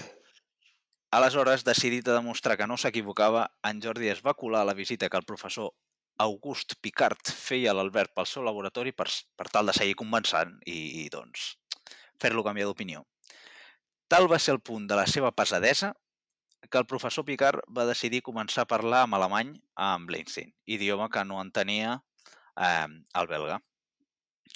Aleshores, 1.15 1.63
decidit 1.63 2.08
a 2.08 2.18
demostrar 2.18 2.58
que 2.60 2.68
no 2.68 2.78
s'equivocava, 2.78 3.46
en 3.68 3.82
Jordi 3.84 4.10
es 4.12 4.22
va 4.24 4.36
colar 4.38 4.63
a 4.63 4.70
la 4.70 4.78
visita 4.78 5.10
que 5.10 5.18
el 5.18 5.28
professor 5.28 5.72
August 6.26 6.78
Picard 6.82 7.32
feia 7.32 7.72
a 7.72 7.76
l'Albert 7.76 8.13
pel 8.15 8.28
seu 8.30 8.44
laboratori 8.44 8.94
per, 8.96 9.08
per 9.36 9.48
tal 9.52 9.72
de 9.72 9.76
seguir 9.76 9.96
convençant 10.00 10.54
i, 10.65 11.04
i 11.04 11.10
doncs, 11.12 11.54
fer-lo 12.22 12.44
canviar 12.44 12.70
d'opinió. 12.70 13.04
Tal 14.12 14.30
va 14.32 14.39
ser 14.39 14.54
el 14.56 14.62
punt 14.62 14.86
de 14.88 14.98
la 15.00 15.08
seva 15.10 15.32
pesadesa 15.36 15.94
que 16.69 16.80
el 16.82 16.88
professor 16.89 17.25
Picard 17.25 17.63
va 17.78 17.88
decidir 17.89 18.23
començar 18.25 18.65
a 18.65 18.69
parlar 18.69 19.04
en 19.08 19.15
alemany 19.17 19.54
amb 19.75 20.12
l'Einstein, 20.12 20.54
idioma 20.65 21.10
que 21.10 21.23
no 21.25 21.41
entenia 21.41 21.99
eh, 22.56 22.88
el 22.88 23.30
belga. 23.32 23.60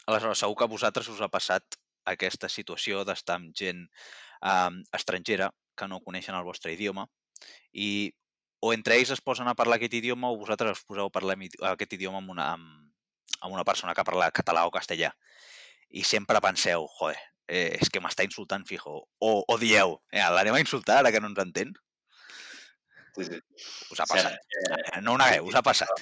Aleshores, 0.05 0.41
segur 0.41 0.57
que 0.57 0.67
a 0.67 0.71
vosaltres 0.71 1.09
us 1.11 1.21
ha 1.21 1.31
passat 1.31 1.79
aquesta 2.09 2.49
situació 2.49 3.03
d'estar 3.05 3.39
amb 3.39 3.55
gent 3.55 3.85
eh, 3.85 4.71
estrangera 4.97 5.51
que 5.77 5.87
no 5.87 6.01
coneixen 6.03 6.35
el 6.35 6.47
vostre 6.47 6.73
idioma 6.75 7.07
i 7.71 8.11
o 8.59 8.73
entre 8.75 8.97
ells 8.99 9.13
es 9.15 9.21
posen 9.23 9.47
a 9.47 9.55
parlar 9.55 9.77
aquest 9.79 9.95
idioma 10.01 10.31
o 10.31 10.37
vosaltres 10.37 10.79
us 10.79 10.85
poseu 10.87 11.07
a 11.07 11.15
parlar 11.15 11.37
amb 11.37 11.47
aquest 11.71 11.95
idioma 11.95 12.19
amb 12.19 12.33
una, 12.33 12.51
amb, 12.57 12.89
amb 13.39 13.53
una 13.55 13.63
persona 13.63 13.95
que 13.95 14.03
parla 14.03 14.31
català 14.35 14.65
o 14.67 14.73
castellà. 14.73 15.13
I 15.89 16.03
sempre 16.03 16.41
penseu, 16.43 16.85
joder, 16.99 17.17
eh, 17.47 17.77
és 17.79 17.89
que 17.89 18.01
m'està 18.03 18.25
insultant, 18.27 18.65
fijo. 18.67 18.97
O, 19.19 19.31
o 19.47 19.57
dieu, 19.61 19.95
eh, 20.11 20.25
l'anem 20.35 20.57
a 20.57 20.63
insultar 20.63 20.99
ara 20.99 21.13
que 21.15 21.21
no 21.23 21.31
ens 21.31 21.39
entén? 21.45 21.71
Sí, 23.15 23.23
sí. 23.25 23.37
Us 23.91 23.99
ha 23.99 24.05
passat. 24.09 24.33
eh, 24.33 25.01
No 25.01 25.13
ho 25.13 25.17
negueu, 25.21 25.45
us 25.49 25.55
ha 25.55 25.61
passat. 25.65 25.95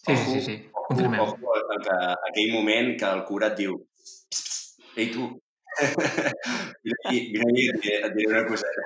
Sí, 0.00 0.16
sí, 0.16 0.24
sí, 0.32 0.40
sí. 0.48 0.56
Confirmem. 0.88 1.20
Ojo, 1.20 1.36
ojo, 1.44 1.78
que 1.84 1.96
aquell 2.30 2.52
moment 2.54 2.96
que 2.98 3.06
el 3.14 3.22
cura 3.28 3.46
et 3.52 3.56
diu 3.60 3.72
"Psst, 4.00 4.26
psst, 4.32 4.80
ei 4.96 5.08
tu, 5.12 5.22
vine 6.84 6.96
aquí, 7.04 7.18
vine 7.34 7.46
aquí, 7.46 7.62
et 7.68 7.76
diré, 7.82 7.96
et 8.08 8.12
diré 8.16 8.28
una 8.32 8.46
coseta. 8.48 8.82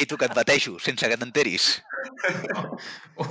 Ei, 0.00 0.06
tu 0.06 0.16
que 0.18 0.26
et 0.26 0.34
bateixo, 0.34 0.78
sense 0.82 1.06
que 1.08 1.16
t'enteris. 1.20 1.64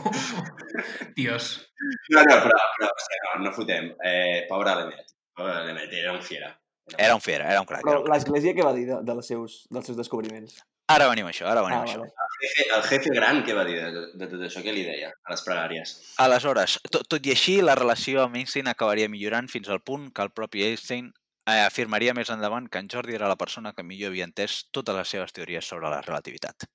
Dios. 1.15 1.71
No, 2.09 2.21
no, 2.23 2.35
però, 2.45 2.59
però 2.77 2.89
hòstia, 2.91 3.19
no, 3.25 3.43
no 3.45 3.51
fotem. 3.55 3.91
Eh, 4.03 4.45
pobre 4.49 4.75
Lemet, 4.81 5.13
pobre 5.35 5.57
Lemet, 5.67 5.93
era 5.93 6.13
un 6.15 6.21
fiera. 6.23 6.51
Era 6.97 7.15
un 7.15 7.21
fiera, 7.21 7.49
era 7.51 7.61
un 7.61 7.65
crac. 7.67 7.81
Era 7.81 7.87
Però 7.99 8.13
l'Església 8.13 8.53
què 8.53 8.65
va 8.65 8.73
dir 8.77 8.85
de, 8.89 8.99
de 9.07 9.15
les 9.17 9.27
seus, 9.31 9.61
dels 9.73 9.87
seus 9.89 9.97
descobriments? 9.97 10.59
Ara 10.87 11.07
venim 11.09 11.25
a 11.25 11.31
això, 11.31 11.47
ara 11.49 11.63
venim 11.65 11.79
Ah, 11.79 11.81
a 11.81 11.85
això. 11.87 11.99
vale. 11.99 12.11
El 12.13 12.47
jefe, 12.47 12.65
el 12.75 12.83
jefe 12.89 13.13
gran, 13.15 13.39
què 13.45 13.53
va 13.57 13.63
dir 13.65 13.75
de, 13.81 14.01
de 14.13 14.27
tot 14.29 14.41
això? 14.45 14.61
Què 14.61 14.73
li 14.73 14.83
deia 14.85 15.09
a 15.09 15.31
les 15.33 15.41
pregàries? 15.41 15.93
Aleshores, 16.21 16.79
tot, 16.91 17.07
tot 17.09 17.25
i 17.25 17.31
així, 17.33 17.55
la 17.61 17.73
relació 17.75 18.21
amb 18.23 18.35
Einstein 18.37 18.67
acabaria 18.67 19.09
millorant 19.09 19.47
fins 19.49 19.69
al 19.69 19.81
punt 19.81 20.11
que 20.13 20.21
el 20.21 20.29
propi 20.29 20.61
Einstein 20.63 21.07
eh, 21.47 21.63
afirmaria 21.65 22.13
més 22.13 22.29
endavant 22.29 22.67
que 22.69 22.77
en 22.77 22.87
Jordi 22.91 23.15
era 23.17 23.27
la 23.31 23.35
persona 23.35 23.73
que 23.73 23.83
millor 23.83 24.11
havia 24.13 24.27
entès 24.29 24.67
totes 24.71 24.95
les 24.95 25.09
seves 25.09 25.33
teories 25.33 25.65
sobre 25.65 25.89
la 25.89 26.01
relativitat. 26.05 26.67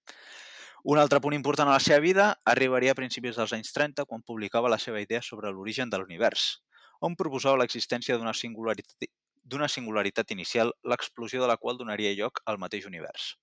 Un 0.90 0.98
altre 0.98 1.20
punt 1.20 1.34
important 1.36 1.68
a 1.68 1.76
la 1.76 1.84
seva 1.84 2.00
vida 2.00 2.26
arribaria 2.46 2.92
a 2.92 2.98
principis 2.98 3.36
dels 3.36 3.52
anys 3.52 3.70
30 3.76 4.06
quan 4.06 4.22
publicava 4.26 4.68
la 4.72 4.78
seva 4.78 5.00
idea 5.00 5.20
sobre 5.22 5.52
l'origen 5.52 5.90
de 5.90 5.98
l'univers, 5.98 6.62
on 7.00 7.14
proposava 7.14 7.60
l'existència 7.62 8.16
d'una 8.18 8.32
singularitat, 8.34 9.06
d'una 9.44 9.68
singularitat 9.68 10.30
inicial, 10.32 10.72
l'explosió 10.82 11.40
de 11.42 11.46
la 11.52 11.58
qual 11.58 11.76
donaria 11.78 12.10
lloc 12.16 12.40
al 12.46 12.58
mateix 12.58 12.86
univers. 12.86 13.36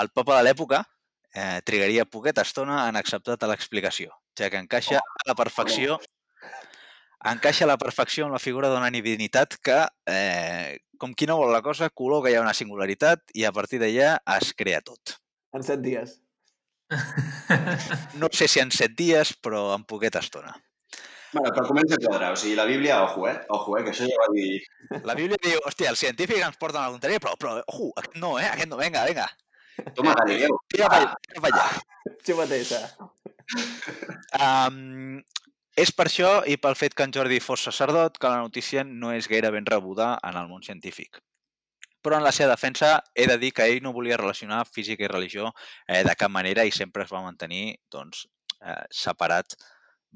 El 0.00 0.10
papa 0.12 0.38
de 0.38 0.48
l'època 0.48 0.82
eh, 1.32 1.60
trigaria 1.64 2.04
poqueta 2.04 2.44
estona 2.46 2.84
en 2.88 2.96
acceptar 3.00 3.38
l'explicació, 3.48 4.12
ja 4.38 4.50
que 4.52 4.60
encaixa 4.60 5.00
a 5.00 5.28
la 5.28 5.36
perfecció 5.38 5.98
encaixa 7.26 7.64
a 7.64 7.70
la 7.72 7.78
perfecció 7.80 8.26
amb 8.26 8.36
la 8.36 8.42
figura 8.42 8.68
d'una 8.70 8.90
divinitat 8.94 9.56
que, 9.64 9.78
eh, 10.06 10.78
com 10.98 11.14
qui 11.14 11.26
no 11.26 11.38
vol 11.40 11.52
la 11.52 11.62
cosa, 11.62 11.90
col·loca 11.90 12.30
ja 12.32 12.44
una 12.44 12.54
singularitat 12.54 13.34
i 13.34 13.44
a 13.44 13.52
partir 13.52 13.80
d'allà 13.82 14.16
es 14.36 14.52
crea 14.54 14.82
tot. 14.84 15.16
En 15.52 15.64
set 15.66 15.82
dies. 15.82 16.20
No 18.20 18.28
sé 18.32 18.46
si 18.48 18.60
en 18.62 18.70
set 18.70 18.94
dies, 18.96 19.34
però 19.42 19.74
en 19.74 19.84
poqueta 19.84 20.20
estona. 20.22 20.54
Bueno, 21.32 21.50
però 21.52 21.66
comença 21.66 21.96
a 21.96 22.02
quadrar. 22.04 22.30
O 22.32 22.36
sigui, 22.38 22.54
la 22.56 22.64
Bíblia, 22.64 23.02
ojo, 23.02 23.26
eh? 23.28 23.34
Ojo, 23.52 23.76
eh? 23.76 23.82
Que 23.84 23.90
això 23.92 24.06
ja 24.08 24.20
va 24.22 24.28
dir... 24.32 24.62
La 25.04 25.16
Bíblia 25.18 25.36
diu, 25.42 25.58
hòstia, 25.66 25.90
els 25.90 26.00
científics 26.00 26.44
ens 26.46 26.60
porten 26.60 26.80
a 26.80 26.86
la 26.86 26.94
contraria, 26.94 27.20
però, 27.20 27.34
però, 27.40 27.56
ojo, 27.66 27.90
aquest 27.98 28.16
no, 28.22 28.36
eh? 28.38 28.46
Aquest 28.52 28.70
no, 28.70 28.78
vinga, 28.80 29.02
vinga. 29.08 29.26
Toma, 29.94 30.14
Galileu. 30.14 30.58
Tira 30.72 30.88
per 30.88 31.00
allà, 31.02 31.14
tira 31.26 31.42
per 31.44 31.52
allà. 31.52 31.68
Sí 32.24 32.36
mateixa. 32.40 32.80
Um, 34.40 35.20
és 35.76 35.92
per 35.92 36.06
això 36.08 36.30
i 36.48 36.56
pel 36.56 36.76
fet 36.78 36.96
que 36.96 37.04
en 37.06 37.12
Jordi 37.14 37.38
fos 37.44 37.66
sacerdot 37.68 38.18
que 38.18 38.32
la 38.32 38.42
notícia 38.44 38.84
no 38.86 39.12
és 39.12 39.28
gaire 39.28 39.52
ben 39.54 39.66
rebuda 39.68 40.14
en 40.24 40.38
el 40.40 40.48
món 40.48 40.64
científic. 40.64 41.20
Però 42.02 42.16
en 42.16 42.24
la 42.24 42.32
seva 42.32 42.54
defensa 42.54 42.96
he 43.14 43.26
de 43.26 43.36
dir 43.42 43.52
que 43.52 43.66
ell 43.66 43.82
no 43.84 43.92
volia 43.92 44.16
relacionar 44.16 44.64
física 44.70 45.04
i 45.04 45.10
religió 45.10 45.50
eh, 45.86 46.02
de 46.06 46.14
cap 46.16 46.30
manera 46.30 46.64
i 46.64 46.72
sempre 46.72 47.04
es 47.04 47.12
va 47.12 47.24
mantenir 47.24 47.76
doncs, 47.92 48.26
eh, 48.62 48.82
separat, 48.90 49.56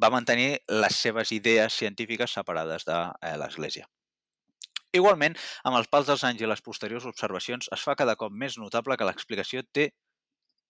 va 0.00 0.12
mantenir 0.14 0.52
les 0.70 0.96
seves 0.96 1.32
idees 1.36 1.76
científiques 1.76 2.32
separades 2.38 2.86
de 2.86 2.96
eh, 2.96 3.36
l'Església. 3.42 3.88
Igualment, 4.96 5.36
amb 5.64 5.78
els 5.78 5.90
pals 5.90 6.08
dels 6.10 6.24
anys 6.26 6.42
i 6.42 6.48
les 6.50 6.62
posteriors 6.66 7.06
observacions, 7.06 7.68
es 7.74 7.82
fa 7.86 7.94
cada 7.98 8.16
cop 8.18 8.32
més 8.32 8.58
notable 8.58 8.96
que 8.98 9.06
l'explicació 9.06 9.62
té 9.72 9.90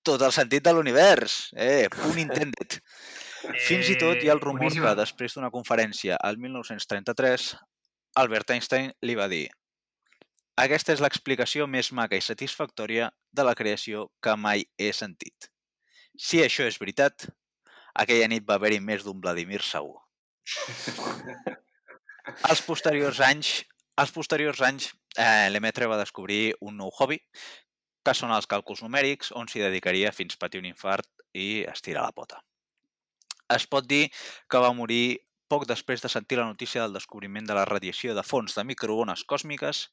tot 0.04 0.20
el 0.24 0.33
sentit 0.33 0.64
de 0.64 0.74
l'univers. 0.76 1.38
Eh, 1.56 1.88
punt 1.94 2.20
intended. 2.20 2.80
Fins 3.68 3.88
i 3.92 3.96
tot 4.00 4.20
hi 4.20 4.28
ha 4.28 4.37
el 4.37 4.44
rumor 4.44 4.66
boníssima. 4.66 4.90
que 4.90 5.02
després 5.02 5.37
d'una 5.37 5.52
conferència 5.54 6.20
al 6.20 6.40
1933, 6.40 7.54
Albert 8.20 8.56
Einstein 8.56 8.92
li 9.06 9.16
va 9.16 9.28
dir 9.30 9.46
aquesta 10.60 10.92
és 10.92 11.00
l'explicació 11.00 11.64
més 11.71 11.88
maca 11.96 12.18
i 12.18 12.25
satisfactòria 12.25 13.06
de 13.33 13.44
la 13.46 13.54
creació 13.56 14.10
que 14.21 14.35
mai 14.37 14.66
he 14.77 14.90
sentit. 14.92 15.48
Si 16.21 16.42
això 16.44 16.66
és 16.68 16.77
veritat, 16.83 17.31
aquella 17.94 18.29
nit 18.29 18.44
va 18.44 18.58
haver-hi 18.58 18.81
més 18.85 19.06
d'un 19.06 19.23
Vladimir 19.25 19.62
segur. 19.64 20.02
als 22.50 22.60
posteriors 22.66 23.23
anys, 23.25 23.54
als 24.01 24.13
posteriors 24.17 24.63
anys 24.65 24.90
eh, 25.17 25.48
Lemaitre 25.53 25.88
va 25.90 25.98
descobrir 26.01 26.55
un 26.65 26.79
nou 26.81 26.92
hobby, 26.96 27.19
que 28.05 28.15
són 28.17 28.33
els 28.33 28.48
càlculs 28.48 28.81
numèrics, 28.85 29.35
on 29.37 29.48
s'hi 29.48 29.61
dedicaria 29.61 30.13
fins 30.17 30.38
patir 30.40 30.63
un 30.63 30.69
infart 30.71 31.09
i 31.37 31.67
estirar 31.69 32.07
la 32.07 32.17
pota. 32.17 32.40
Es 33.53 33.67
pot 33.69 33.85
dir 33.90 34.07
que 34.48 34.63
va 34.63 34.73
morir 34.73 35.21
poc 35.51 35.67
després 35.67 36.01
de 36.01 36.09
sentir 36.09 36.38
la 36.38 36.46
notícia 36.48 36.85
del 36.85 36.94
descobriment 36.96 37.46
de 37.46 37.57
la 37.59 37.67
radiació 37.69 38.15
de 38.15 38.25
fons 38.25 38.55
de 38.57 38.65
microones 38.65 39.27
còsmiques 39.29 39.88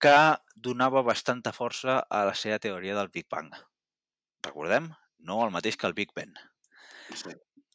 que 0.00 0.16
donava 0.56 1.02
bastanta 1.04 1.52
força 1.52 1.98
a 2.08 2.24
la 2.30 2.36
seva 2.38 2.60
teoria 2.62 2.96
del 2.96 3.10
Big 3.12 3.26
Bang. 3.28 3.50
Recordem? 4.46 4.88
No 5.28 5.42
el 5.44 5.52
mateix 5.52 5.76
que 5.76 5.90
el 5.90 5.96
Big 5.98 6.14
Ben. 6.16 6.32
Sí. 7.12 7.34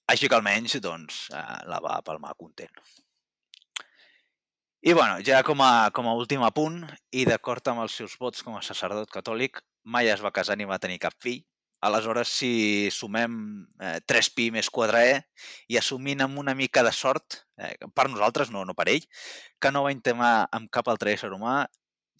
Així 0.09 0.29
que 0.29 0.37
almenys 0.37 0.79
doncs, 0.81 1.27
eh, 1.35 1.59
la 1.69 1.81
va 1.83 1.99
palmar 2.07 2.33
content. 2.39 2.73
I 4.85 4.93
bueno, 4.93 5.17
ja 5.25 5.41
com 5.43 5.61
a, 5.65 5.89
com 5.95 6.05
a 6.07 6.13
últim 6.13 6.43
apunt, 6.45 6.83
i 7.09 7.23
d'acord 7.25 7.65
amb 7.71 7.81
els 7.85 7.95
seus 7.97 8.13
vots 8.21 8.43
com 8.45 8.53
a 8.57 8.61
sacerdot 8.61 9.09
catòlic, 9.09 9.57
mai 9.89 10.11
es 10.13 10.21
va 10.21 10.33
casar 10.35 10.57
ni 10.59 10.67
va 10.69 10.77
tenir 10.81 10.99
cap 11.01 11.15
fill. 11.17 11.41
Aleshores, 11.85 12.29
si 12.31 12.89
sumem 12.93 13.33
eh, 13.81 13.97
3pi 14.09 14.47
més 14.53 14.69
4e 14.73 15.17
i 15.73 15.77
assumint 15.77 16.21
amb 16.25 16.37
una 16.41 16.53
mica 16.57 16.81
de 16.85 16.93
sort, 16.95 17.41
eh, 17.61 17.73
per 17.97 18.07
nosaltres, 18.09 18.49
no, 18.53 18.63
no 18.65 18.73
per 18.77 18.87
ell, 18.93 19.03
que 19.61 19.73
no 19.73 19.83
va 19.85 19.91
intimar 19.93 20.47
amb 20.55 20.69
cap 20.73 20.87
altre 20.93 21.13
ésser 21.17 21.29
humà, 21.33 21.65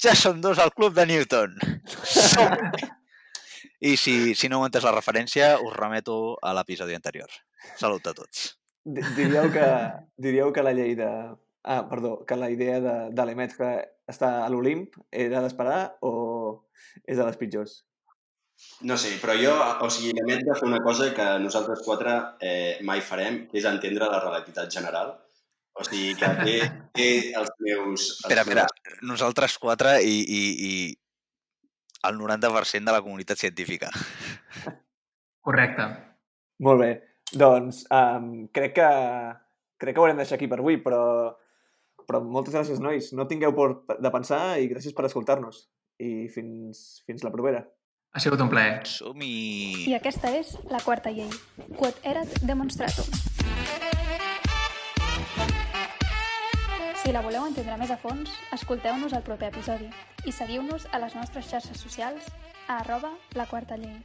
ja 0.01 0.13
són 0.17 0.41
dos 0.43 0.59
al 0.61 0.73
club 0.75 0.93
de 0.97 1.05
Newton. 1.09 1.55
Som! 2.03 2.57
I 3.85 3.95
si, 3.97 4.33
si 4.33 4.49
no 4.49 4.59
heu 4.59 4.67
entès 4.67 4.85
la 4.85 4.93
referència, 4.93 5.55
us 5.61 5.73
remeto 5.77 6.35
a 6.41 6.53
l'episodi 6.57 6.97
anterior. 6.97 7.29
Salut 7.77 8.05
a 8.09 8.13
tots. 8.17 8.55
Di- 8.85 9.05
Diríeu 9.17 9.49
que, 9.53 9.65
diríeu 10.17 10.53
que 10.53 10.63
la 10.65 10.73
llei 10.77 10.93
de... 10.97 11.09
Ah, 11.65 11.87
perdó, 11.89 12.19
que 12.25 12.35
la 12.37 12.51
idea 12.53 12.77
de, 12.79 12.95
de 13.17 13.25
l'Emet 13.25 13.55
que 13.57 13.69
està 14.11 14.45
a 14.45 14.49
l'Olimp 14.53 14.93
era 15.09 15.41
d'esperar 15.41 15.97
o 16.05 16.11
és 17.03 17.17
de 17.17 17.25
les 17.25 17.37
pitjors? 17.41 17.79
No 18.87 18.95
sé, 19.01 19.15
però 19.19 19.33
jo, 19.35 19.51
o 19.83 19.87
sigui, 19.91 20.13
l'Emet 20.15 20.45
de 20.45 20.55
fer 20.59 20.67
una 20.69 20.81
cosa 20.85 21.09
que 21.17 21.25
nosaltres 21.41 21.81
quatre 21.83 22.13
eh, 22.39 22.77
mai 22.87 23.01
farem, 23.03 23.41
que 23.49 23.57
és 23.59 23.65
entendre 23.67 24.07
la 24.11 24.21
relativitat 24.21 24.69
general. 24.71 25.15
O 25.75 25.83
sigui, 25.83 26.13
que 26.19 26.29
té, 26.43 26.53
té 26.95 27.07
els 27.35 27.49
meus... 27.65 28.05
Els 28.05 28.13
Espera, 28.21 28.45
espera, 28.45 28.67
meus- 28.69 29.01
nosaltres 29.09 29.57
quatre 29.59 29.97
i, 30.05 30.19
i, 30.21 30.43
i 30.69 30.73
el 32.05 32.21
90% 32.21 32.85
de 32.85 32.93
la 32.93 33.01
comunitat 33.01 33.41
científica. 33.41 33.89
Correcte. 35.41 35.89
Molt 36.63 36.79
bé. 36.85 36.91
Doncs 37.33 37.81
um, 37.89 38.45
crec 38.53 38.77
que 38.77 38.89
crec 39.81 39.95
que 39.95 39.99
ho 39.99 40.05
haurem 40.05 40.15
de 40.15 40.23
deixar 40.23 40.37
aquí 40.37 40.47
per 40.47 40.61
avui, 40.61 40.77
però, 40.81 41.01
però 42.07 42.21
moltes 42.23 42.55
gràcies, 42.55 42.81
nois. 42.83 43.11
No 43.13 43.27
tingueu 43.29 43.55
por 43.55 43.81
de 43.87 44.11
pensar 44.13 44.59
i 44.61 44.69
gràcies 44.71 44.95
per 44.95 45.07
escoltar-nos. 45.09 45.65
I 46.01 46.27
fins, 46.33 47.01
fins 47.07 47.23
la 47.23 47.31
propera. 47.31 47.63
Ha 48.15 48.21
sigut 48.23 48.39
un 48.39 48.49
plaer. 48.51 48.85
Som-hi! 48.87 49.87
I 49.91 49.95
aquesta 49.97 50.31
és 50.31 50.53
la 50.71 50.79
quarta 50.83 51.11
llei. 51.11 51.31
Quod 51.75 51.99
erat 52.07 52.31
demonstratum. 52.47 53.09
Si 57.05 57.11
la 57.13 57.21
voleu 57.21 57.43
entendre 57.45 57.75
més 57.77 57.91
a 57.93 57.99
fons, 58.01 58.31
escolteu-nos 58.55 59.13
al 59.13 59.21
proper 59.27 59.51
episodi 59.51 59.91
i 60.25 60.31
seguiu-nos 60.33 60.87
a 60.89 61.03
les 61.03 61.13
nostres 61.13 61.51
xarxes 61.51 61.77
socials 61.77 62.31
a 62.65 62.79
arroba 62.79 63.11
la 63.37 63.45
quarta 63.51 63.77
llei. 63.77 63.99